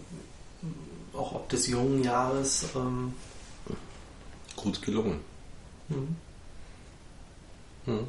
auch 1.13 1.33
ob 1.33 1.49
des 1.49 1.67
jungen 1.67 2.03
Jahres. 2.03 2.65
Ähm, 2.75 3.13
Gut 4.55 4.81
gelungen. 4.81 5.19
Mhm. 5.89 6.15
Mhm. 7.85 8.07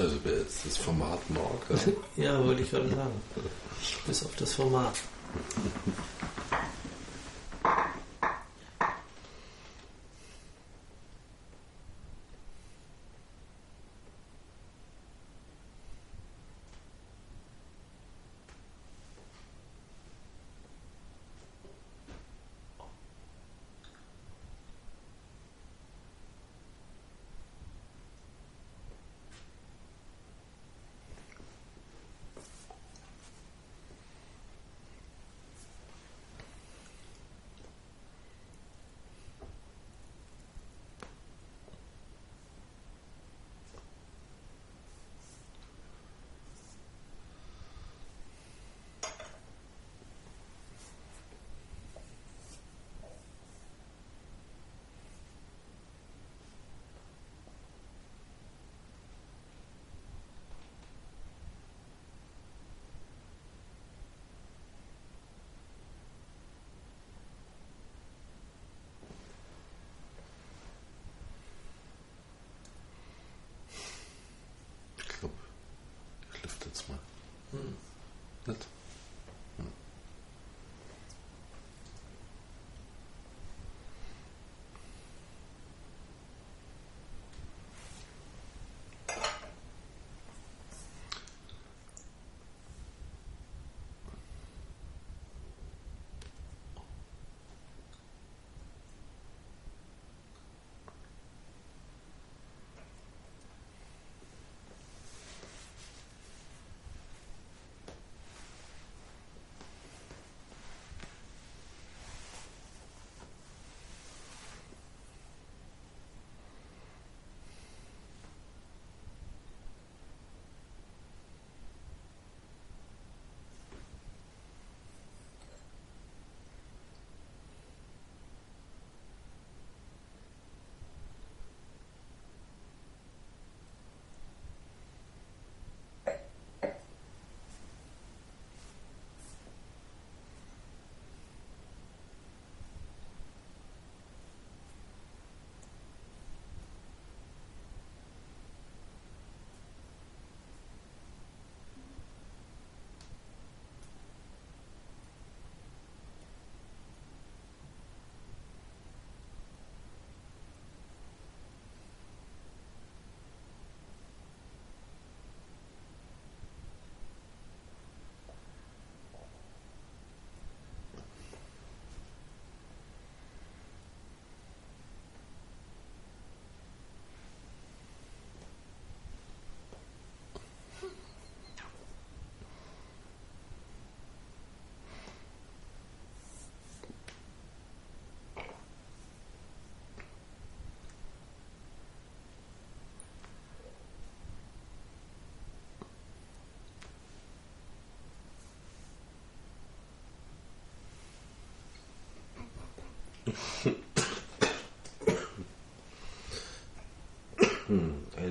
Also 0.00 0.16
wer 0.24 0.38
jetzt 0.38 0.64
das 0.64 0.78
Format 0.78 1.18
mag, 1.28 1.60
ja. 1.68 1.76
ja, 2.24 2.44
wollte 2.44 2.62
ich 2.62 2.70
gerade 2.70 2.88
sagen. 2.88 3.20
Bis 4.06 4.24
auf 4.24 4.34
das 4.36 4.54
Format. 4.54 4.94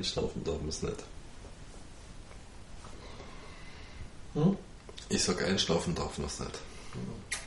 einschlafen 0.09 0.43
darf 0.43 0.59
man 0.59 0.69
es 0.69 0.81
nicht. 0.81 1.03
Hm? 4.33 4.57
Ich 5.09 5.23
sag 5.23 5.43
einschlafen 5.43 5.95
darf 5.95 6.17
man 6.17 6.27
es 6.27 6.39
nicht. 6.39 6.59
Und? 6.93 7.38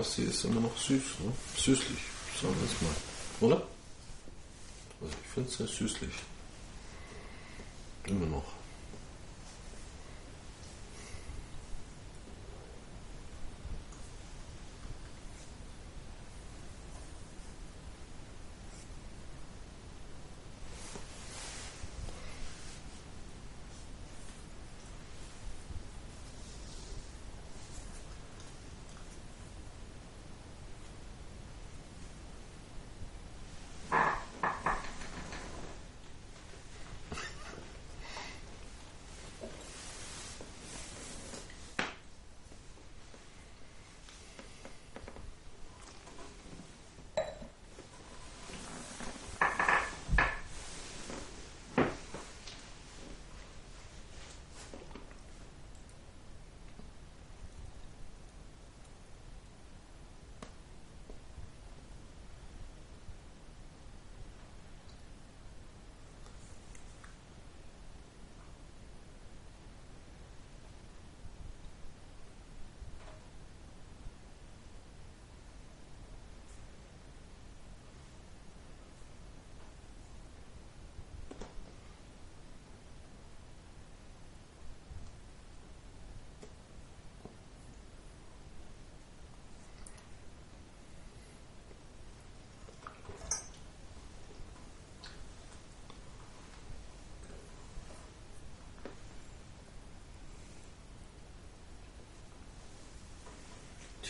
Aber 0.00 0.08
sie 0.08 0.22
ist 0.22 0.44
immer 0.46 0.62
noch 0.62 0.76
süß, 0.78 1.02
ne? 1.20 1.32
süßlich, 1.56 1.98
sagen 2.40 2.54
wir 2.58 2.64
es 2.64 2.80
mal. 2.80 3.46
Oder? 3.46 3.62
Also 5.02 5.14
ich 5.22 5.28
finde 5.28 5.50
es 5.50 5.56
sehr 5.58 5.66
süßlich. 5.66 6.14
Immer 8.06 8.26
noch. 8.26 8.59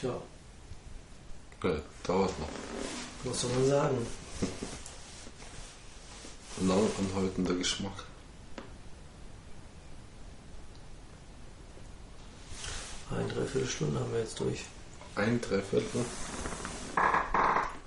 Tja, 0.01 0.14
Ja, 1.62 1.82
dauert 2.05 2.39
noch. 2.39 2.48
was 3.24 3.40
soll 3.43 3.51
man 3.51 3.66
sagen? 3.68 4.06
Lang 6.62 6.86
anhaltender 6.98 7.55
Geschmack. 7.55 8.05
Ein 13.10 13.28
Dreiviertelstunde 13.28 13.98
haben 14.01 14.12
wir 14.12 14.20
jetzt 14.20 14.39
durch. 14.40 14.64
Ein 15.16 15.40
Dreiviertel. 15.40 16.05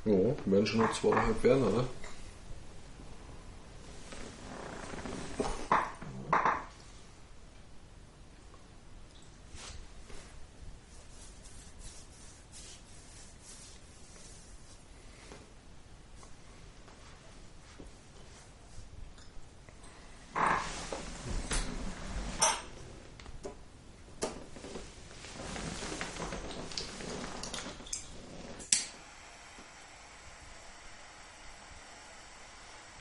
Ja, 0.06 0.36
werden 0.46 0.68
schon 0.68 0.82
noch 0.82 0.94
zweieinhalb 0.94 1.42
werden, 1.44 1.64
oder? 1.64 1.86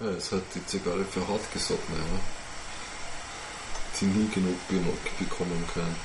Ja, 0.02 0.08
es 0.08 0.32
hat 0.32 0.42
die 0.52 0.66
Zigarre 0.66 1.04
für 1.04 1.20
hartgesottene, 1.28 1.98
ja. 1.98 2.20
Die 4.00 4.06
nie 4.06 4.28
genug 4.30 4.58
bekommen 5.16 5.64
können. 5.72 5.96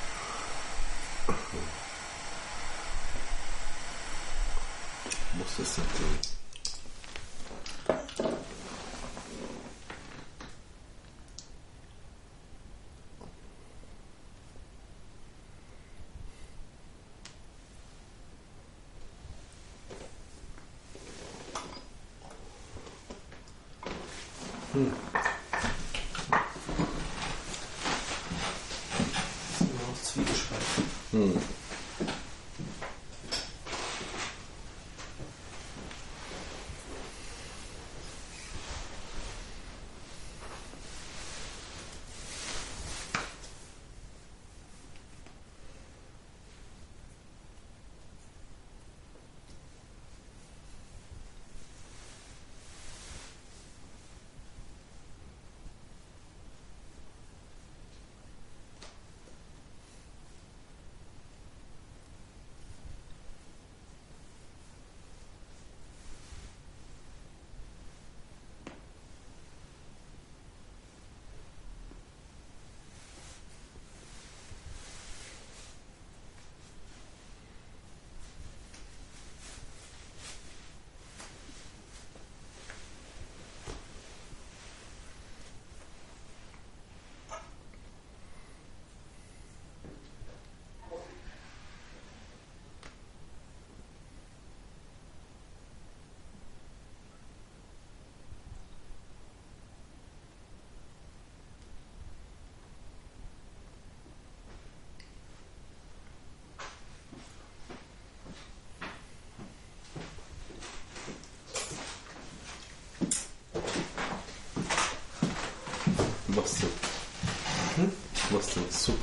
Muss 5.34 5.48
das 5.57 5.78
nicht 5.80 6.37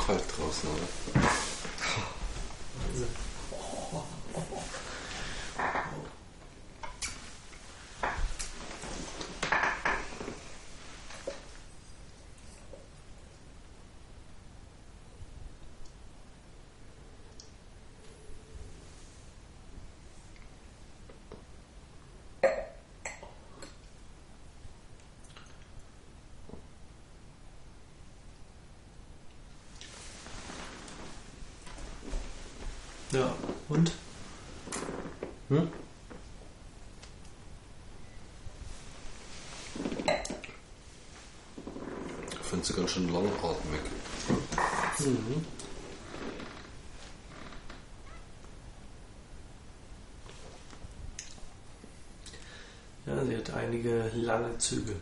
kalt 0.07 0.25
draußen, 0.37 0.69
oder? 0.69 1.23
Wahnsinn. 2.87 3.09
Ja, 33.15 33.33
und? 33.69 33.93
Hm? 35.49 35.69
Ich 42.33 42.49
finde 42.51 42.65
sie 42.65 42.73
ganz 42.73 42.91
schön 42.91 43.13
langatmig. 43.13 43.81
Mhm. 44.99 45.47
Ja, 53.07 53.25
sie 53.25 53.37
hat 53.37 53.51
einige 53.51 54.11
lange 54.15 54.59
Züge. 54.59 54.97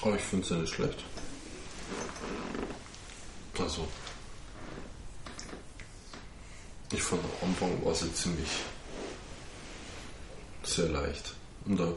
Aber 0.00 0.10
ich 0.22 0.28
finde 0.28 0.46
sie 0.46 0.54
nicht 0.54 0.74
schlecht. 0.74 1.04
Also. 3.58 3.86
Ich 6.92 7.02
fand 7.02 7.22
am 7.24 7.48
Anfang 7.48 7.84
war 7.84 7.94
sie 7.94 8.12
ziemlich 8.14 8.48
sehr 10.62 10.88
leicht. 10.88 11.34
Und 11.64 11.78
da, 11.78 11.92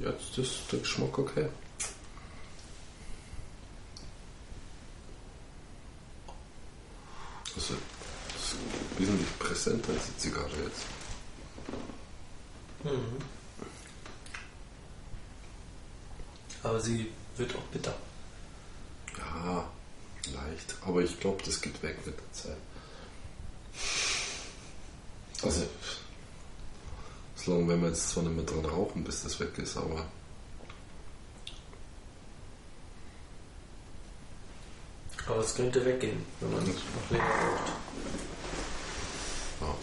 jetzt 0.00 0.38
ist 0.38 0.72
der 0.72 0.80
Geschmack 0.80 1.18
okay. 1.18 1.48
Also, 7.54 7.74
ist 7.74 8.56
wesentlich 8.98 9.38
präsenter 9.38 9.92
als 9.92 10.06
die 10.06 10.18
Zigarre 10.18 10.50
jetzt. 10.64 10.84
Mhm. 12.84 13.16
Aber 16.62 16.80
sie 16.80 17.10
wird 17.36 17.54
auch 17.54 17.62
bitter. 17.72 17.94
Ja, 19.18 19.68
leicht. 20.32 20.74
Aber 20.84 21.02
ich 21.02 21.18
glaube, 21.20 21.42
das 21.44 21.60
geht 21.60 21.82
Zeit. 22.46 22.56
Also, 25.42 25.62
solange 27.36 27.68
wenn 27.68 27.82
wir 27.82 27.88
jetzt 27.88 28.08
zwar 28.10 28.22
nicht 28.24 28.36
mehr 28.36 28.44
dran 28.44 28.64
rauchen, 28.64 29.04
bis 29.04 29.22
das 29.22 29.38
weg 29.38 29.56
ist, 29.58 29.76
aber 29.76 30.06
Aber 35.28 35.40
es 35.40 35.56
könnte 35.56 35.84
weggehen, 35.84 36.24
wenn 36.40 36.52
man 36.52 36.64
noch 36.64 37.10
länger 37.10 37.24
braucht. 37.24 37.72
ja. 39.60 39.74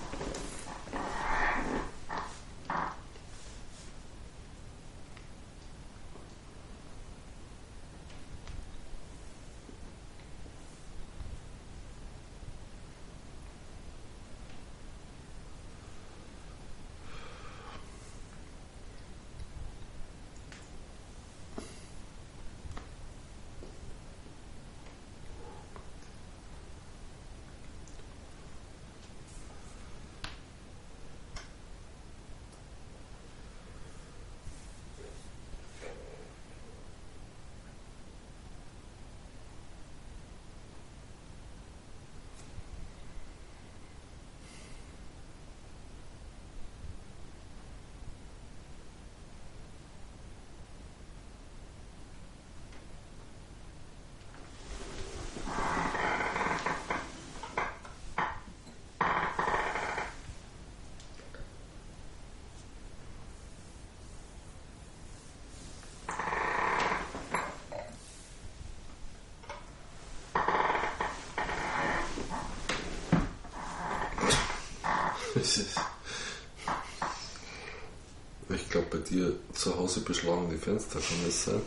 Ich 78.50 78.70
glaube, 78.70 78.88
bei 78.90 78.98
dir 78.98 79.36
zu 79.54 79.76
Hause 79.76 80.02
beschlagen 80.02 80.50
die 80.50 80.58
Fenster, 80.58 81.00
kann 81.00 81.18
das 81.26 81.46
sein? 81.46 81.62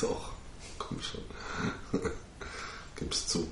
Doch, 0.00 0.32
komm 0.78 1.00
schon. 1.00 1.22
Gib's 2.96 3.28
zu. 3.28 3.46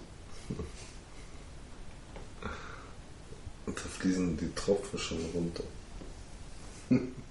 Und 3.67 3.77
da 3.77 3.83
fließen 3.83 4.37
die 4.37 4.53
Tropfen 4.55 4.99
schon 4.99 5.25
runter. 5.33 5.65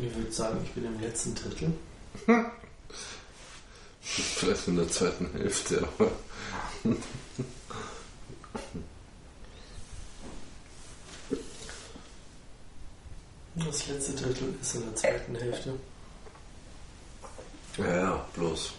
Ich 0.00 0.14
würde 0.28 0.36
sagen, 0.36 0.60
ich 0.62 0.72
bin 0.72 0.84
im 0.84 1.00
letzten 1.00 1.34
Drittel. 1.34 1.72
Vielleicht 4.00 4.68
in 4.68 4.76
der 4.76 4.88
zweiten 4.88 5.30
Hälfte, 5.32 5.88
aber 5.96 6.10
Das 13.54 13.88
letzte 13.88 14.12
Drittel 14.12 14.54
ist 14.60 14.74
in 14.76 14.82
der 14.82 14.94
zweiten 14.94 15.34
Hälfte. 15.34 15.74
ja, 17.76 17.86
ja, 17.86 18.26
bloß. 18.34 18.72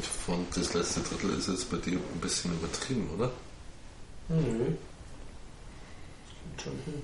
Ich 0.00 0.08
fand, 0.08 0.56
das 0.56 0.74
letzte 0.74 1.00
Drittel 1.00 1.38
ist 1.38 1.48
jetzt 1.48 1.70
bei 1.70 1.76
dir 1.76 1.98
ein 1.98 2.20
bisschen 2.20 2.52
übertrieben, 2.52 3.08
oder? 3.14 3.30
Nö. 4.28 4.74
Kommt 6.42 6.62
schon 6.62 6.72
hin. 6.84 7.02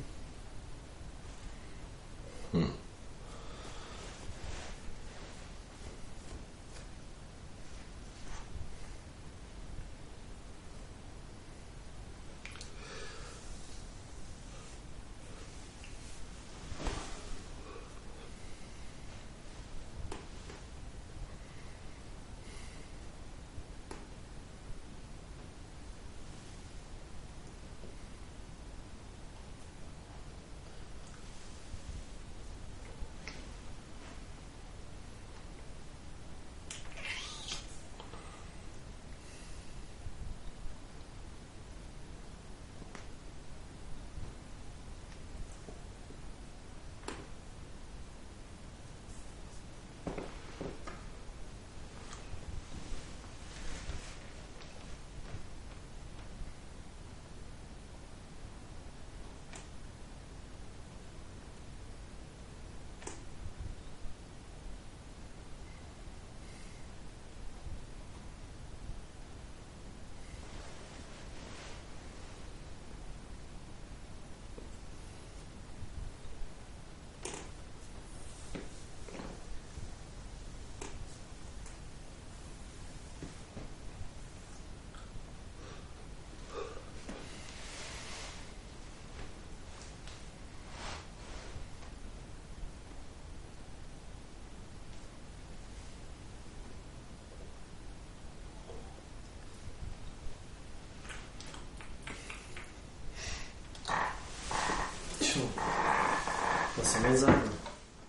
Soll 106.91 107.01
man 107.03 107.17
sagen? 107.17 107.51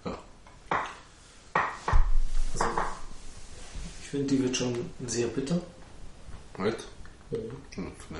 Ja. 0.05 0.19
Also, 2.53 2.65
ich 4.01 4.09
finde, 4.09 4.27
die 4.27 4.43
wird 4.43 4.57
schon 4.57 4.89
sehr 5.05 5.27
bitter. 5.27 5.61
Right? 6.57 6.83
Hm, 7.29 7.39
nee, 7.77 7.91
nee. 8.09 8.17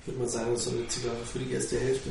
Ich 0.00 0.06
würde 0.06 0.20
mal 0.20 0.28
sagen, 0.28 0.56
so 0.56 0.70
eine 0.70 0.88
Zigarre 0.88 1.16
für 1.30 1.38
die 1.38 1.52
erste 1.52 1.78
Hälfte. 1.78 2.10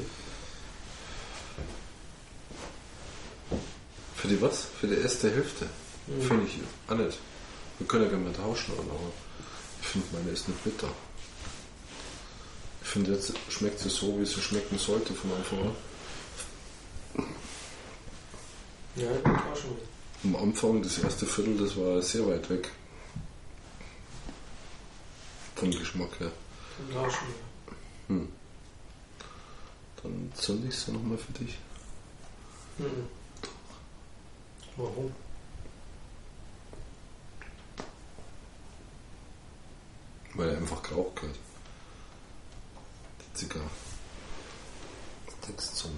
Für 4.16 4.28
die 4.28 4.42
was? 4.42 4.68
Für 4.80 4.88
die 4.88 4.98
erste 4.98 5.32
Hälfte? 5.32 5.66
Mhm. 6.08 6.22
Finde 6.22 6.46
ich 6.46 6.58
nicht. 6.58 7.18
Wir 7.80 7.88
können 7.88 8.04
ja 8.04 8.10
gerne 8.10 8.26
mal 8.26 8.34
tauschen, 8.34 8.74
aber 8.78 8.94
ich 8.94 9.27
finde 10.02 10.14
meine 10.14 10.32
ist 10.32 10.48
nicht 10.48 10.64
bitter. 10.64 10.90
Ich 12.84 12.88
finde 12.88 13.14
jetzt 13.14 13.34
schmeckt 13.50 13.80
sie 13.80 13.90
so, 13.90 14.20
wie 14.20 14.26
sie 14.26 14.42
schmecken 14.42 14.78
sollte 14.78 15.14
von 15.14 15.32
Anfang 15.34 15.60
an. 15.62 15.76
Ja, 18.96 19.12
ich 19.16 19.24
tauschen 19.24 19.78
wir. 19.78 19.88
Am 20.24 20.36
Anfang, 20.36 20.82
das 20.82 20.98
erste 20.98 21.26
Viertel, 21.26 21.58
das 21.58 21.78
war 21.78 22.02
sehr 22.02 22.28
weit 22.28 22.50
weg. 22.50 22.72
Vom 25.56 25.72
Geschmack 25.72 26.20
her. 26.20 26.32
Tauschen 26.92 27.28
wir. 27.28 28.16
Hm. 28.16 28.30
Dann 30.02 30.32
zünde 30.36 30.68
ich 30.68 30.76
sie 30.76 30.92
nochmal 30.92 31.18
für 31.18 31.34
dich. 31.34 31.58
Mhm. 32.78 33.08
Warum? 34.78 35.14
Weil 40.34 40.50
er 40.50 40.58
einfach 40.58 40.92
Rauch 40.92 41.14
gehört. 41.16 41.36
Die 43.22 43.34
Zigarre. 43.34 43.70
Text 45.42 45.76
zum 45.78 45.92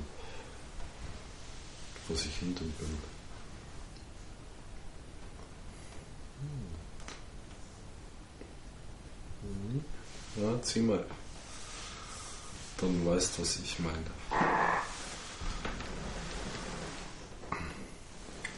vor 2.08 2.18
sich 2.18 2.36
hin 2.38 2.56
dümpeln. 2.56 2.98
Hm. 9.44 9.84
Ja, 10.42 10.62
zieh 10.64 10.80
mal. 10.80 11.06
Dann 12.78 13.06
weißt 13.06 13.26
du, 13.26 13.28
was 13.40 13.58
ich 13.64 13.80
meine. 13.80 13.98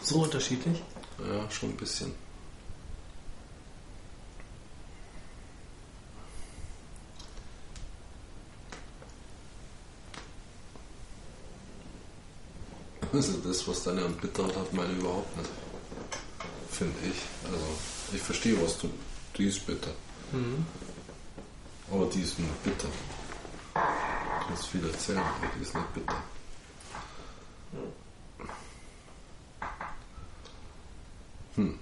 So 0.01 0.23
unterschiedlich? 0.23 0.81
Ja, 1.19 1.49
schon 1.51 1.69
ein 1.69 1.77
bisschen. 1.77 2.11
Also 13.13 13.33
das, 13.43 13.67
was 13.67 13.83
deine 13.83 14.05
an 14.05 14.15
Bitterheit 14.15 14.55
hat, 14.55 14.73
meine 14.73 14.93
überhaupt 14.93 15.35
nicht. 15.37 15.49
Finde 16.71 16.95
ich. 17.03 17.51
Also 17.51 17.65
ich 18.13 18.21
verstehe, 18.21 18.61
was 18.61 18.77
du. 18.79 18.89
Die 19.37 19.47
ist 19.47 19.65
bitter. 19.67 19.91
Mhm. 20.31 20.65
Aber 21.91 22.05
die 22.05 22.21
ist 22.21 22.39
nicht 22.39 22.63
bitter. 22.63 22.87
Kannst 24.51 24.67
viel 24.67 24.85
erzählen, 24.85 25.19
aber 25.19 25.47
die 25.55 25.61
ist 25.61 25.73
nicht 25.73 25.93
bitter. 25.93 26.15
Hm. 31.55 31.79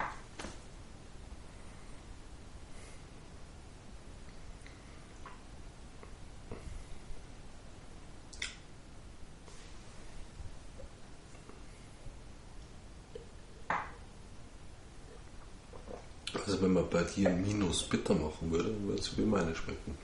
Also 16.46 16.62
wenn 16.62 16.74
man 16.74 16.88
bei 16.88 17.02
dir 17.02 17.32
Minus 17.32 17.82
bitter 17.90 18.14
machen 18.14 18.52
würde, 18.52 18.80
würde 18.84 19.00
es 19.00 19.18
wie 19.18 19.24
meine 19.24 19.56
schmecken. 19.56 19.98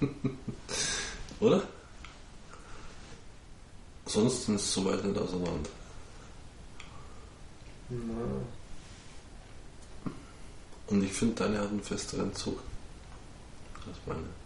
Oder? 1.40 1.62
Sonst 4.06 4.48
ist 4.48 4.48
es 4.48 4.72
so 4.72 4.84
weit 4.84 5.04
nicht 5.04 5.18
auseinander. 5.18 5.70
Na, 7.88 8.42
Und 10.88 11.04
ich 11.04 11.12
finde, 11.12 11.34
deine 11.36 11.60
hat 11.60 11.68
einen 11.68 11.82
festeren 11.82 12.34
Zug. 12.34 12.60
als 13.86 13.96
meine. 14.06 14.39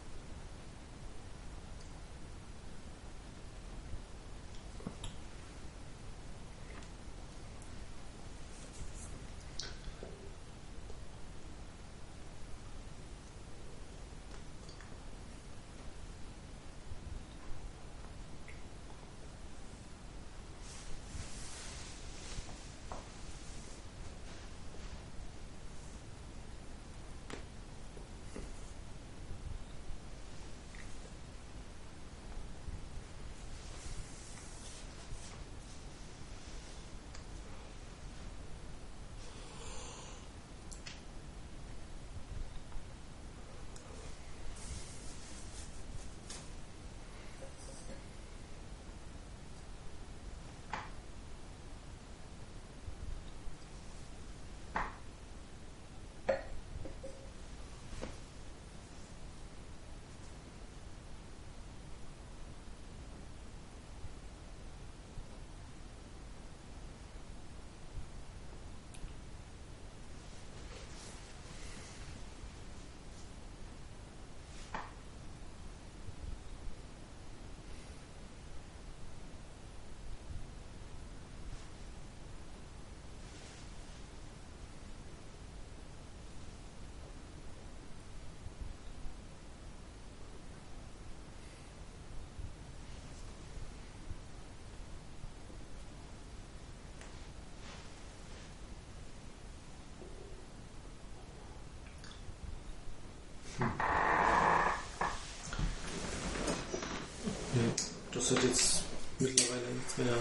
Das 108.14 108.30
hat 108.30 108.42
jetzt 108.44 108.82
mittlerweile 109.18 109.66
nichts 109.74 109.98
mehr 109.98 110.16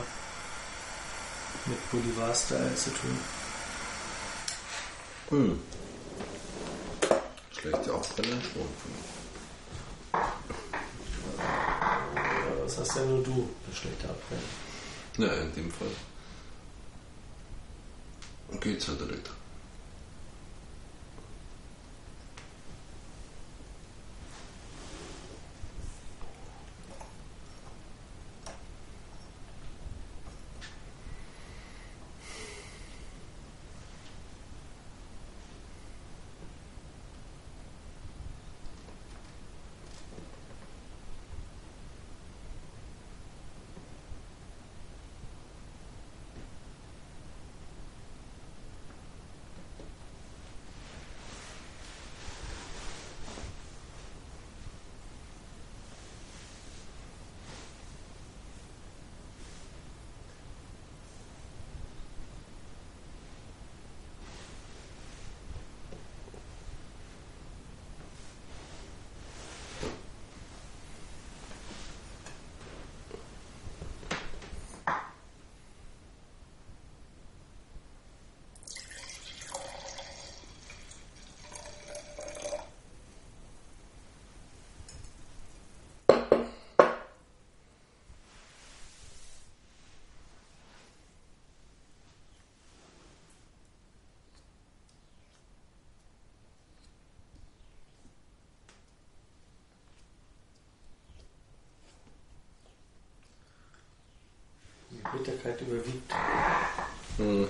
mit 1.66 1.92
Bolivar-Style 1.92 2.76
zu 2.76 2.90
tun. 2.90 3.20
Hm. 5.30 5.60
Schlechte 7.52 7.94
Aufbrennung 7.94 8.42
schon. 8.42 8.68
Ja, 12.16 12.64
was 12.64 12.78
hast 12.78 12.96
denn 12.98 13.10
nur 13.10 13.24
du 13.24 13.50
für 13.66 13.76
schlechte 13.76 14.10
Abbrennen? 14.10 14.44
Ja, 15.18 15.34
in 15.44 15.54
dem 15.54 15.72
Fall. 15.72 15.88
Geht's 18.60 18.88
ja 18.88 18.94
direkt. 18.94 19.30
Bitterkeit 105.24 105.62
überwiegt. 105.62 106.14
Hm. 107.18 107.48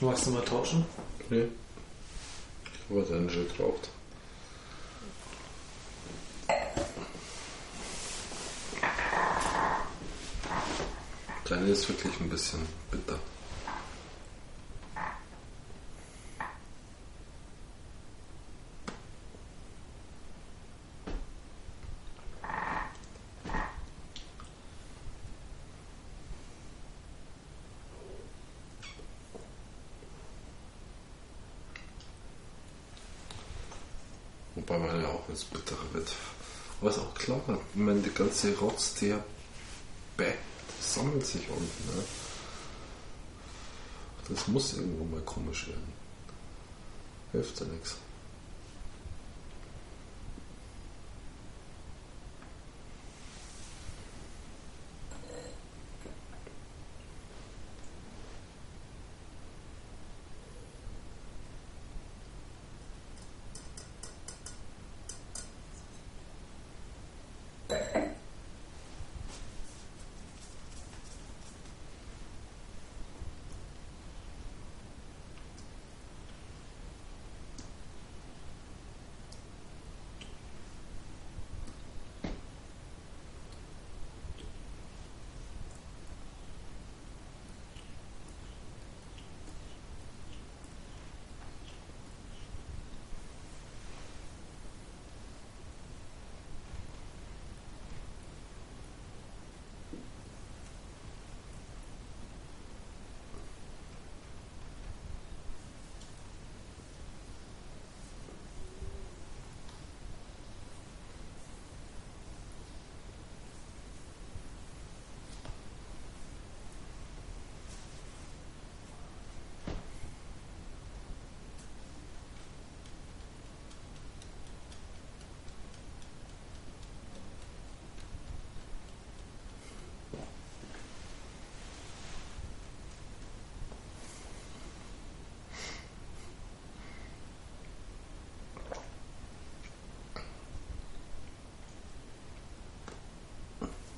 Du 0.00 0.06
magst 0.06 0.26
du 0.26 0.30
mal 0.30 0.44
tauschen? 0.44 0.84
Nee. 1.30 1.46
Ich 2.64 2.90
habe 2.90 3.00
heute 3.00 3.14
einen 3.14 3.28
geraucht. 3.28 3.88
Deine 11.48 11.66
ist 11.68 11.88
wirklich 11.88 12.18
ein 12.18 12.28
bisschen 12.28 12.66
bitter. 12.90 13.18
Wobei 34.54 34.78
man 34.78 35.02
ja 35.02 35.08
auch 35.08 35.28
ins 35.28 35.44
Bittere 35.44 35.92
wird. 35.92 36.12
Aber 36.80 36.90
ist 36.90 36.98
auch 36.98 37.14
klar, 37.14 37.40
ich 37.48 37.80
meine, 37.80 38.00
die 38.00 38.10
ganze 38.22 38.56
Rotz, 38.58 38.94
der 39.00 39.22
bäh, 40.16 40.34
das 40.78 40.94
sammelt 40.94 41.26
sich 41.26 41.48
unten. 41.48 41.96
Ne? 41.96 42.04
Das 44.28 44.48
muss 44.48 44.74
irgendwo 44.74 45.04
mal 45.04 45.20
komisch 45.22 45.66
werden. 45.66 45.92
Hilft 47.32 47.60
ja 47.60 47.66
nichts. 47.66 47.96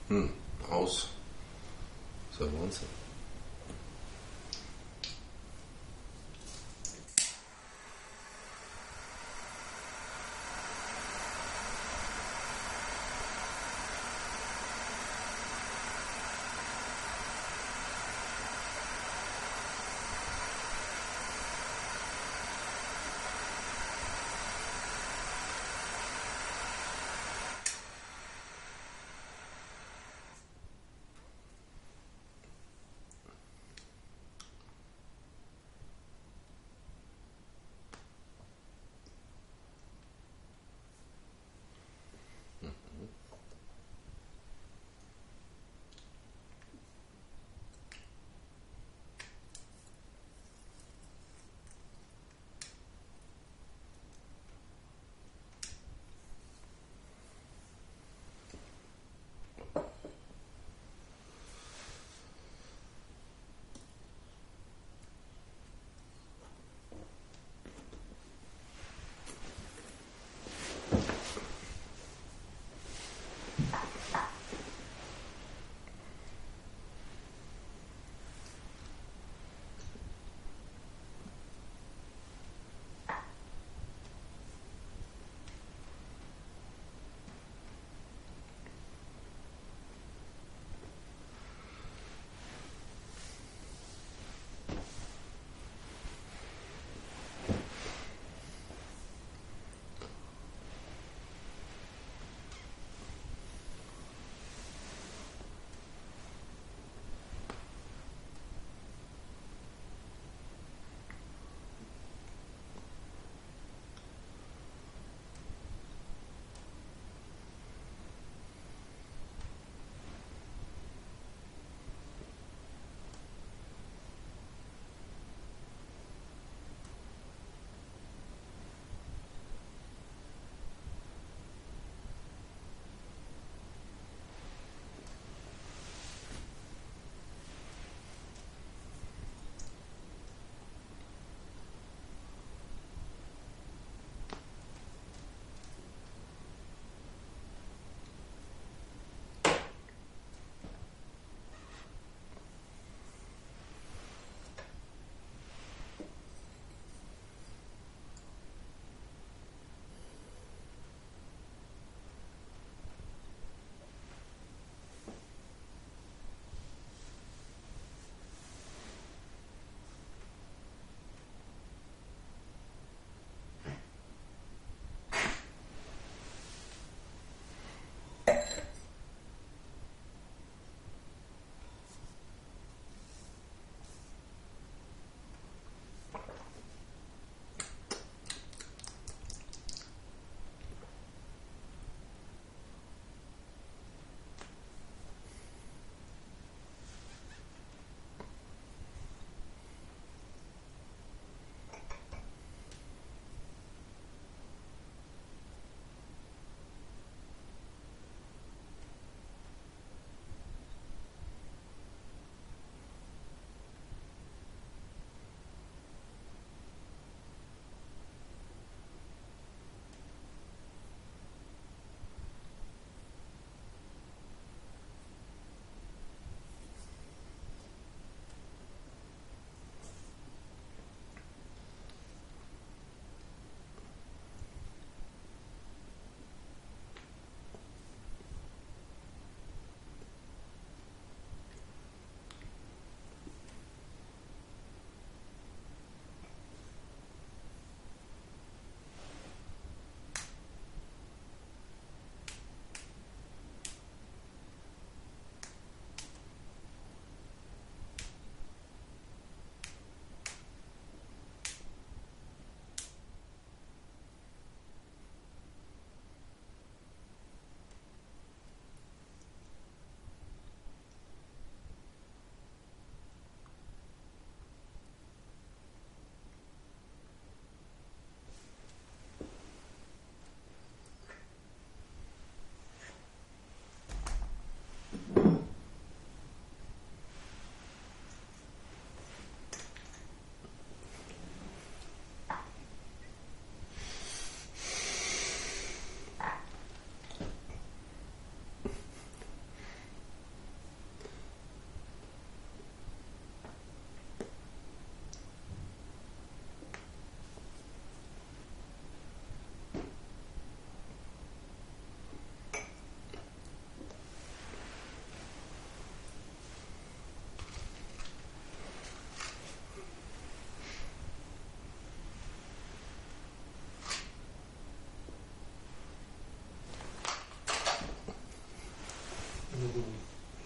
Hm, 0.08 0.30
aus. 0.70 1.08
Das 2.30 2.40
ist 2.40 2.52
ja 2.52 2.60
Wahnsinn. 2.60 3.03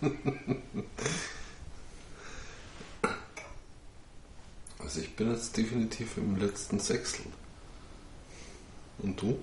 Also 4.78 5.00
ich 5.00 5.14
bin 5.16 5.30
jetzt 5.30 5.54
definitiv 5.54 6.16
im 6.16 6.38
letzten 6.38 6.78
Sechstel. 6.78 7.26
Und 9.00 9.20
du? 9.20 9.38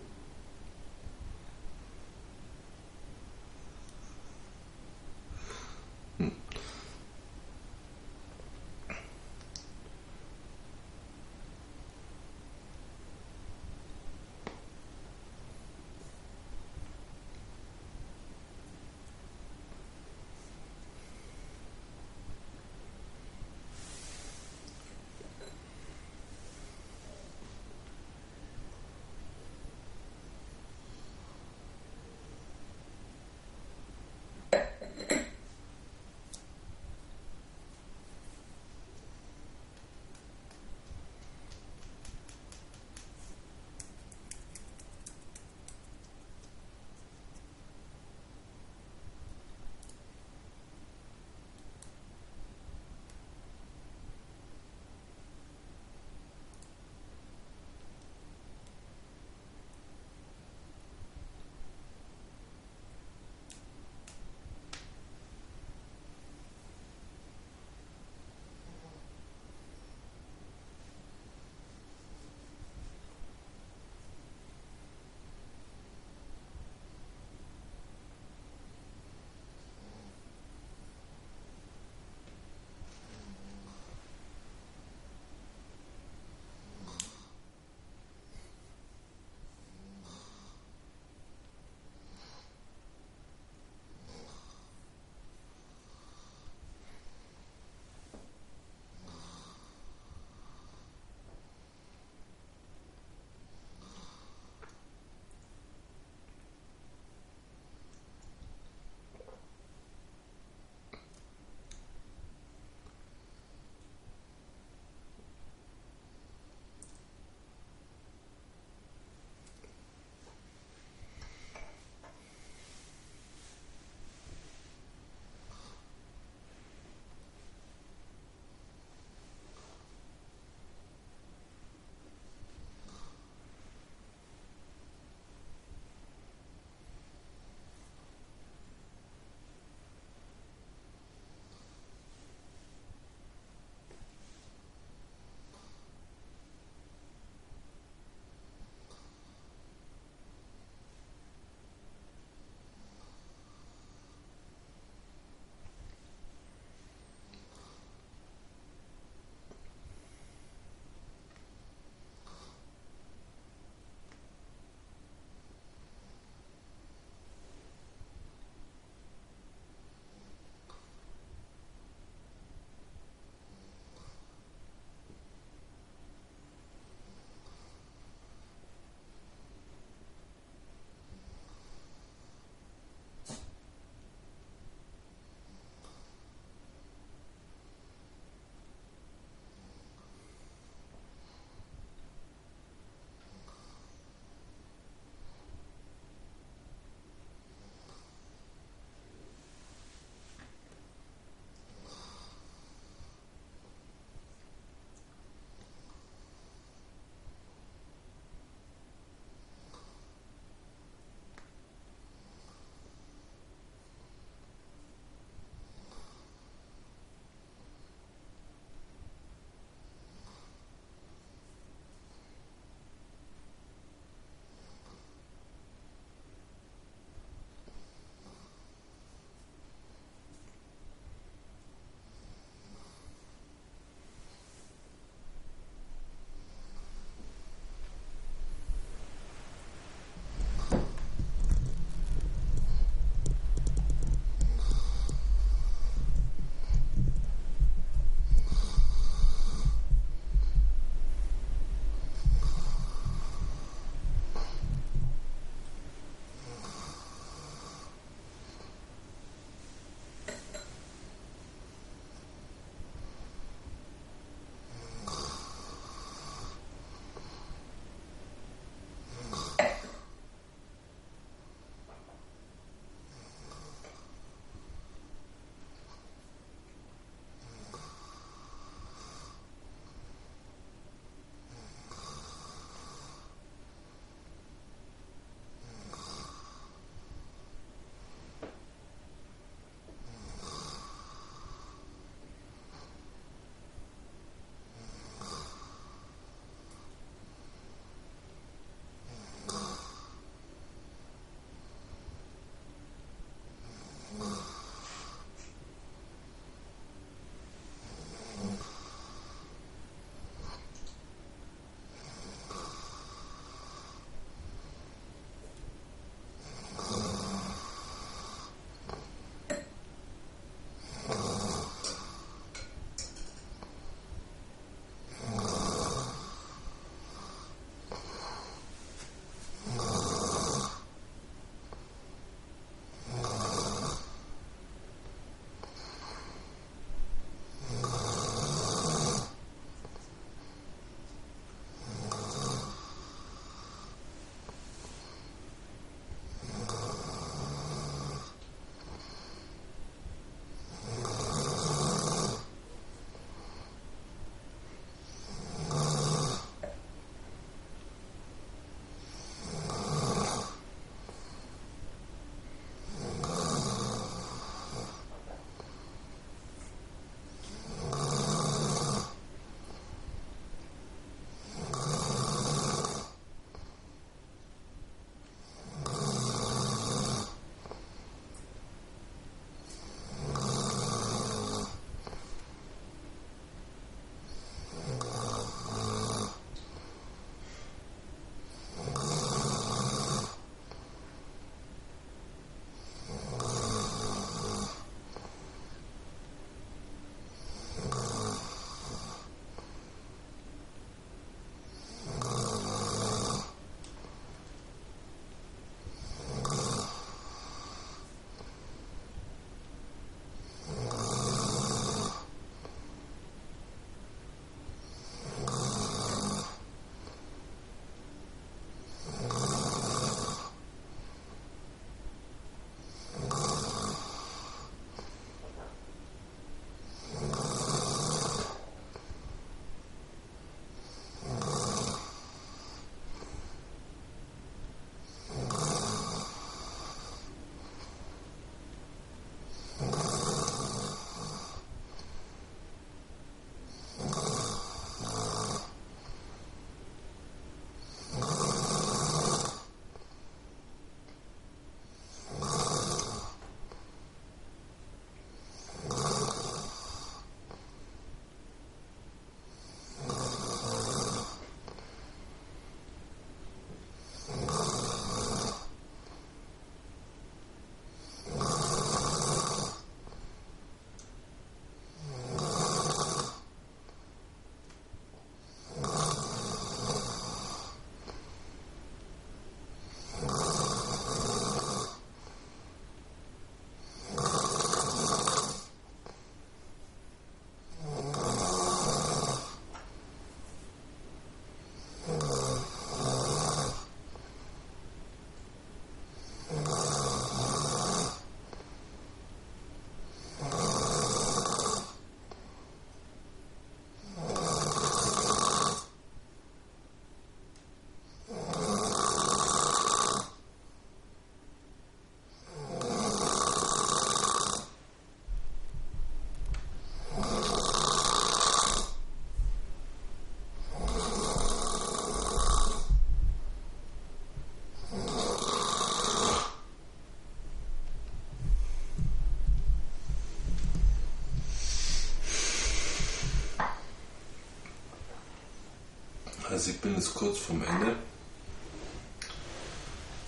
Also 536.56 536.72
ich 536.72 536.80
bin 536.80 536.96
jetzt 536.96 537.14
kurz 537.14 537.38
vom 537.40 537.62
Ende. 537.62 537.98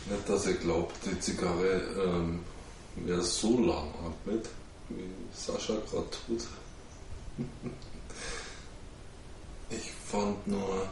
Nicht, 0.10 0.28
dass 0.28 0.46
ihr 0.46 0.56
glaubt, 0.56 0.94
die 1.06 1.18
Zigarre 1.22 1.82
ähm, 2.04 2.44
wäre 2.98 3.22
so 3.22 3.58
lang 3.66 3.94
atmet, 4.06 4.50
wie 4.90 5.10
Sascha 5.34 5.76
gerade 5.90 6.10
tut. 6.28 6.42
Ich 9.70 9.92
fand 10.10 10.48
nur 10.48 10.88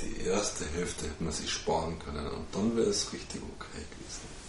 die 0.00 0.20
erste 0.26 0.64
Hälfte 0.64 1.06
hätte 1.06 1.24
man 1.24 1.32
sich 1.32 1.50
sparen 1.50 1.98
können 1.98 2.26
und 2.28 2.46
dann 2.52 2.76
wäre 2.76 2.90
es 2.90 3.12
richtig 3.12 3.42
okay 3.42 3.84
gewesen. 3.90 4.40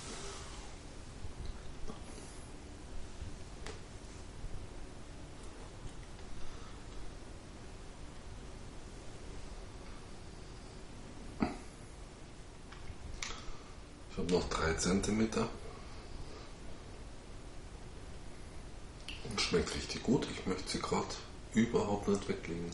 Ich 14.12 14.18
habe 14.18 14.34
noch 14.34 14.50
drei 14.50 14.71
Zentimeter. 14.82 15.48
Und 19.30 19.40
schmeckt 19.40 19.76
richtig 19.76 20.02
gut. 20.02 20.28
Ich 20.36 20.48
möchte 20.48 20.70
sie 20.70 20.80
gerade 20.80 21.06
überhaupt 21.54 22.08
nicht 22.08 22.28
weglegen. 22.28 22.72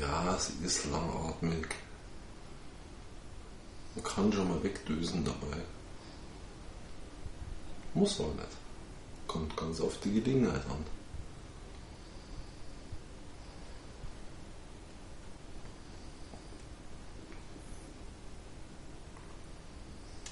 Ja, 0.00 0.38
sie 0.38 0.52
ist 0.68 0.84
langatmig. 0.90 1.66
Man 3.94 4.04
kann 4.04 4.30
schon 4.30 4.48
mal 4.48 4.62
wegdösen 4.62 5.24
dabei. 5.24 5.56
Muss 7.94 8.20
aber 8.20 8.34
nicht. 8.34 8.56
Kommt 9.26 9.56
ganz 9.56 9.80
auf 9.80 9.98
die 10.00 10.12
Gelegenheit 10.12 10.64
an. 10.66 10.84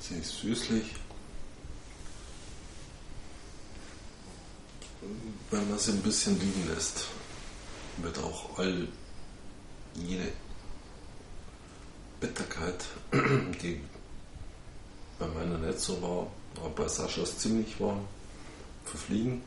Sie 0.02 0.16
ist 0.16 0.40
süßlich. 0.40 0.94
Wenn 5.50 5.70
man 5.70 5.78
sie 5.78 5.92
ein 5.92 6.02
bisschen 6.02 6.38
liegen 6.38 6.68
lässt, 6.74 7.06
wird 8.02 8.18
auch 8.18 8.58
all 8.58 8.86
jede 9.96 10.32
Bitterkeit, 12.20 12.84
die 13.62 13.80
bei 15.18 15.26
meiner 15.28 15.58
nicht 15.58 15.80
so 15.80 16.00
war, 16.02 16.26
aber 16.56 16.70
bei 16.70 16.88
Saschas 16.88 17.38
ziemlich 17.38 17.78
war, 17.80 17.98
verfliegen. 18.84 19.42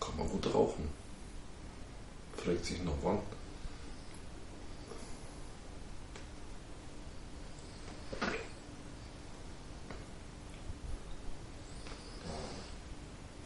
Kann 0.00 0.16
man 0.16 0.28
gut 0.28 0.52
rauchen. 0.54 0.88
Fragt 2.36 2.64
sich 2.64 2.82
noch 2.82 2.96
wann. 3.02 3.18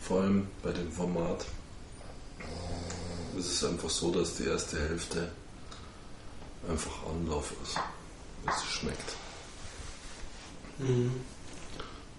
Vor 0.01 0.21
allem 0.21 0.49
bei 0.63 0.73
dem 0.73 0.93
Format 0.93 1.47
ist 3.43 3.63
es 3.63 3.65
einfach 3.65 3.91
so, 3.91 4.13
dass 4.13 4.37
die 4.37 4.45
erste 4.45 4.79
Hälfte 4.79 5.31
einfach 6.69 7.07
Anlauf 7.11 7.53
ist, 7.63 7.77
es 8.47 8.65
schmeckt. 8.65 9.17
Mhm. 10.79 11.13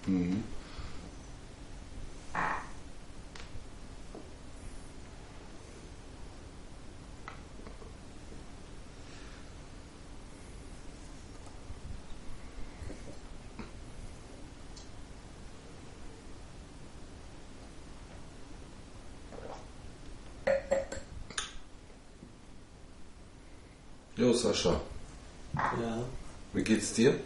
Mhm. 0.06 0.44
Sascha, 24.34 24.80
Ja. 25.56 25.98
wie 26.54 26.64
geht's 26.64 26.94
dir? 26.94 27.20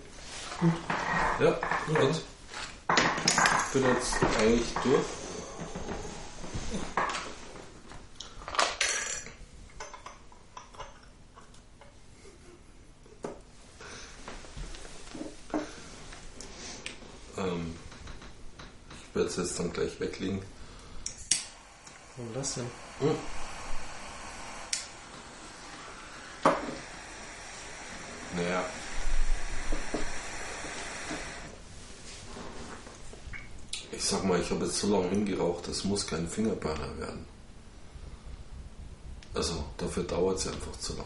Ja, 1.40 1.52
gut. 1.88 2.22
Ich 2.90 3.74
bin 3.74 3.84
jetzt 3.94 4.16
eigentlich 4.40 4.74
durch. 4.84 5.06
Ähm, 17.38 17.76
ich 19.10 19.16
werde 19.16 19.30
es 19.30 19.38
jetzt 19.38 19.60
dann 19.60 19.72
gleich 19.74 20.00
weglegen. 20.00 20.42
Warum 22.16 22.34
das 22.34 22.56
denn? 22.56 22.70
Naja. 28.36 28.64
Ich 33.92 34.04
sag 34.04 34.24
mal, 34.24 34.40
ich 34.40 34.50
habe 34.52 34.66
jetzt 34.66 34.67
so 34.78 34.88
lange 34.88 35.10
hingeraucht, 35.10 35.68
das 35.68 35.84
muss 35.84 36.06
kein 36.06 36.28
Fingerburner 36.28 36.98
werden. 37.00 37.26
Also, 39.34 39.64
dafür 39.78 40.04
dauert 40.04 40.38
es 40.38 40.48
einfach 40.48 40.78
zu 40.80 40.96
lang. 40.96 41.06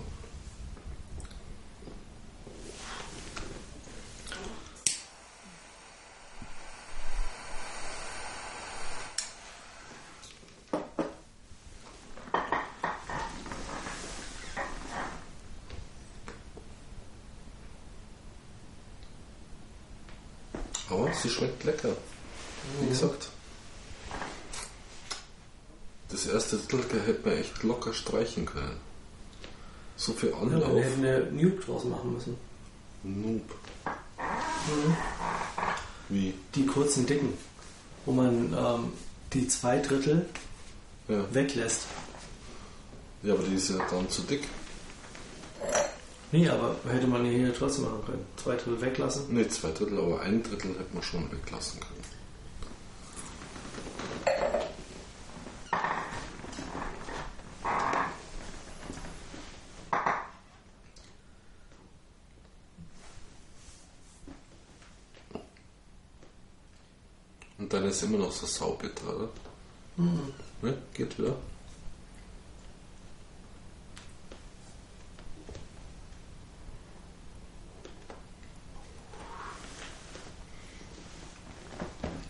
Aber 20.89 21.13
sie 21.13 21.29
schmeckt 21.29 21.63
lecker. 21.63 21.95
Wie 22.79 22.87
gesagt. 22.87 23.29
Das 26.09 26.25
erste 26.25 26.57
Drittel 26.57 27.01
hätte 27.01 27.27
man 27.27 27.37
echt 27.61 27.63
locker 27.63 27.93
streichen 27.93 28.45
können. 28.45 28.77
So 29.95 30.13
viel 30.13 30.29
Ja, 30.29 30.37
Anlauf. 30.37 30.75
wir 30.75 30.83
hätten 30.83 31.05
eine 31.05 31.31
Nuke 31.31 31.61
draus 31.63 31.83
machen 31.85 32.13
müssen. 32.13 32.35
Noob. 33.03 33.43
Wie? 36.09 36.33
Die 36.55 36.65
kurzen 36.65 37.05
Dicken, 37.05 37.33
wo 38.05 38.11
man 38.11 38.53
ähm, 38.53 38.93
die 39.33 39.47
zwei 39.47 39.79
Drittel 39.79 40.25
Ja. 41.07 41.23
weglässt. 41.33 41.81
ja, 43.23 43.33
aber 43.33 43.43
die 43.43 43.55
ist 43.55 43.69
ja 43.69 43.77
dann 43.89 44.09
zu 44.09 44.21
dick. 44.23 44.47
Nee, 46.31 46.47
aber 46.47 46.75
hätte 46.87 47.07
man 47.07 47.25
hier 47.25 47.53
trotzdem 47.53 47.85
machen 47.85 48.03
können. 48.05 48.25
Zwei 48.41 48.55
Drittel 48.55 48.81
weglassen. 48.81 49.33
Ne, 49.33 49.47
zwei 49.49 49.71
Drittel, 49.71 49.99
aber 49.99 50.21
ein 50.21 50.41
Drittel 50.43 50.71
hätte 50.71 50.93
man 50.93 51.03
schon 51.03 51.29
weglassen 51.31 51.79
können. 51.79 52.01
Ist 67.91 68.03
immer 68.03 68.17
noch 68.17 68.31
so 68.31 68.45
saubitter, 68.45 69.15
oder? 69.15 69.29
Ne? 70.61 70.77
Geht 70.93 71.17
wieder. 71.17 71.35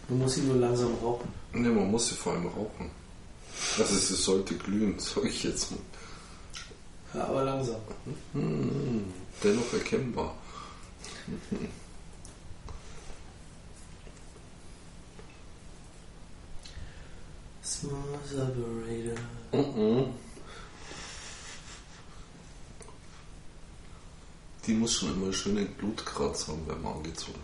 Man 0.10 0.20
muss 0.20 0.36
sie 0.36 0.42
nur 0.42 0.58
langsam 0.58 0.94
rauchen. 1.02 1.32
Ne, 1.54 1.70
man 1.70 1.90
muss 1.90 2.10
sie 2.10 2.16
vor 2.16 2.34
allem 2.34 2.48
rauchen. 2.48 2.90
Also 3.78 3.96
es 3.96 4.26
sollte 4.26 4.56
glühen, 4.56 5.00
sage 5.00 5.30
ich 5.30 5.44
jetzt 5.44 5.72
mal. 5.72 5.80
Ja, 7.14 7.28
aber 7.28 7.44
langsam. 7.44 7.78
Hm, 8.34 9.06
dennoch 9.44 9.74
erkennbar. 9.74 10.36
Smooth 17.82 18.34
operator. 18.38 19.18
Mhm. 19.52 20.14
Die 24.68 24.74
muss 24.74 24.94
schon 24.94 25.14
immer 25.14 25.34
schön 25.34 25.58
in 25.58 25.74
Blutkratz 25.74 26.48
haben, 26.48 26.62
wenn 26.68 26.80
man 26.80 26.94
angezogen 26.98 27.40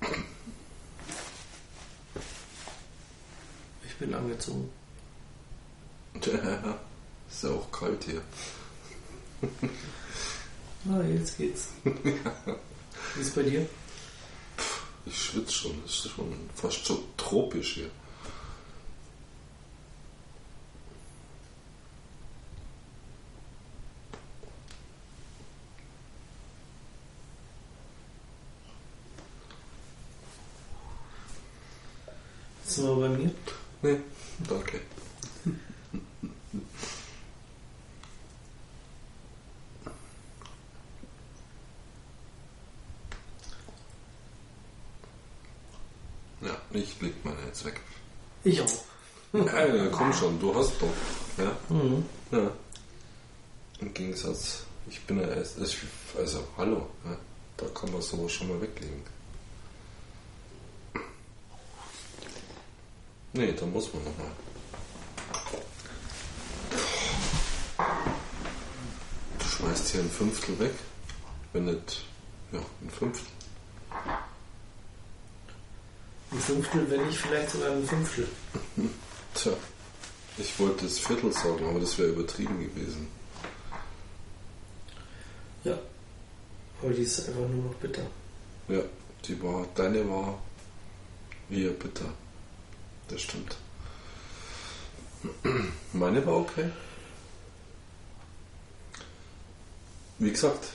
hat. 0.00 0.10
Ich 3.84 3.94
bin 3.96 4.14
angezogen. 4.14 4.70
Ja, 6.24 6.78
ist 7.30 7.42
ja 7.44 7.50
auch 7.50 7.70
kalt 7.70 8.04
hier. 8.04 8.22
Ah, 10.90 11.02
jetzt 11.02 11.36
geht's. 11.36 11.68
Wie 11.84 13.20
ist 13.20 13.34
bei 13.34 13.42
dir? 13.42 13.68
Ich 15.04 15.20
schwitze 15.20 15.52
schon, 15.52 15.82
es 15.84 16.04
ist 16.04 16.12
schon 16.12 16.32
fast 16.54 16.84
so 16.84 17.02
tropisch 17.16 17.74
hier. 17.74 17.90
Sind 32.72 32.86
wir 32.86 32.96
bei 32.96 33.08
mir? 33.08 33.30
Nee, 33.82 34.00
danke. 34.48 34.80
Ja, 46.40 46.56
ich 46.72 46.98
leg 47.02 47.12
meine 47.24 47.36
jetzt 47.46 47.64
weg. 47.66 47.78
Ich 48.42 48.58
auch. 48.62 48.72
Ja, 49.34 49.66
ja, 49.66 49.88
komm 50.12 50.20
schon, 50.20 50.40
du 50.40 50.54
hast 50.54 50.72
doch. 50.80 51.44
Ja? 51.44 51.56
Mhm. 51.68 52.04
ja. 52.30 52.50
Im 53.80 53.94
Gegensatz, 53.94 54.64
ich 54.88 55.00
bin 55.02 55.20
ja 55.20 55.26
erst, 55.26 55.58
also 56.16 56.44
hallo, 56.56 56.86
ja? 57.04 57.16
da 57.56 57.66
kann 57.74 57.90
man 57.92 58.02
sowas 58.02 58.32
schon 58.32 58.48
mal 58.48 58.60
weglegen. 58.60 59.02
Nee, 63.32 63.52
da 63.52 63.66
muss 63.66 63.92
man 63.94 64.04
nochmal. 64.04 64.30
Du 69.38 69.44
schmeißt 69.44 69.88
hier 69.90 70.00
ein 70.02 70.10
Fünftel 70.10 70.58
weg, 70.58 70.74
wenn 71.54 71.64
nicht, 71.64 72.04
ja, 72.52 72.60
ein 72.82 72.90
Fünftel. 72.90 73.26
Ein 76.30 76.38
Fünftel, 76.38 76.90
wenn 76.90 77.06
nicht 77.06 77.18
vielleicht 77.18 77.50
sogar 77.50 77.70
ein 77.70 77.86
Fünftel. 77.86 78.28
Tja, 79.34 79.52
ich 80.38 80.58
wollte 80.58 80.84
das 80.84 80.98
Viertel 80.98 81.32
sagen, 81.32 81.66
aber 81.68 81.80
das 81.80 81.98
wäre 81.98 82.08
übertrieben 82.10 82.58
gewesen. 82.60 83.06
Ja. 85.64 85.78
Aber 86.82 86.92
die 86.92 87.02
ist 87.02 87.20
einfach 87.28 87.40
nur 87.48 87.64
noch 87.66 87.74
bitter. 87.74 88.02
Ja, 88.68 88.82
die 89.26 89.42
war, 89.42 89.66
deine 89.74 90.08
war 90.08 90.38
eher 91.50 91.70
bitter. 91.70 92.06
Das 93.08 93.20
stimmt. 93.22 93.56
Meine 95.92 96.24
war 96.26 96.36
okay. 96.38 96.70
Wie 100.18 100.30
gesagt, 100.30 100.68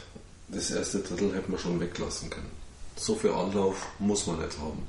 das 0.50 0.72
erste 0.72 1.00
Drittel 1.00 1.34
hätte 1.34 1.50
man 1.52 1.60
schon 1.60 1.80
weglassen 1.80 2.30
können. 2.30 2.52
So 2.96 3.16
viel 3.16 3.32
Anlauf 3.32 3.88
muss 4.00 4.26
man 4.28 4.40
nicht 4.40 4.58
haben. 4.60 4.88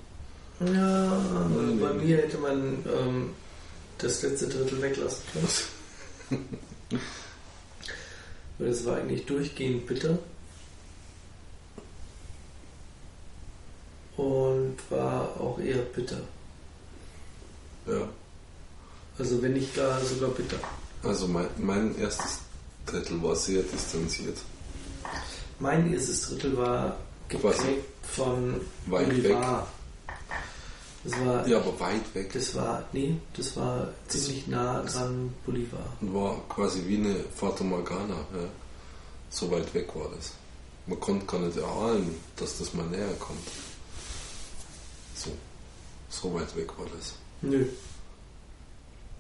Ja, 0.61 1.47
Nee, 1.49 1.81
bei 1.81 1.93
nee. 1.93 2.05
mir 2.05 2.17
hätte 2.19 2.39
man 2.39 2.85
ähm, 2.87 3.31
das 3.99 4.23
letzte 4.23 4.49
Drittel 4.49 4.81
weglassen 4.81 5.23
können. 5.33 6.45
Weil 8.59 8.69
es 8.69 8.85
war 8.85 8.97
eigentlich 8.97 9.25
durchgehend 9.27 9.87
bitter. 9.87 10.19
Und 14.17 14.77
war 14.91 15.41
auch 15.41 15.61
eher 15.61 15.79
bitter. 15.79 16.21
Ja. 17.87 18.09
Also 19.19 19.41
wenn 19.43 19.53
nicht 19.53 19.75
gar 19.75 20.01
sogar 20.01 20.31
bitter. 20.31 20.59
Also 21.03 21.29
mein, 21.29 21.47
mein 21.57 21.99
erstes 21.99 22.41
Drittel 22.87 23.23
war 23.23 23.37
sehr 23.37 23.63
distanziert. 23.63 24.39
Mein 25.61 25.93
erstes 25.93 26.23
Drittel 26.23 26.57
war 26.57 26.99
geprägt 27.29 27.85
von 28.03 28.61
Weit 28.87 29.09
Bolivar. 29.09 29.69
Das 31.11 31.21
war, 31.25 31.47
Ja, 31.49 31.59
aber 31.59 31.79
weit 31.81 32.15
weg. 32.15 32.33
das 32.33 32.55
war, 32.55 32.85
nee, 32.93 33.17
das 33.35 33.57
war 33.57 33.89
ziemlich 34.09 34.47
nah 34.47 34.83
dran 34.83 35.33
Bolivar. 35.47 35.81
Und 36.01 36.13
war 36.15 36.37
quasi 36.49 36.83
wie 36.87 36.97
eine 36.97 37.17
Fata 37.35 37.65
Morgana. 37.65 38.15
Ja. 38.15 38.49
So 39.31 39.51
weit 39.51 39.73
weg 39.75 39.95
war 39.95 40.09
das. 40.17 40.33
Man 40.87 40.99
konnte 41.01 41.27
gar 41.27 41.41
nicht 41.41 41.57
erahnen, 41.57 42.15
dass 42.37 42.59
das 42.59 42.75
mal 42.75 42.87
näher 42.87 43.13
kommt. 43.19 43.47
So, 45.15 45.31
so 46.09 46.35
weit 46.35 46.55
weg 46.57 46.71
war 46.79 46.87
das. 46.97 47.15
Nö. 47.43 47.67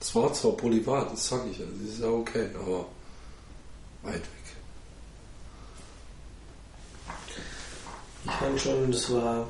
Das 0.00 0.14
war 0.14 0.32
zwar 0.32 0.52
Bolivar, 0.52 1.06
das 1.10 1.28
sage 1.28 1.50
ich 1.50 1.58
ja, 1.58 1.64
das 1.82 1.90
ist 1.94 2.00
ja 2.00 2.08
okay, 2.08 2.48
aber 2.54 2.86
weit 4.02 4.14
weg. 4.14 4.22
Ich 8.24 8.30
fand 8.32 8.60
schon, 8.60 8.92
das 8.92 9.12
war 9.12 9.46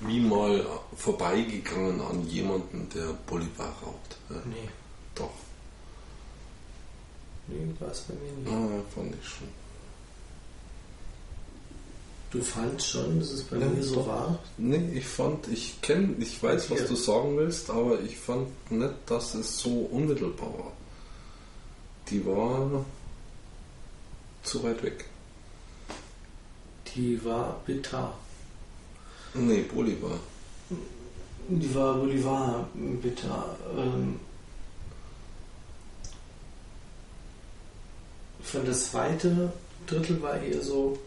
Wie 0.00 0.20
mal 0.20 0.64
vorbeigegangen 0.96 2.00
an 2.00 2.26
jemanden, 2.28 2.88
der 2.94 3.12
Bolivar 3.26 3.72
raucht. 3.82 4.16
Ja. 4.30 4.36
Nee, 4.46 4.68
Doch, 5.14 5.30
nee, 7.46 7.66
war 7.80 7.90
es 7.90 8.00
bei 8.02 8.14
mir 8.14 8.32
nicht. 8.32 8.52
ah, 8.52 8.82
fand 8.94 9.14
ich 9.20 9.28
schon. 9.28 9.48
Du 12.30 12.42
fandst 12.42 12.88
schon, 12.88 13.20
dass 13.20 13.30
es 13.30 13.44
bei 13.44 13.58
Ja, 13.58 13.66
mir 13.66 13.82
so 13.82 13.96
doch. 13.96 14.08
war? 14.08 14.38
Nee, 14.56 14.90
ich 14.98 15.06
fand, 15.06 15.46
ich 15.48 15.80
kenne, 15.82 16.14
ich 16.18 16.42
weiß, 16.42 16.68
was 16.70 16.86
du 16.86 16.96
sagen 16.96 17.36
willst, 17.36 17.70
aber 17.70 18.00
ich 18.00 18.16
fand 18.18 18.48
nicht, 18.72 18.94
dass 19.06 19.34
es 19.34 19.58
so 19.60 19.70
unmittelbar 19.92 20.52
war. 20.58 20.72
Die 22.10 22.26
war 22.26 22.84
zu 24.42 24.62
weit 24.64 24.82
weg. 24.82 25.04
Die 26.94 27.24
war 27.24 27.60
bitter. 27.66 28.14
Nee, 29.34 29.62
Bolivar. 29.62 30.18
Die 31.48 31.74
war 31.74 31.94
Bolivar 31.94 32.68
bitter. 32.74 33.56
Ähm 33.76 34.20
ich 38.40 38.46
fand 38.46 38.68
das 38.68 38.90
zweite 38.90 39.52
Drittel 39.86 40.22
war 40.22 40.40
eher 40.40 40.62
so 40.62 40.98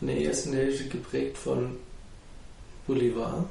in 0.00 0.08
der 0.08 0.20
ersten 0.22 0.52
Hälfte 0.54 0.88
geprägt 0.88 1.36
von 1.36 1.76
Bolivar. 2.86 3.48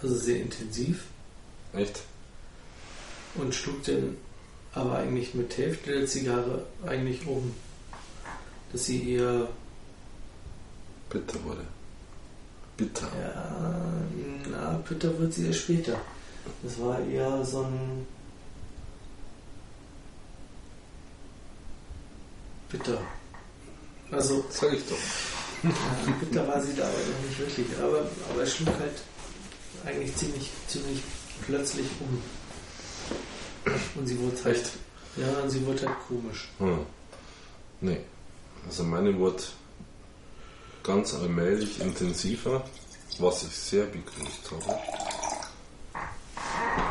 Also 0.00 0.16
sehr 0.16 0.40
intensiv. 0.40 1.06
Echt? 1.72 2.02
und 3.34 3.54
schlug 3.54 3.82
dann 3.84 4.16
aber 4.72 4.98
eigentlich 4.98 5.34
mit 5.34 5.56
Hälfte 5.56 5.92
der 5.92 6.06
Zigarre 6.06 6.66
eigentlich 6.86 7.26
um, 7.26 7.54
dass 8.72 8.86
sie 8.86 9.12
eher, 9.14 9.48
Bitter 11.12 11.44
wurde. 11.44 11.60
Bitter. 12.78 13.06
ja, 13.20 14.02
na, 14.50 14.80
bitter 14.88 15.18
wird 15.18 15.34
sie 15.34 15.46
erst 15.46 15.60
später. 15.60 16.00
Das 16.62 16.80
war 16.80 16.98
eher 17.00 17.44
so 17.44 17.62
ein 17.64 18.06
bitter. 22.70 22.98
Also 24.10 24.42
Sag 24.48 24.72
ich 24.72 24.82
doch. 24.88 24.96
ja, 25.64 26.12
bitter 26.18 26.48
war 26.48 26.60
sie 26.62 26.74
da 26.74 26.84
aber 26.84 26.92
noch 26.92 27.28
nicht 27.28 27.38
wirklich, 27.38 27.66
aber, 27.78 28.06
aber 28.30 28.42
es 28.42 28.56
schlug 28.56 28.74
halt 28.78 29.02
eigentlich 29.84 30.16
ziemlich, 30.16 30.50
ziemlich 30.66 31.02
plötzlich 31.44 31.86
um. 32.00 32.22
Und 33.96 34.06
sie 34.06 34.18
wurde 34.18 34.44
halt, 34.44 34.56
Echt? 34.56 34.72
ja, 35.18 35.28
und 35.42 35.50
sie 35.50 35.64
wurde 35.66 35.86
halt 35.86 35.98
komisch. 36.08 36.48
Hm. 36.58 36.86
Nee. 37.82 38.00
Also 38.66 38.84
meine 38.84 39.16
wurde 39.18 39.42
ganz 40.82 41.14
allmählich 41.14 41.80
intensiver, 41.80 42.64
was 43.18 43.42
ich 43.44 43.56
sehr 43.56 43.84
begrüßt 43.84 44.50
habe. 44.50 44.78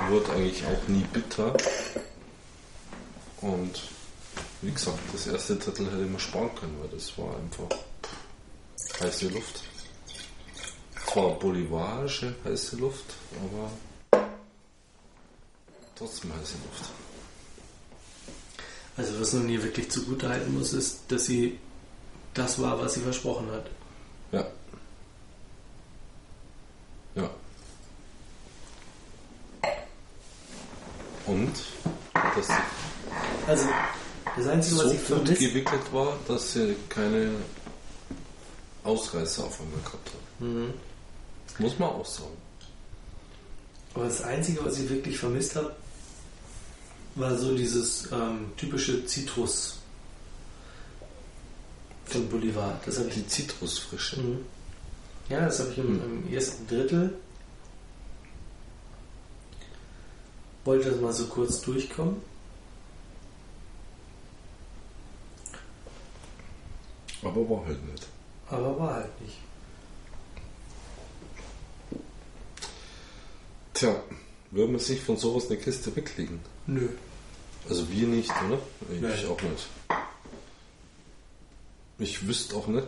Wurde 0.09 0.31
eigentlich 0.33 0.63
auch 0.65 0.87
nie 0.87 1.05
bitter. 1.11 1.53
Und 3.41 3.81
wie 4.61 4.71
gesagt, 4.71 4.99
das 5.11 5.27
erste 5.27 5.55
Drittel 5.55 5.87
hätte 5.87 6.05
man 6.05 6.19
sparen 6.19 6.53
können, 6.55 6.77
weil 6.81 6.89
das 6.89 7.17
war 7.17 7.35
einfach 7.35 7.77
heiße 9.01 9.29
Luft. 9.29 9.63
zwar 11.11 11.31
bolivarische 11.39 12.35
heiße 12.45 12.77
Luft, 12.77 13.05
aber 13.31 13.71
trotzdem 15.95 16.31
heiße 16.33 16.53
Luft. 16.53 16.91
Also 18.97 19.19
was 19.19 19.33
man 19.33 19.49
ihr 19.49 19.63
wirklich 19.63 19.89
zugute 19.89 20.29
halten 20.29 20.53
muss, 20.57 20.73
ist, 20.73 20.99
dass 21.07 21.25
sie 21.25 21.57
das 22.33 22.61
war, 22.61 22.79
was 22.79 22.93
sie 22.93 23.01
versprochen 23.01 23.51
hat. 23.51 23.65
Ja. 24.31 24.45
Ja. 27.15 27.29
Und 31.25 31.51
sie 32.35 32.53
Also 33.47 33.65
das 34.37 34.47
Einzige, 34.47 34.77
was 34.77 34.83
so 34.85 34.91
ich 34.91 34.97
gut 34.97 35.07
vermisse, 35.07 35.47
gewickelt 35.47 35.93
war, 35.93 36.17
dass 36.27 36.53
sie 36.53 36.75
keine 36.89 37.31
Ausreißer 38.83 39.43
auf 39.43 39.59
einmal 39.59 39.79
gehabt 39.81 40.09
hat. 40.09 40.41
Mhm. 40.41 40.73
Muss 41.59 41.77
man 41.77 41.89
auch 41.89 42.05
sagen. 42.05 42.37
aber 43.93 44.05
das 44.05 44.21
Einzige, 44.21 44.63
was 44.63 44.79
ich 44.79 44.89
wirklich 44.89 45.17
vermisst 45.17 45.55
habe, 45.55 45.75
war 47.15 47.37
so 47.37 47.55
dieses 47.55 48.09
ähm, 48.11 48.53
typische 48.55 49.05
Zitrus 49.05 49.80
von 52.11 52.29
Bolivar. 52.29 52.79
Das 52.85 52.97
habe 52.99 53.07
ich 53.09 53.15
Die 53.15 53.27
Zitrusfrische. 53.27 54.19
Mhm. 54.21 54.45
Ja, 55.29 55.41
das 55.45 55.59
habe 55.59 55.71
ich 55.71 55.77
im, 55.77 55.93
Mhm. 55.93 56.23
im 56.27 56.33
ersten 56.33 56.67
Drittel. 56.67 57.15
Wollte 60.65 60.91
das 60.91 60.99
mal 61.01 61.13
so 61.13 61.25
kurz 61.27 61.61
durchkommen. 61.61 62.17
Aber 67.23 67.49
war 67.49 67.65
halt 67.65 67.83
nicht. 67.91 68.07
Aber 68.49 68.79
war 68.79 68.93
halt 68.95 69.21
nicht. 69.21 69.37
Tja, 73.73 73.95
würde 74.51 74.71
man 74.71 74.81
sich 74.81 75.01
von 75.01 75.17
sowas 75.17 75.47
eine 75.47 75.57
Kiste 75.57 75.95
weglegen? 75.95 76.39
Nö. 76.67 76.89
Also 77.69 77.89
wir 77.89 78.07
nicht, 78.07 78.31
oder? 78.47 78.59
Ich 78.93 79.01
Nein. 79.01 79.11
auch 79.29 79.41
nicht. 79.41 79.67
Ich 82.01 82.27
wüsste 82.27 82.55
auch 82.55 82.67
nicht, 82.67 82.87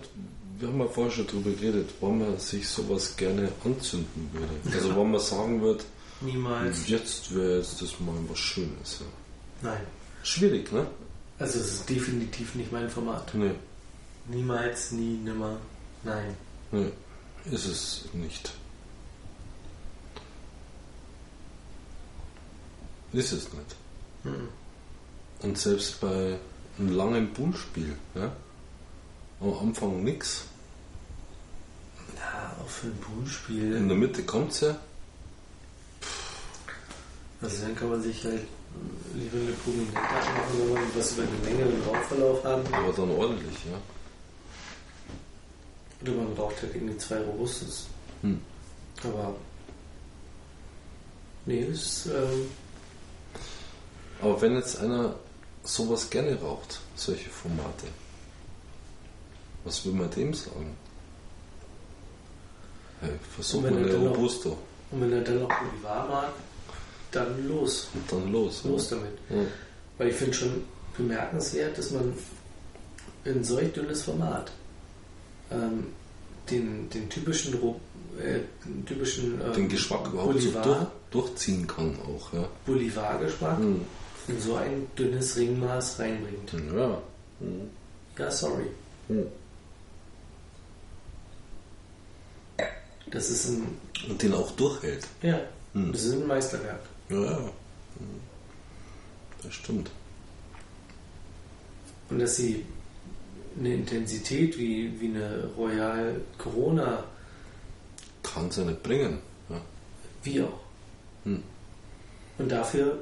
wir 0.60 0.68
haben 0.68 0.80
ja 0.80 0.88
vorher 0.88 1.12
schon 1.12 1.28
drüber 1.28 1.52
geredet, 1.52 1.90
wann 2.02 2.20
man 2.20 2.40
sich 2.40 2.68
sowas 2.68 3.16
gerne 3.16 3.52
anzünden 3.64 4.30
würde. 4.34 4.76
Also 4.76 4.96
wann 4.96 5.12
man 5.12 5.22
sagen 5.22 5.62
würde, 5.62 5.84
Niemals. 6.22 6.88
jetzt 6.88 7.34
wäre 7.36 7.58
jetzt 7.58 7.82
das 7.82 8.00
mal 8.00 8.16
was 8.28 8.40
Schönes. 8.40 9.00
Ja. 9.02 9.70
Nein. 9.70 9.82
Schwierig, 10.24 10.72
ne? 10.72 10.88
Also 11.38 11.60
es 11.60 11.74
ist 11.74 11.90
definitiv 11.90 12.56
nicht 12.56 12.72
mein 12.72 12.90
Format. 12.90 13.34
Nee, 13.36 13.52
Niemals, 14.28 14.92
nie, 14.92 15.18
nimmer. 15.18 15.58
Nein. 16.04 16.36
nee, 16.72 16.90
ist 17.52 17.66
es 17.66 18.06
nicht. 18.14 18.54
Ist 23.12 23.32
es 23.32 23.44
nicht. 23.54 23.76
Mhm. 24.24 24.48
Und 25.42 25.58
selbst 25.58 26.00
bei 26.02 26.38
einem 26.80 26.96
langen 26.96 27.34
Bullspiel, 27.34 27.96
ja, 28.16 28.32
am 29.44 29.68
Anfang 29.70 30.04
nix. 30.04 30.46
Ja, 32.18 32.56
auch 32.64 32.70
für 32.70 32.88
ein 32.88 32.94
In 32.94 33.00
Poolspiel. 33.00 33.88
der 33.88 33.98
Mitte 33.98 34.24
kommt's 34.24 34.62
ja. 34.62 34.76
Also 37.42 37.62
dann 37.66 37.76
kann 37.76 37.90
man 37.90 38.02
sich 38.02 38.24
halt 38.24 38.42
lieber 39.14 39.38
eine 39.38 39.52
Prominente 39.52 39.94
machen, 39.94 40.60
wenn 40.60 40.74
man 40.74 40.84
was 40.96 41.12
über 41.12 41.24
einen 41.24 41.44
längeren 41.44 41.82
Raumverlauf 41.84 42.44
haben. 42.46 42.74
Aber 42.74 42.94
dann 42.94 43.12
ordentlich, 43.12 43.56
ja. 43.66 43.78
Oder 46.02 46.12
man 46.24 46.36
braucht 46.36 46.62
halt 46.62 46.74
irgendwie 46.76 46.98
zwei 46.98 47.20
Robustes. 47.22 47.88
Hm. 48.22 48.40
Aber. 49.04 49.36
Nee, 51.46 51.66
das 51.70 51.78
ist. 51.80 52.06
Ähm, 52.08 52.50
Aber 54.22 54.42
wenn 54.42 54.56
jetzt 54.56 54.80
einer 54.80 55.16
sowas 55.66 56.10
gerne 56.10 56.40
raucht, 56.40 56.80
solche 56.96 57.30
Formate, 57.30 57.88
was 59.66 59.86
will 59.86 59.94
man 59.94 60.10
dem 60.12 60.34
sagen? 60.34 60.76
Hey, 63.02 63.12
versuch 63.36 63.62
mal 63.62 63.76
eine 63.76 63.94
Robusto 63.96 64.58
und 64.92 65.02
wenn 65.02 65.12
er 65.12 65.22
dann 65.22 65.40
noch 65.42 65.50
Bolivar 65.50 66.08
mag, 66.08 66.30
dann 67.12 67.48
los. 67.48 67.90
und 67.94 68.12
dann 68.12 68.32
los. 68.32 68.64
Los 68.64 68.90
damit. 68.90 69.12
Ja. 69.30 69.38
Weil 69.98 70.08
ich 70.10 70.16
finde 70.16 70.34
schon 70.34 70.64
bemerkenswert, 70.98 71.78
dass 71.78 71.92
man 71.92 72.14
in 73.26 73.44
solch 73.44 73.72
dünnes 73.74 74.04
Format 74.04 74.52
ähm, 75.52 75.88
den, 76.50 76.90
den 76.90 77.10
typischen, 77.10 77.54
äh, 77.56 78.40
den, 78.66 78.86
typischen 78.86 79.42
ähm, 79.42 79.54
Den 79.54 79.70
Geschmack 79.70 80.08
überhaupt 80.12 80.40
so 80.42 80.52
durch, 80.52 80.78
durchziehen 81.12 81.68
kann 81.68 81.96
auch, 82.08 82.34
ja. 82.34 82.48
Bolivar-Geschmack 82.66 83.58
Hm. 83.58 83.82
in 84.28 84.40
so 84.40 84.56
ein 84.56 84.88
dünnes 84.98 85.36
Ringmaß 85.36 86.00
reinbringt. 86.00 86.54
Ja. 86.76 87.02
Hm. 87.40 87.70
Ja, 88.18 88.32
sorry. 88.32 88.68
Hm. 89.08 89.26
Das 93.14 93.30
ist 93.30 93.48
ein, 93.50 93.68
Und 94.10 94.22
den 94.22 94.34
auch 94.34 94.52
durchhält. 94.52 95.08
ja, 95.22 95.40
Hm. 95.74 95.92
das 95.92 96.04
ist 96.04 96.14
ein 96.14 96.28
Meisterwerk. 96.28 96.82
Ja, 97.10 97.22
ja. 97.24 97.38
Hm. 97.38 97.50
Das 99.44 99.54
stimmt. 99.54 99.92
Und 102.10 102.20
dass 102.20 102.36
sie 102.38 102.66
eine 103.60 103.74
Intensität 103.76 104.58
wie, 104.58 105.00
wie 105.00 105.08
eine 105.08 105.48
Royal 105.58 106.20
Corona, 106.38 107.04
Kann 108.24 108.50
sie 108.52 108.66
nicht 108.66 108.82
bringen. 108.84 109.20
Ja. 109.50 109.62
wie 110.24 110.42
auch. 110.42 110.60
Hm. 111.26 111.44
Und 112.40 112.52
dafür 112.52 113.00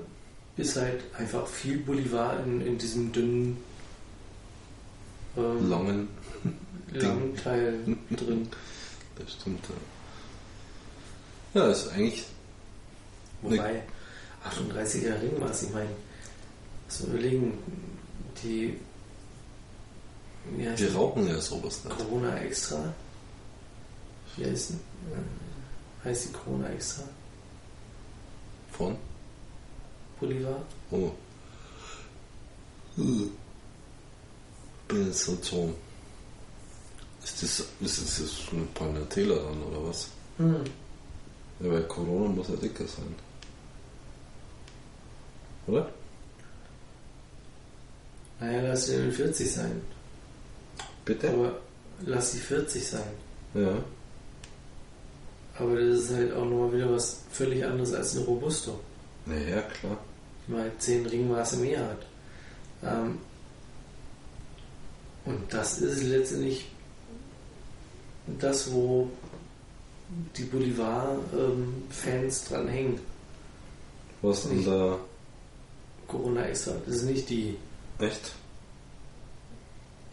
ist 0.58 0.76
halt 0.76 1.02
einfach 1.18 1.48
viel 1.48 1.78
Bolivar 1.78 2.44
in, 2.46 2.60
in 2.66 2.78
diesem 2.78 3.12
dünnen, 3.14 3.58
ähm, 5.38 5.70
Langen, 5.70 6.08
langen 6.94 7.36
Teil 7.38 7.80
drin. 8.12 8.50
das 9.16 9.32
stimmt. 9.34 9.64
Ja, 9.70 9.76
ja 11.54 11.68
ist 11.68 11.90
eigentlich 11.90 12.26
Wobei, 13.42 13.84
38er 14.46 15.22
Ringmaß, 15.22 15.64
ich 15.64 15.70
meine, 15.72 15.90
so 16.88 17.06
überlegen, 17.08 17.58
die, 18.44 18.78
Wir 20.56 20.74
die? 20.74 20.86
rauchen 20.88 21.28
ja 21.28 21.40
sowas 21.40 21.84
nicht. 21.84 21.98
Corona 21.98 22.38
Extra. 22.38 22.94
Wie 24.36 24.46
heißt, 24.46 24.72
äh, 24.72 26.08
heißt 26.08 26.30
die 26.30 26.34
Corona 26.34 26.70
Extra? 26.70 27.04
Von? 28.72 28.96
Bolivar? 30.20 30.62
Oh. 30.92 31.12
Hm. 32.96 33.32
Bin 34.88 35.08
jetzt 35.08 35.24
so 35.24 35.38
so. 35.42 35.74
Ist 37.24 37.44
das, 37.44 37.60
ist 37.60 38.02
das 38.02 38.20
jetzt 38.20 38.42
schon 38.44 38.62
ein 38.62 38.74
paar 38.74 39.10
Täler 39.10 39.36
dann 39.36 39.64
oder 39.64 39.88
was? 39.88 40.08
Hm. 40.38 40.64
Ja, 41.64 41.70
weil 41.72 41.84
Corona 41.84 42.30
muss 42.30 42.50
ja 42.50 42.56
dicker 42.56 42.86
sein. 42.88 43.16
Oder? 45.68 45.90
Naja, 48.40 48.62
lass 48.70 48.88
sie 48.88 48.98
den 48.98 49.12
40 49.12 49.52
sein. 49.52 49.82
Bitte? 51.06 51.30
Aber 51.30 51.60
lass 52.06 52.32
sie 52.32 52.40
40 52.40 52.88
sein. 52.88 53.04
Ja. 53.54 53.76
Aber 55.60 55.76
das 55.80 56.00
ist 56.00 56.14
halt 56.16 56.34
auch 56.34 56.46
nochmal 56.46 56.74
wieder 56.74 56.92
was 56.92 57.20
völlig 57.32 57.64
anderes 57.64 57.94
als 57.94 58.16
eine 58.16 58.26
Robusto, 58.26 58.80
Naja, 59.28 59.62
klar. 59.62 59.98
die 60.48 60.52
mal 60.54 60.72
10 60.80 61.06
Ringmaße 61.06 61.58
mehr 61.58 61.88
hat. 61.88 62.06
Ähm, 62.84 63.20
und 65.26 65.54
das 65.54 65.78
ist 65.80 66.04
letztendlich 66.04 66.66
das, 68.40 68.72
wo 68.72 69.08
die 70.36 70.44
Bolivar-Fans 70.44 72.46
dran 72.46 72.68
hängen. 72.68 73.00
Was 74.22 74.46
an 74.46 74.58
Nicht. 74.58 74.68
der. 74.68 75.00
Corona 76.08 76.46
Extra. 76.46 76.74
Das 76.86 76.98
ist 76.98 77.04
nicht 77.04 77.30
die 77.30 77.58
Echt? 78.00 78.34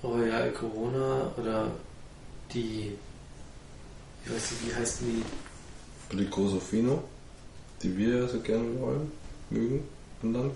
Royal 0.03 0.53
Corona 0.53 1.33
oder 1.37 1.71
die. 2.53 2.93
Ich 4.25 4.33
weiß 4.33 4.53
nicht, 4.53 4.69
wie 4.69 4.75
heißt 4.75 5.01
die? 5.01 5.23
Blicoso 6.09 6.61
Fino, 6.61 7.03
die 7.83 7.97
wir 7.97 8.21
ja 8.21 8.29
so 8.29 8.41
gerne 8.41 8.81
wollen, 8.81 9.11
mögen. 9.51 9.83
Und 10.23 10.35
dann? 10.35 10.51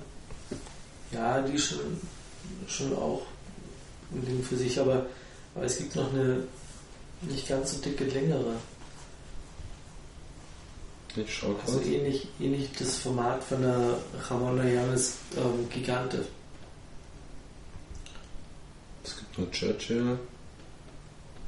Ja, 1.11 1.43
die 1.43 1.59
schon, 1.59 2.01
schon 2.69 2.95
auch 2.95 3.23
ein 4.13 4.25
Ding 4.25 4.43
für 4.43 4.57
sich, 4.57 4.79
aber, 4.79 5.07
aber 5.55 5.65
es 5.65 5.79
gibt 5.79 5.97
noch 5.97 6.13
eine 6.13 6.45
nicht 7.23 7.49
ganz 7.49 7.73
so 7.73 7.79
dicke, 7.81 8.05
längere. 8.05 8.57
Ich 11.15 11.35
schau 11.35 11.49
kurz. 11.49 11.77
Also 11.77 11.81
ähnlich, 11.83 12.27
ähnlich 12.41 12.71
das 12.79 12.97
Format 12.99 13.45
von 13.45 13.61
der 13.61 13.99
Ramona 14.29 14.65
James 14.65 15.19
ähm, 15.37 15.69
Gigante. 15.69 16.25
Es 19.05 19.17
gibt 19.19 19.39
nur 19.39 19.51
Churchill. 19.51 20.19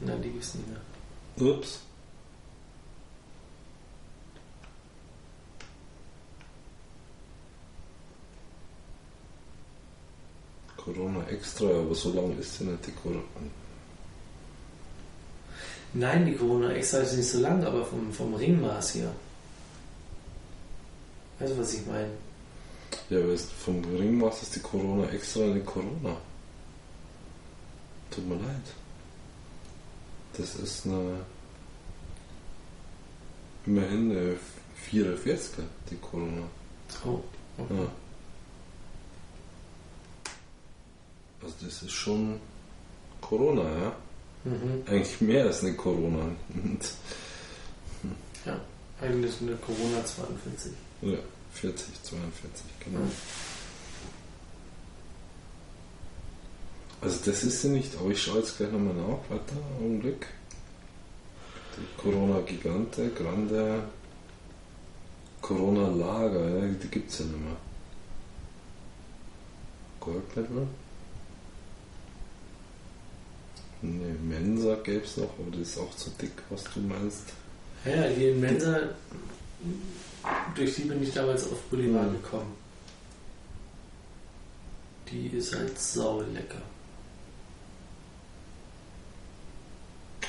Nein, 0.00 0.20
die 0.22 0.30
gibt 0.30 0.44
es 0.44 0.54
nicht 0.54 0.68
mehr. 0.68 1.50
Ups. 1.50 1.80
Corona 10.76 11.26
extra, 11.28 11.64
aber 11.64 11.94
so 11.94 12.12
lange 12.12 12.34
ist 12.34 12.58
sie 12.58 12.64
nicht 12.64 12.86
die 12.86 12.92
Corona. 12.92 13.22
Nein, 15.94 16.26
die 16.26 16.34
Corona 16.34 16.72
extra 16.72 16.98
ist 16.98 17.16
nicht 17.16 17.30
so 17.30 17.40
lang, 17.40 17.64
aber 17.64 17.86
vom, 17.86 18.12
vom 18.12 18.34
Ringmaß 18.34 18.92
hier. 18.92 19.10
Weißt 21.38 21.52
du, 21.52 21.58
was 21.58 21.74
ich 21.74 21.86
meine? 21.86 22.10
Ja, 23.10 23.18
aber 23.18 23.36
vom 23.36 23.84
Ringmaß 23.84 24.42
ist 24.42 24.56
die 24.56 24.60
Corona 24.60 25.08
extra 25.10 25.42
eine 25.42 25.60
Corona. 25.60 26.16
Tut 28.10 28.28
mir 28.28 28.36
leid. 28.36 28.62
Das 30.36 30.54
ist 30.56 30.86
eine. 30.86 31.20
Immerhin 33.66 34.10
eine 34.10 34.36
44er, 34.90 35.62
die 35.90 35.96
Corona. 35.96 36.42
Oh, 37.04 37.20
okay. 37.58 37.74
Ja. 37.74 37.86
Also 41.42 41.54
das 41.62 41.82
ist 41.82 41.92
schon 41.92 42.40
Corona, 43.20 43.62
ja. 43.62 43.96
Mhm. 44.44 44.82
Eigentlich 44.86 45.20
mehr 45.20 45.44
als 45.44 45.62
eine 45.62 45.74
Corona. 45.74 46.28
Ja, 48.44 48.60
eigentlich 49.00 49.40
eine 49.40 49.56
Corona 49.56 50.04
42. 50.04 50.72
ja, 51.02 51.18
40, 51.52 52.02
42, 52.02 52.64
genau. 52.80 53.00
Also 57.00 57.18
das 57.26 57.44
ist 57.44 57.60
sie 57.60 57.68
nicht, 57.68 57.94
aber 57.98 58.10
ich 58.10 58.22
schaue 58.22 58.38
jetzt 58.38 58.56
gleich 58.56 58.72
nochmal 58.72 58.94
nach. 58.94 59.18
Warte, 59.28 59.54
Augenblick. 59.78 60.26
Die 61.76 62.00
Corona 62.00 62.40
Gigante, 62.40 63.10
Grande, 63.10 63.82
Corona 65.40 65.88
Lager, 65.88 66.48
ja, 66.48 66.66
die 66.66 66.88
gibt 66.88 67.10
es 67.10 67.18
ja 67.18 67.26
nicht 67.26 67.40
mehr. 67.40 67.56
Goldmedal? 70.00 70.66
Ne, 73.82 74.16
Mensa 74.22 74.76
gäbe 74.76 75.04
es 75.04 75.18
noch, 75.18 75.30
aber 75.38 75.50
die 75.54 75.60
ist 75.60 75.76
auch 75.78 75.94
zu 75.96 76.08
dick, 76.20 76.32
was 76.48 76.64
du 76.64 76.80
meinst. 76.80 77.34
Ja, 77.84 78.08
die 78.08 78.32
Mensa, 78.32 78.80
durch 80.54 80.74
die 80.76 80.82
bin 80.82 81.02
ich 81.02 81.12
damals 81.12 81.44
auf 81.50 81.60
Boulevard 81.70 82.10
Mhm. 82.10 82.22
gekommen. 82.22 82.54
Die 85.10 85.26
ist 85.28 85.54
halt 85.54 85.78
sau 85.78 86.20
lecker. 86.22 86.62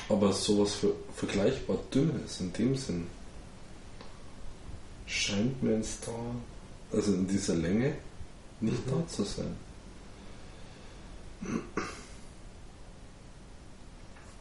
Aber 0.08 0.32
sowas 0.32 0.74
für, 0.74 0.92
vergleichbar 1.16 1.78
dünnes 1.92 2.40
in 2.40 2.52
dem 2.52 2.76
Sinn 2.76 3.06
scheint 5.06 5.60
mir 5.62 5.76
jetzt 5.76 6.06
da, 6.06 6.12
also 6.96 7.12
in 7.14 7.26
dieser 7.26 7.54
Länge, 7.56 7.94
nicht 8.60 8.86
Mhm. 8.86 8.90
da 8.90 9.08
zu 9.08 9.24
sein. 9.24 9.56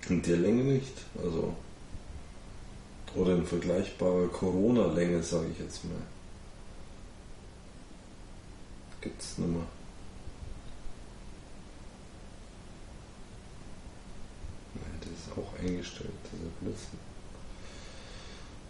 In 0.10 0.22
der 0.22 0.38
Länge 0.38 0.64
nicht, 0.64 0.94
also 1.22 1.56
oder 3.16 3.36
in 3.36 3.46
vergleichbarer 3.46 4.28
Corona-Länge, 4.28 5.24
sage 5.24 5.48
ich 5.52 5.60
jetzt 5.60 5.84
mal. 5.86 5.94
Gibt's 9.02 9.38
nicht 9.38 9.50
mehr. 9.50 9.62
Nein, 14.74 15.00
das 15.00 15.10
ist 15.10 15.38
auch 15.38 15.60
eingestellt, 15.60 16.12
dieser 16.32 16.50
Blödsinn. 16.62 17.00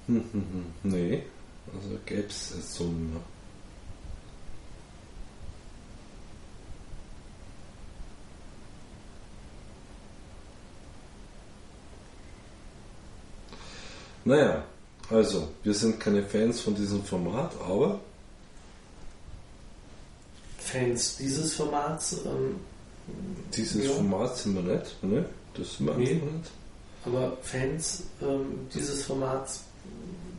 Hm, 0.07 0.23
hm, 0.31 0.45
hm. 0.51 0.65
Nee, 0.83 1.23
also 1.73 1.97
gäbe 2.05 2.27
es 2.27 2.75
so 2.75 2.83
nicht 2.83 3.34
Naja, 14.25 14.63
also, 15.09 15.47
wir 15.63 15.73
sind 15.73 15.99
keine 15.99 16.23
Fans 16.23 16.61
von 16.61 16.73
diesem 16.75 17.03
Format, 17.03 17.51
aber 17.61 17.99
Fans 20.57 21.17
dieses 21.17 21.53
Formats, 21.53 22.17
ähm, 22.25 22.55
dieses 23.55 23.85
Ja. 23.85 23.91
Format 23.91 24.35
sind 24.37 24.55
wir 24.55 24.75
nicht, 24.75 25.03
ne? 25.03 25.25
Das 25.53 25.77
sind 25.77 25.85
wir 25.87 25.93
Nee. 25.95 26.15
nicht. 26.15 26.51
aber 27.05 27.37
Fans 27.43 28.03
ähm, 28.21 28.67
dieses 28.73 29.03
Formats 29.03 29.61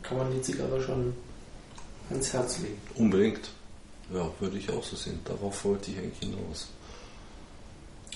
kann 0.03 0.17
man 0.17 0.31
die 0.33 0.41
Zigarre 0.41 0.81
schon 0.81 1.13
ans 2.09 2.33
Herz 2.33 2.59
legen. 2.59 2.77
Unbedingt. 2.95 3.49
Ja, 4.13 4.29
würde 4.39 4.57
ich 4.57 4.69
auch 4.69 4.83
so 4.83 4.95
sehen. 4.97 5.19
Darauf 5.25 5.63
wollte 5.65 5.91
ich 5.91 5.97
eigentlich 5.97 6.19
hinaus. 6.19 6.67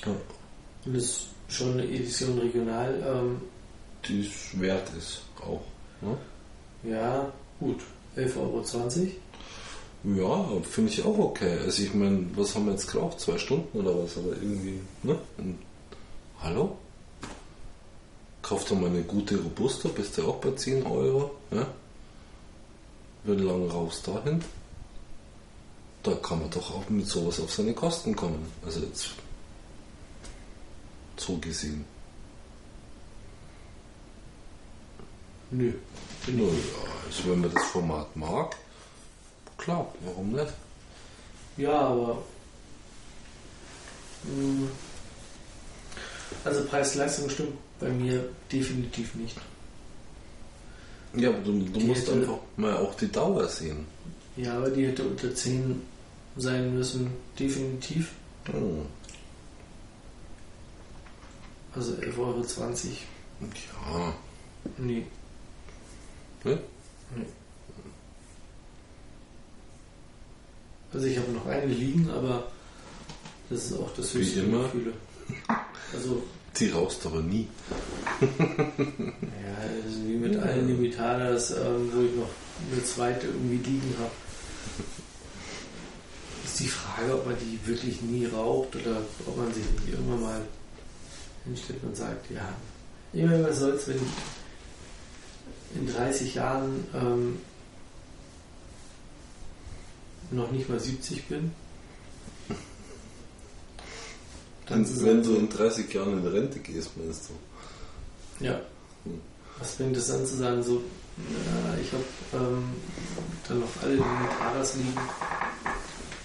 Ja, 0.05 0.11
Und 0.85 0.95
das 0.95 1.03
ist 1.03 1.25
schon 1.47 1.73
eine 1.73 1.83
Edition 1.85 2.37
regional. 2.39 3.01
Ähm, 3.05 3.41
die 4.11 4.27
es 4.27 4.59
wert 4.59 4.89
ist 4.97 5.21
auch. 5.41 5.61
Ne? 6.01 6.17
ja, 6.91 7.31
gut. 7.59 7.79
11,20 8.15 8.37
Euro. 8.37 8.65
Ja, 10.03 10.61
finde 10.63 10.91
ich 10.91 11.03
auch 11.03 11.17
okay. 11.17 11.59
Also 11.59 11.83
ich 11.83 11.93
meine, 11.93 12.25
was 12.35 12.55
haben 12.55 12.65
wir 12.65 12.73
jetzt 12.73 12.91
geraucht? 12.91 13.19
Zwei 13.19 13.37
Stunden 13.37 13.79
oder 13.79 13.97
was? 13.97 14.17
Aber 14.17 14.29
irgendwie, 14.29 14.79
ne? 15.03 15.17
Und, 15.37 15.59
hallo? 16.41 16.77
Kauft 18.41 18.71
doch 18.71 18.79
mal 18.79 18.89
eine 18.89 19.03
gute 19.03 19.37
Robusta, 19.37 19.89
bist 19.89 20.17
du 20.17 20.27
auch 20.27 20.37
bei 20.37 20.51
10 20.51 20.85
Euro, 20.87 21.35
ja? 21.51 21.67
Wie 23.23 23.35
lange 23.35 23.69
rauchst 23.71 24.07
du 24.07 24.13
dahin? 24.13 24.43
Da 26.01 26.13
kann 26.15 26.39
man 26.39 26.49
doch 26.49 26.71
auch 26.75 26.89
mit 26.89 27.05
sowas 27.05 27.39
auf 27.39 27.53
seine 27.53 27.73
Kosten 27.73 28.15
kommen. 28.15 28.51
Also 28.65 28.79
jetzt 28.79 29.11
so 31.17 31.37
gesehen. 31.37 31.85
Nö. 35.51 35.71
Nö, 36.27 36.43
ja, 36.47 36.51
also 37.07 37.29
wenn 37.31 37.41
man 37.41 37.51
das 37.53 37.63
Format 37.65 38.15
mag, 38.15 38.55
klar, 39.57 39.85
warum 40.05 40.31
nicht? 40.31 40.53
Ja, 41.57 41.79
aber. 41.79 42.21
mh, 44.23 44.67
Also 46.45 46.63
Preis-Leistung 46.65 47.29
stimmt 47.29 47.57
bei 47.79 47.89
mir 47.89 48.23
definitiv 48.51 49.13
nicht. 49.15 49.35
Ja, 51.15 51.29
aber 51.29 51.39
du, 51.39 51.59
du 51.65 51.79
musst 51.81 52.03
hätte- 52.07 52.13
einfach 52.13 52.37
mal 52.55 52.77
auch 52.77 52.95
die 52.95 53.11
Dauer 53.11 53.47
sehen. 53.47 53.85
Ja, 54.37 54.55
aber 54.57 54.69
die 54.69 54.87
hätte 54.87 55.03
unter 55.03 55.35
10 55.35 55.81
sein 56.37 56.73
müssen, 56.73 57.11
definitiv. 57.37 58.13
Hm. 58.45 58.85
Also 61.75 61.93
11,20 61.93 62.17
Euro. 62.19 62.45
Ja, 63.93 64.13
Nee. 64.77 65.05
Ne? 66.43 66.59
Also 70.93 71.07
ich 71.07 71.17
habe 71.17 71.31
noch 71.31 71.45
eine 71.45 71.65
liegen, 71.65 72.09
aber 72.09 72.51
das 73.49 73.65
ist 73.65 73.79
auch 73.79 73.93
das 73.95 74.13
Wie 74.13 74.19
höchste 74.19 74.41
immer. 74.41 74.63
Gefühle. 74.63 74.93
Also, 75.93 76.23
die 76.59 76.69
rauchst 76.69 77.05
aber 77.05 77.21
nie. 77.21 77.47
ja, 78.19 78.27
ist 79.87 80.05
wie 80.05 80.15
mit 80.15 80.37
allen 80.37 80.67
Limitadas, 80.67 81.51
ähm, 81.51 81.89
wo 81.93 82.01
ich 82.01 82.15
noch 82.15 82.29
eine 82.71 82.83
zweite 82.83 83.27
irgendwie 83.27 83.57
liegen 83.57 83.95
habe. 83.99 84.11
Ist 86.43 86.59
die 86.59 86.67
Frage, 86.67 87.13
ob 87.13 87.25
man 87.25 87.35
die 87.39 87.59
wirklich 87.65 88.01
nie 88.01 88.25
raucht 88.25 88.75
oder 88.75 89.01
ob 89.25 89.37
man 89.37 89.53
sich 89.53 89.63
nicht 89.63 89.93
irgendwann 89.93 90.21
mal 90.21 90.41
hinstellt 91.45 91.83
und 91.83 91.95
sagt, 91.95 92.29
ja, 92.31 92.53
immer 93.13 93.43
was 93.47 93.59
soll's, 93.59 93.87
wenn 93.87 93.95
ich 93.95 94.01
in 95.75 95.87
30 95.93 96.35
Jahren 96.35 96.85
ähm, 96.93 97.39
noch 100.31 100.51
nicht 100.51 100.69
mal 100.69 100.79
70 100.79 101.27
bin. 101.27 101.51
Wenn, 104.67 104.85
zu 104.85 105.03
wenn 105.05 105.21
du 105.21 105.35
in 105.35 105.49
30 105.49 105.93
Jahren 105.93 106.19
in 106.19 106.27
Rente 106.27 106.59
gehst, 106.59 106.91
meinst 106.95 107.29
du? 107.29 108.45
Ja. 108.45 108.61
Was 109.59 109.75
bringt 109.75 109.97
es 109.97 110.09
an 110.09 110.25
zu 110.25 110.37
sagen, 110.37 110.63
so, 110.63 110.75
ja, 111.17 111.77
ich 111.81 111.91
habe 111.91 112.45
ähm, 112.45 112.63
dann 113.47 113.59
noch 113.59 113.67
alle 113.81 113.95
Limitadas 113.95 114.75
liegen 114.75 114.93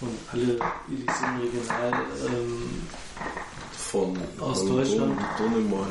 und 0.00 0.16
alle 0.32 0.58
Edition 0.88 1.40
Regional. 1.40 1.92
Ähm, 2.28 2.86
Von 3.72 4.16
Aus 4.38 4.64
Deutschland? 4.64 5.18
Don- 5.38 5.52
Donnemal. 5.52 5.88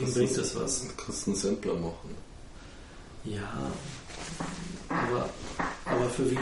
Wem 0.00 0.12
bringt 0.12 0.36
das 0.36 0.54
was? 0.56 0.86
Kannst 0.96 1.26
einen 1.26 1.36
Sampler 1.36 1.74
machen. 1.74 2.16
Ja, 3.24 3.70
aber, 4.88 5.28
aber 5.84 6.10
für 6.10 6.30
wen? 6.30 6.38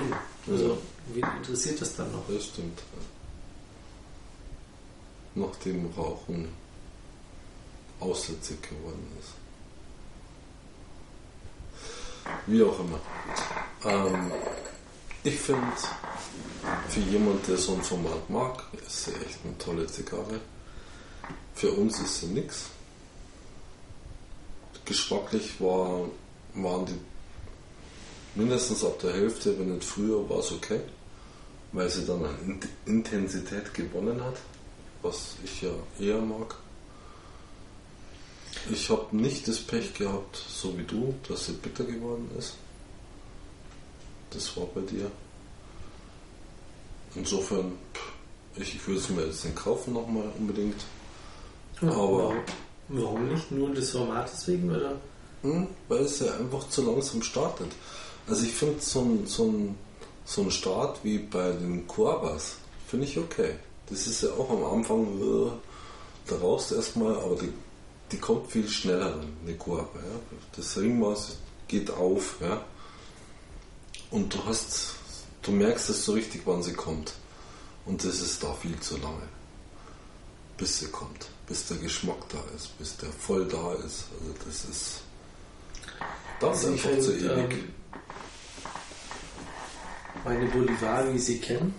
Also, 0.51 0.79
wen 1.13 1.25
interessiert 1.39 1.81
das 1.81 1.97
dann 1.97 2.13
noch? 2.13 2.23
Das 2.29 2.47
stimmt. 2.47 2.81
Nachdem 5.35 5.87
Rauchen 5.97 6.49
aussätzig 8.01 8.63
geworden 8.63 9.07
ist. 9.21 9.33
Wie 12.47 12.63
auch 12.63 12.79
immer. 12.81 13.01
Ähm, 13.85 14.33
ich 15.25 15.39
finde, 15.39 15.67
für 16.89 17.01
jemand, 17.01 17.47
der 17.49 17.57
so 17.57 17.75
ein 17.75 17.83
Format 17.83 18.31
mag, 18.31 18.63
ist 18.87 19.05
sie 19.05 19.13
echt 19.13 19.39
eine 19.45 19.59
tolle 19.59 19.87
Zigarre. 19.87 20.41
Für 21.55 21.73
uns 21.73 21.99
ist 22.01 22.21
sie 22.21 22.27
nix. 22.27 22.67
Geschmacklich 24.89 25.61
war, 25.61 26.07
waren 26.55 26.87
die 26.87 26.99
mindestens 28.35 28.83
ab 28.83 28.99
der 29.01 29.13
Hälfte, 29.13 29.59
wenn 29.59 29.75
nicht 29.75 29.85
früher, 29.85 30.27
war 30.31 30.39
es 30.39 30.51
okay, 30.51 30.81
weil 31.73 31.91
sie 31.91 32.07
dann 32.07 32.25
an 32.25 32.59
Intensität 32.87 33.75
gewonnen 33.75 34.25
hat, 34.25 34.37
was 35.03 35.37
ich 35.45 35.61
ja 35.61 35.73
eher 36.01 36.23
mag. 36.23 36.55
Ich 38.71 38.89
habe 38.89 39.15
nicht 39.15 39.47
das 39.47 39.59
Pech 39.59 39.93
gehabt, 39.93 40.43
so 40.49 40.77
wie 40.79 40.85
du, 40.85 41.15
dass 41.29 41.45
sie 41.45 41.53
bitter 41.53 41.85
geworden 41.85 42.31
ist. 42.39 42.55
Das 44.31 44.57
war 44.57 44.65
bei 44.75 44.81
dir. 44.81 45.11
Insofern, 47.15 47.73
ich 48.57 48.87
würde 48.87 49.01
es 49.01 49.09
mir 49.11 49.27
jetzt 49.27 49.45
nicht 49.45 49.57
kaufen 49.57 49.93
nochmal 49.93 50.33
unbedingt. 50.39 50.83
Ja, 51.83 51.91
aber 51.91 52.35
warum 52.89 53.29
nicht? 53.29 53.51
Nur 53.51 53.71
des 53.71 53.91
Formats 53.91 54.47
wegen 54.49 54.71
oder? 54.71 54.97
Hm, 55.43 55.69
weil 55.89 56.01
es 56.01 56.21
ja 56.21 56.35
einfach 56.35 56.69
zu 56.69 56.83
langsam 56.83 57.23
startet. 57.23 57.69
Also 58.27 58.45
ich 58.45 58.53
finde 58.53 58.81
so 58.81 59.01
ein, 59.01 59.27
so, 59.27 59.45
ein, 59.45 59.79
so 60.25 60.43
ein 60.43 60.51
Start 60.51 60.99
wie 61.03 61.19
bei 61.19 61.53
den 61.53 61.87
Koabas, 61.87 62.57
finde 62.87 63.07
ich 63.07 63.19
okay. 63.19 63.55
Das 63.89 64.07
ist 64.07 64.23
ja 64.23 64.31
auch 64.31 64.51
am 64.51 64.65
Anfang, 64.65 65.07
äh, 65.21 65.51
da 66.27 66.37
raus 66.37 66.73
erstmal, 66.73 67.15
aber 67.17 67.37
die, 67.37 67.53
die 68.13 68.19
kommt 68.19 68.51
viel 68.51 68.69
schneller 68.69 69.11
dann, 69.11 69.33
eine 69.45 69.57
Koaba. 69.57 69.89
Ja? 69.95 70.37
Das 70.57 70.77
Ringmaß 70.77 71.37
geht 71.69 71.91
auf, 71.91 72.37
ja. 72.41 72.63
Und 74.11 74.35
du 74.35 74.45
hast, 74.45 74.95
du 75.43 75.53
merkst 75.53 75.91
es 75.91 76.05
so 76.05 76.13
richtig, 76.13 76.43
wann 76.45 76.63
sie 76.63 76.73
kommt. 76.73 77.15
Und 77.87 78.05
das 78.05 78.21
ist 78.21 78.43
da 78.43 78.53
viel 78.55 78.79
zu 78.81 78.97
lange. 78.99 79.29
Bis 80.57 80.81
sie 80.81 80.89
kommt. 80.89 81.31
Bis 81.49 81.67
der 81.67 81.79
Geschmack 81.79 82.29
da 82.29 82.39
ist, 82.55 82.77
bis 82.79 82.97
der 82.99 83.11
voll 83.11 83.47
da 83.49 83.73
ist. 83.75 84.05
Also 84.21 84.35
das 84.45 84.65
ist. 84.65 85.01
Das 86.41 86.59
ist 86.63 86.65
Also 86.67 86.89
einfach 86.89 87.03
zu 87.03 87.17
ewig. 87.17 87.53
ähm, 87.53 87.65
Meine 90.25 90.47
Bolivar, 90.47 91.13
wie 91.13 91.19
Sie 91.19 91.39
kennen, 91.39 91.75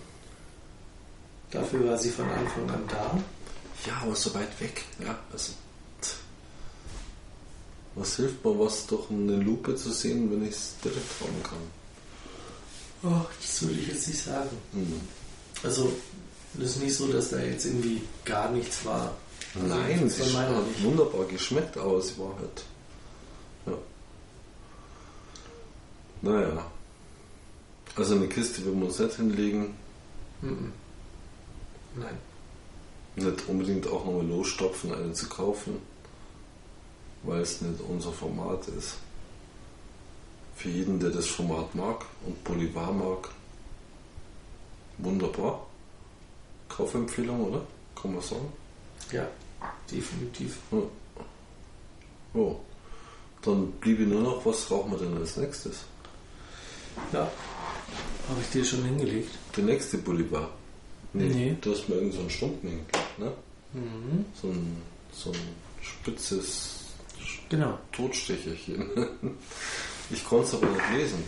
dafür 1.50 1.88
war 1.88 1.98
sie 1.98 2.10
von 2.10 2.28
Anfang 2.30 2.68
an 2.70 2.82
da. 2.88 3.18
Ja, 3.86 3.98
aber 4.02 4.14
so 4.16 4.34
weit 4.34 4.60
weg. 4.60 4.84
Ja, 4.98 5.18
also. 5.32 5.52
Was 7.94 8.16
hilft 8.16 8.44
mir 8.44 8.58
was 8.58 8.86
durch 8.86 9.10
eine 9.10 9.36
Lupe 9.36 9.74
zu 9.76 9.90
sehen, 9.92 10.30
wenn 10.30 10.44
ich 10.44 10.50
es 10.54 10.74
direkt 10.82 11.20
haben 11.20 11.42
kann? 11.42 11.58
Oh, 13.02 13.26
das 13.40 13.62
würde 13.62 13.80
ich 13.80 13.88
jetzt 13.88 14.08
nicht 14.08 14.22
sagen. 14.24 14.50
Hm. 14.72 15.00
Also, 15.62 15.92
das 16.54 16.70
ist 16.70 16.82
nicht 16.82 16.94
so, 16.94 17.06
dass 17.12 17.30
da 17.30 17.38
jetzt 17.38 17.64
irgendwie 17.66 18.02
gar 18.24 18.50
nichts 18.50 18.84
war. 18.84 19.14
Also, 19.54 19.66
Nein, 19.66 20.00
das 20.02 20.16
sie 20.16 20.36
hat 20.36 20.82
wunderbar 20.82 21.24
geschmeckt, 21.24 21.76
aber 21.76 22.00
sie 22.00 22.18
war 22.18 22.34
halt. 22.38 22.64
Ja. 23.66 23.72
Naja. 26.22 26.66
Also 27.96 28.14
eine 28.14 28.28
Kiste 28.28 28.64
will 28.64 28.72
man 28.72 28.84
uns 28.84 28.98
nicht 28.98 29.16
hinlegen. 29.16 29.74
Nein. 30.42 32.18
nicht 33.16 33.48
unbedingt 33.48 33.86
auch 33.88 34.04
nochmal 34.04 34.26
losstopfen, 34.26 34.94
eine 34.94 35.12
zu 35.12 35.28
kaufen, 35.28 35.82
weil 37.24 37.40
es 37.42 37.60
nicht 37.60 37.80
unser 37.86 38.12
Format 38.12 38.66
ist. 38.68 38.96
Für 40.56 40.68
jeden, 40.68 41.00
der 41.00 41.10
das 41.10 41.26
Format 41.26 41.74
mag 41.74 42.04
und 42.26 42.42
Bolivar 42.44 42.92
mag, 42.92 43.28
wunderbar. 44.98 45.66
Kaufempfehlung, 46.68 47.48
oder? 47.48 47.62
Kann 48.00 48.14
man 48.14 48.22
sagen? 48.22 48.52
Ja, 49.12 49.28
definitiv. 49.90 50.58
Oh. 52.34 52.56
Dann 53.42 53.72
bliebe 53.72 54.02
nur 54.02 54.22
noch, 54.22 54.44
was 54.44 54.70
rauchen 54.70 54.92
wir 54.92 54.98
denn 54.98 55.16
als 55.16 55.36
nächstes? 55.36 55.84
Ja. 57.12 57.30
Habe 58.28 58.40
ich 58.40 58.50
dir 58.50 58.64
schon 58.64 58.84
hingelegt? 58.84 59.30
Der 59.56 59.64
nächste 59.64 59.98
Bolivar. 59.98 60.50
Nee. 61.12 61.56
Du 61.60 61.72
hast 61.72 61.88
mir 61.88 61.96
irgendeinen 61.96 62.12
so 62.12 62.20
einen 62.20 62.30
Stumpen 62.30 62.68
hingekriegt, 62.68 63.18
ne? 63.18 63.32
Mhm. 63.72 64.24
So 64.40 64.48
ein, 64.48 64.82
so 65.12 65.30
ein 65.30 65.38
spitzes 65.82 66.80
Genau. 67.50 67.78
Totstecherchen. 67.92 68.90
Ich 70.12 70.24
konnte 70.24 70.44
es 70.46 70.54
aber 70.54 70.66
nicht 70.66 70.90
lesen. 70.92 71.22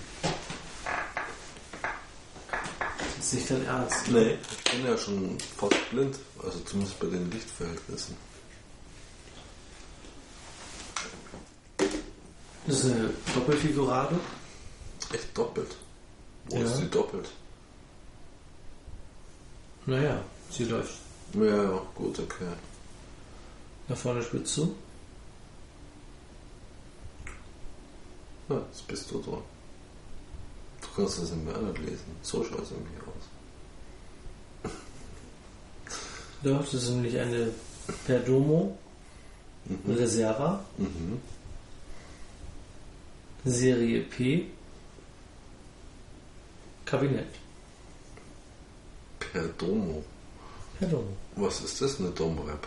Ist 3.22 3.34
nicht 3.34 3.50
dein 3.50 3.64
Ernst. 3.66 4.08
Nee. 4.08 4.36
Ich 4.64 4.72
bin 4.72 4.84
ja 4.84 4.98
schon 4.98 5.38
fast 5.56 5.90
blind, 5.90 6.16
also 6.42 6.58
zumindest 6.60 6.98
bei 6.98 7.06
den 7.06 7.30
Lichtverhältnissen. 7.30 8.16
Das 12.66 12.78
ist 12.84 12.92
eine 12.92 13.10
Doppelfigurade. 13.34 14.18
Echt 15.12 15.38
doppelt. 15.38 15.76
Wo 16.48 16.56
Ja. 16.56 16.64
ist 16.64 16.78
die 16.78 16.90
doppelt? 16.90 17.28
Naja, 19.86 20.20
sie 20.50 20.64
läuft 20.64 20.94
Ja, 21.34 21.44
ja, 21.44 21.82
gut, 21.94 22.18
okay. 22.18 22.46
nach 23.88 23.96
vorne 23.96 24.22
spitz 24.22 24.54
zu. 24.54 24.74
Ja, 28.48 28.56
jetzt 28.70 28.86
bist 28.88 29.10
du 29.10 29.20
dran. 29.22 29.42
Du 30.82 30.88
kannst 30.96 31.20
das 31.22 31.30
in 31.30 31.44
mir 31.44 31.54
auch 31.56 31.60
nicht 31.62 31.78
lesen. 31.78 32.16
So 32.22 32.44
schaut 32.44 32.62
es 32.64 32.70
nämlich 32.70 32.92
aus. 33.02 34.70
Ja, 36.42 36.58
das 36.58 36.74
ist 36.74 36.90
nämlich 36.90 37.18
eine 37.18 37.52
Perdomo 38.06 38.76
Reserva 39.86 40.64
Mhm. 40.76 41.20
Serie 43.44 44.02
P 44.02 44.46
Kabinett. 46.84 47.26
Perdomo. 49.18 50.04
Perdomo. 50.78 51.16
Was 51.36 51.60
ist 51.60 51.80
das, 51.80 51.98
eine 51.98 52.10
Domrep? 52.10 52.66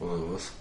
Oder 0.00 0.32
was? 0.32 0.52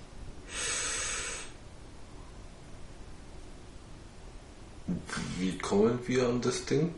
Wie 5.37 5.57
kommen 5.57 5.99
wir 6.07 6.27
an 6.27 6.41
das 6.41 6.65
Ding? 6.65 6.93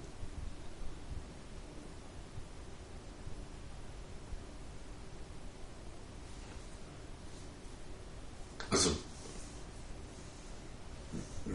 Also, 8.71 8.91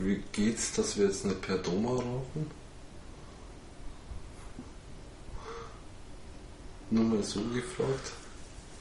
wie 0.06 0.22
geht's, 0.32 0.72
dass 0.72 0.96
wir 0.96 1.06
jetzt 1.06 1.24
eine 1.24 1.34
Perdoma 1.34 1.90
rauchen? 1.90 2.50
Nur 6.90 7.04
mal 7.04 7.22
so 7.22 7.40
gefragt. 7.52 8.12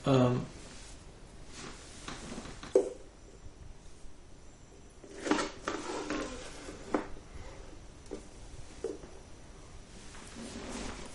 Ähm, 0.06 0.42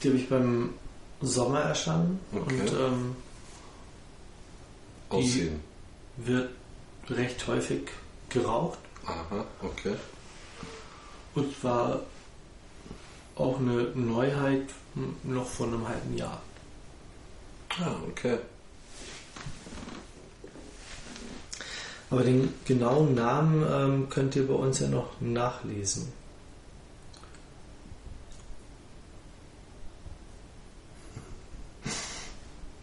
die 0.03 0.09
habe 0.09 0.19
ich 0.19 0.29
beim 0.29 0.75
Sommer 1.21 1.61
erstanden 1.61 2.21
Okay. 2.33 2.61
und 2.61 2.73
ähm, 2.73 3.17
Die- 5.11 5.17
Aussehen. 5.17 5.61
wird 6.19 6.51
recht 7.09 7.47
häufig 7.47 7.89
geraucht 8.29 8.79
Aha, 9.09 9.45
okay. 9.63 9.97
und 11.35 11.65
war 11.65 12.01
auch 13.37 13.59
eine 13.59 13.85
Neuheit 13.95 14.69
noch 15.23 15.47
vor 15.47 15.67
einem 15.67 15.89
halben 15.89 16.17
Jahr. 16.17 16.43
Ah, 17.71 17.95
okay. 18.09 18.39
Aber 22.11 22.23
den 22.23 22.53
genauen 22.65 23.15
Namen 23.15 23.65
ähm, 23.71 24.09
könnt 24.11 24.35
ihr 24.37 24.47
bei 24.47 24.55
uns 24.55 24.81
ja 24.81 24.89
noch 24.89 25.21
nachlesen. 25.21 26.13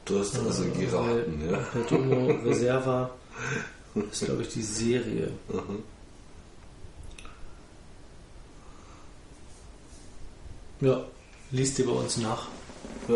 Du 0.05 0.19
hast 0.19 0.37
also 0.37 0.63
geraten, 0.69 1.49
ja. 1.49 1.57
Perdomo 1.57 2.31
Reserva 2.45 3.09
ist, 4.11 4.25
glaube 4.25 4.43
ich, 4.43 4.49
die 4.49 4.61
Serie. 4.61 5.31
Mhm. 5.49 5.94
Ja, 10.81 11.03
liest 11.51 11.79
ihr 11.79 11.85
bei 11.85 11.91
uns 11.93 12.17
nach. 12.17 12.47
ja. 13.07 13.15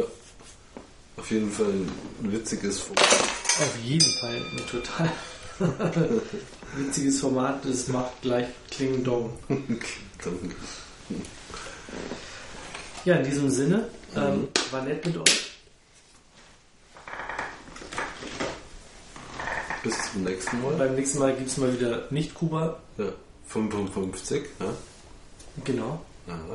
Auf 1.18 1.30
jeden 1.32 1.52
Fall 1.52 1.66
ein 1.68 2.32
witziges 2.32 2.80
Format. 2.80 3.04
Auf 3.04 3.78
jeden 3.84 4.10
Fall 4.22 4.36
ein 4.36 4.68
total 4.72 5.12
witziges 6.78 7.20
Format. 7.20 7.66
Das 7.66 7.90
macht 7.90 8.22
gleich 8.22 8.48
Kling 8.72 9.04
Dong. 9.04 9.34
Danke. 9.50 10.56
Ja, 13.04 13.16
in 13.16 13.26
diesem 13.26 13.50
Sinne, 13.50 13.90
ähm, 14.16 14.48
war 14.72 14.82
nett 14.84 15.06
mit 15.06 15.18
euch. 15.18 15.52
Bis 19.84 19.96
zum 20.14 20.24
nächsten 20.24 20.62
Mal. 20.62 20.76
Beim 20.76 20.96
nächsten 20.96 21.20
Mal 21.20 21.36
gibt 21.36 21.50
es 21.50 21.58
mal 21.58 21.74
wieder 21.78 22.08
nicht 22.12 22.34
Kuba. 22.34 22.80
Ja, 22.98 23.12
55. 23.48 24.44
Ja. 24.60 24.74
Genau. 25.66 26.02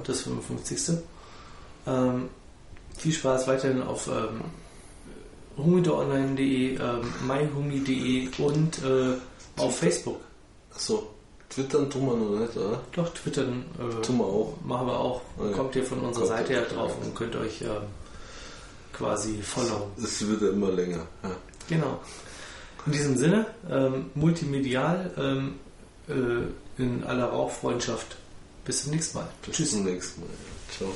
Das 0.05 0.21
55. 0.23 0.99
Ähm, 1.87 2.29
viel 2.97 3.13
Spaß 3.13 3.47
weiterhin 3.49 3.83
auf 3.83 4.09
ähm, 4.09 4.41
humidoonline.de, 5.57 6.77
ähm, 6.77 7.01
myhumi.de 7.27 8.29
und 8.39 8.83
äh, 8.83 9.17
auf 9.57 9.79
Facebook. 9.79 10.21
Achso, 10.75 11.09
twittern 11.49 11.89
tun 11.91 12.07
wir 12.07 12.17
noch 12.17 12.41
nicht, 12.41 12.57
oder? 12.57 12.81
Doch, 12.93 13.13
twittern 13.15 13.65
äh, 13.79 14.03
Tun 14.03 14.19
wir 14.19 14.25
auch. 14.25 14.55
machen 14.65 14.87
wir 14.87 14.99
auch. 14.99 15.21
Ja. 15.39 15.53
Kommt 15.53 15.77
ihr 15.77 15.85
von 15.85 16.01
unserer 16.01 16.27
Kommt 16.27 16.39
Seite 16.39 16.53
her 16.55 16.63
drauf 16.63 16.97
und 17.03 17.15
könnt 17.15 17.37
euch 17.37 17.63
ähm, 17.63 17.69
quasi 18.93 19.41
followen. 19.43 19.91
Es 20.03 20.27
wird 20.27 20.43
ja 20.43 20.49
immer 20.51 20.73
länger. 20.73 21.07
Ja. 21.23 21.31
Genau. 21.69 22.01
In 22.87 22.93
diesem 22.93 23.17
Sinne, 23.17 23.47
ähm, 23.71 24.11
multimedial 24.15 25.11
ähm, 25.17 25.55
äh, 26.09 26.83
in 26.83 27.05
aller 27.05 27.27
Rauchfreundschaft. 27.27 28.17
Bis 28.65 28.83
zum 28.83 28.93
nächsten 28.93 29.19
Mal. 29.19 29.29
Bis 29.45 29.57
Tschüss. 29.57 29.71
zum 29.71 29.85
nächsten 29.85 30.21
Mal. 30.21 30.31
Ciao. 30.77 30.95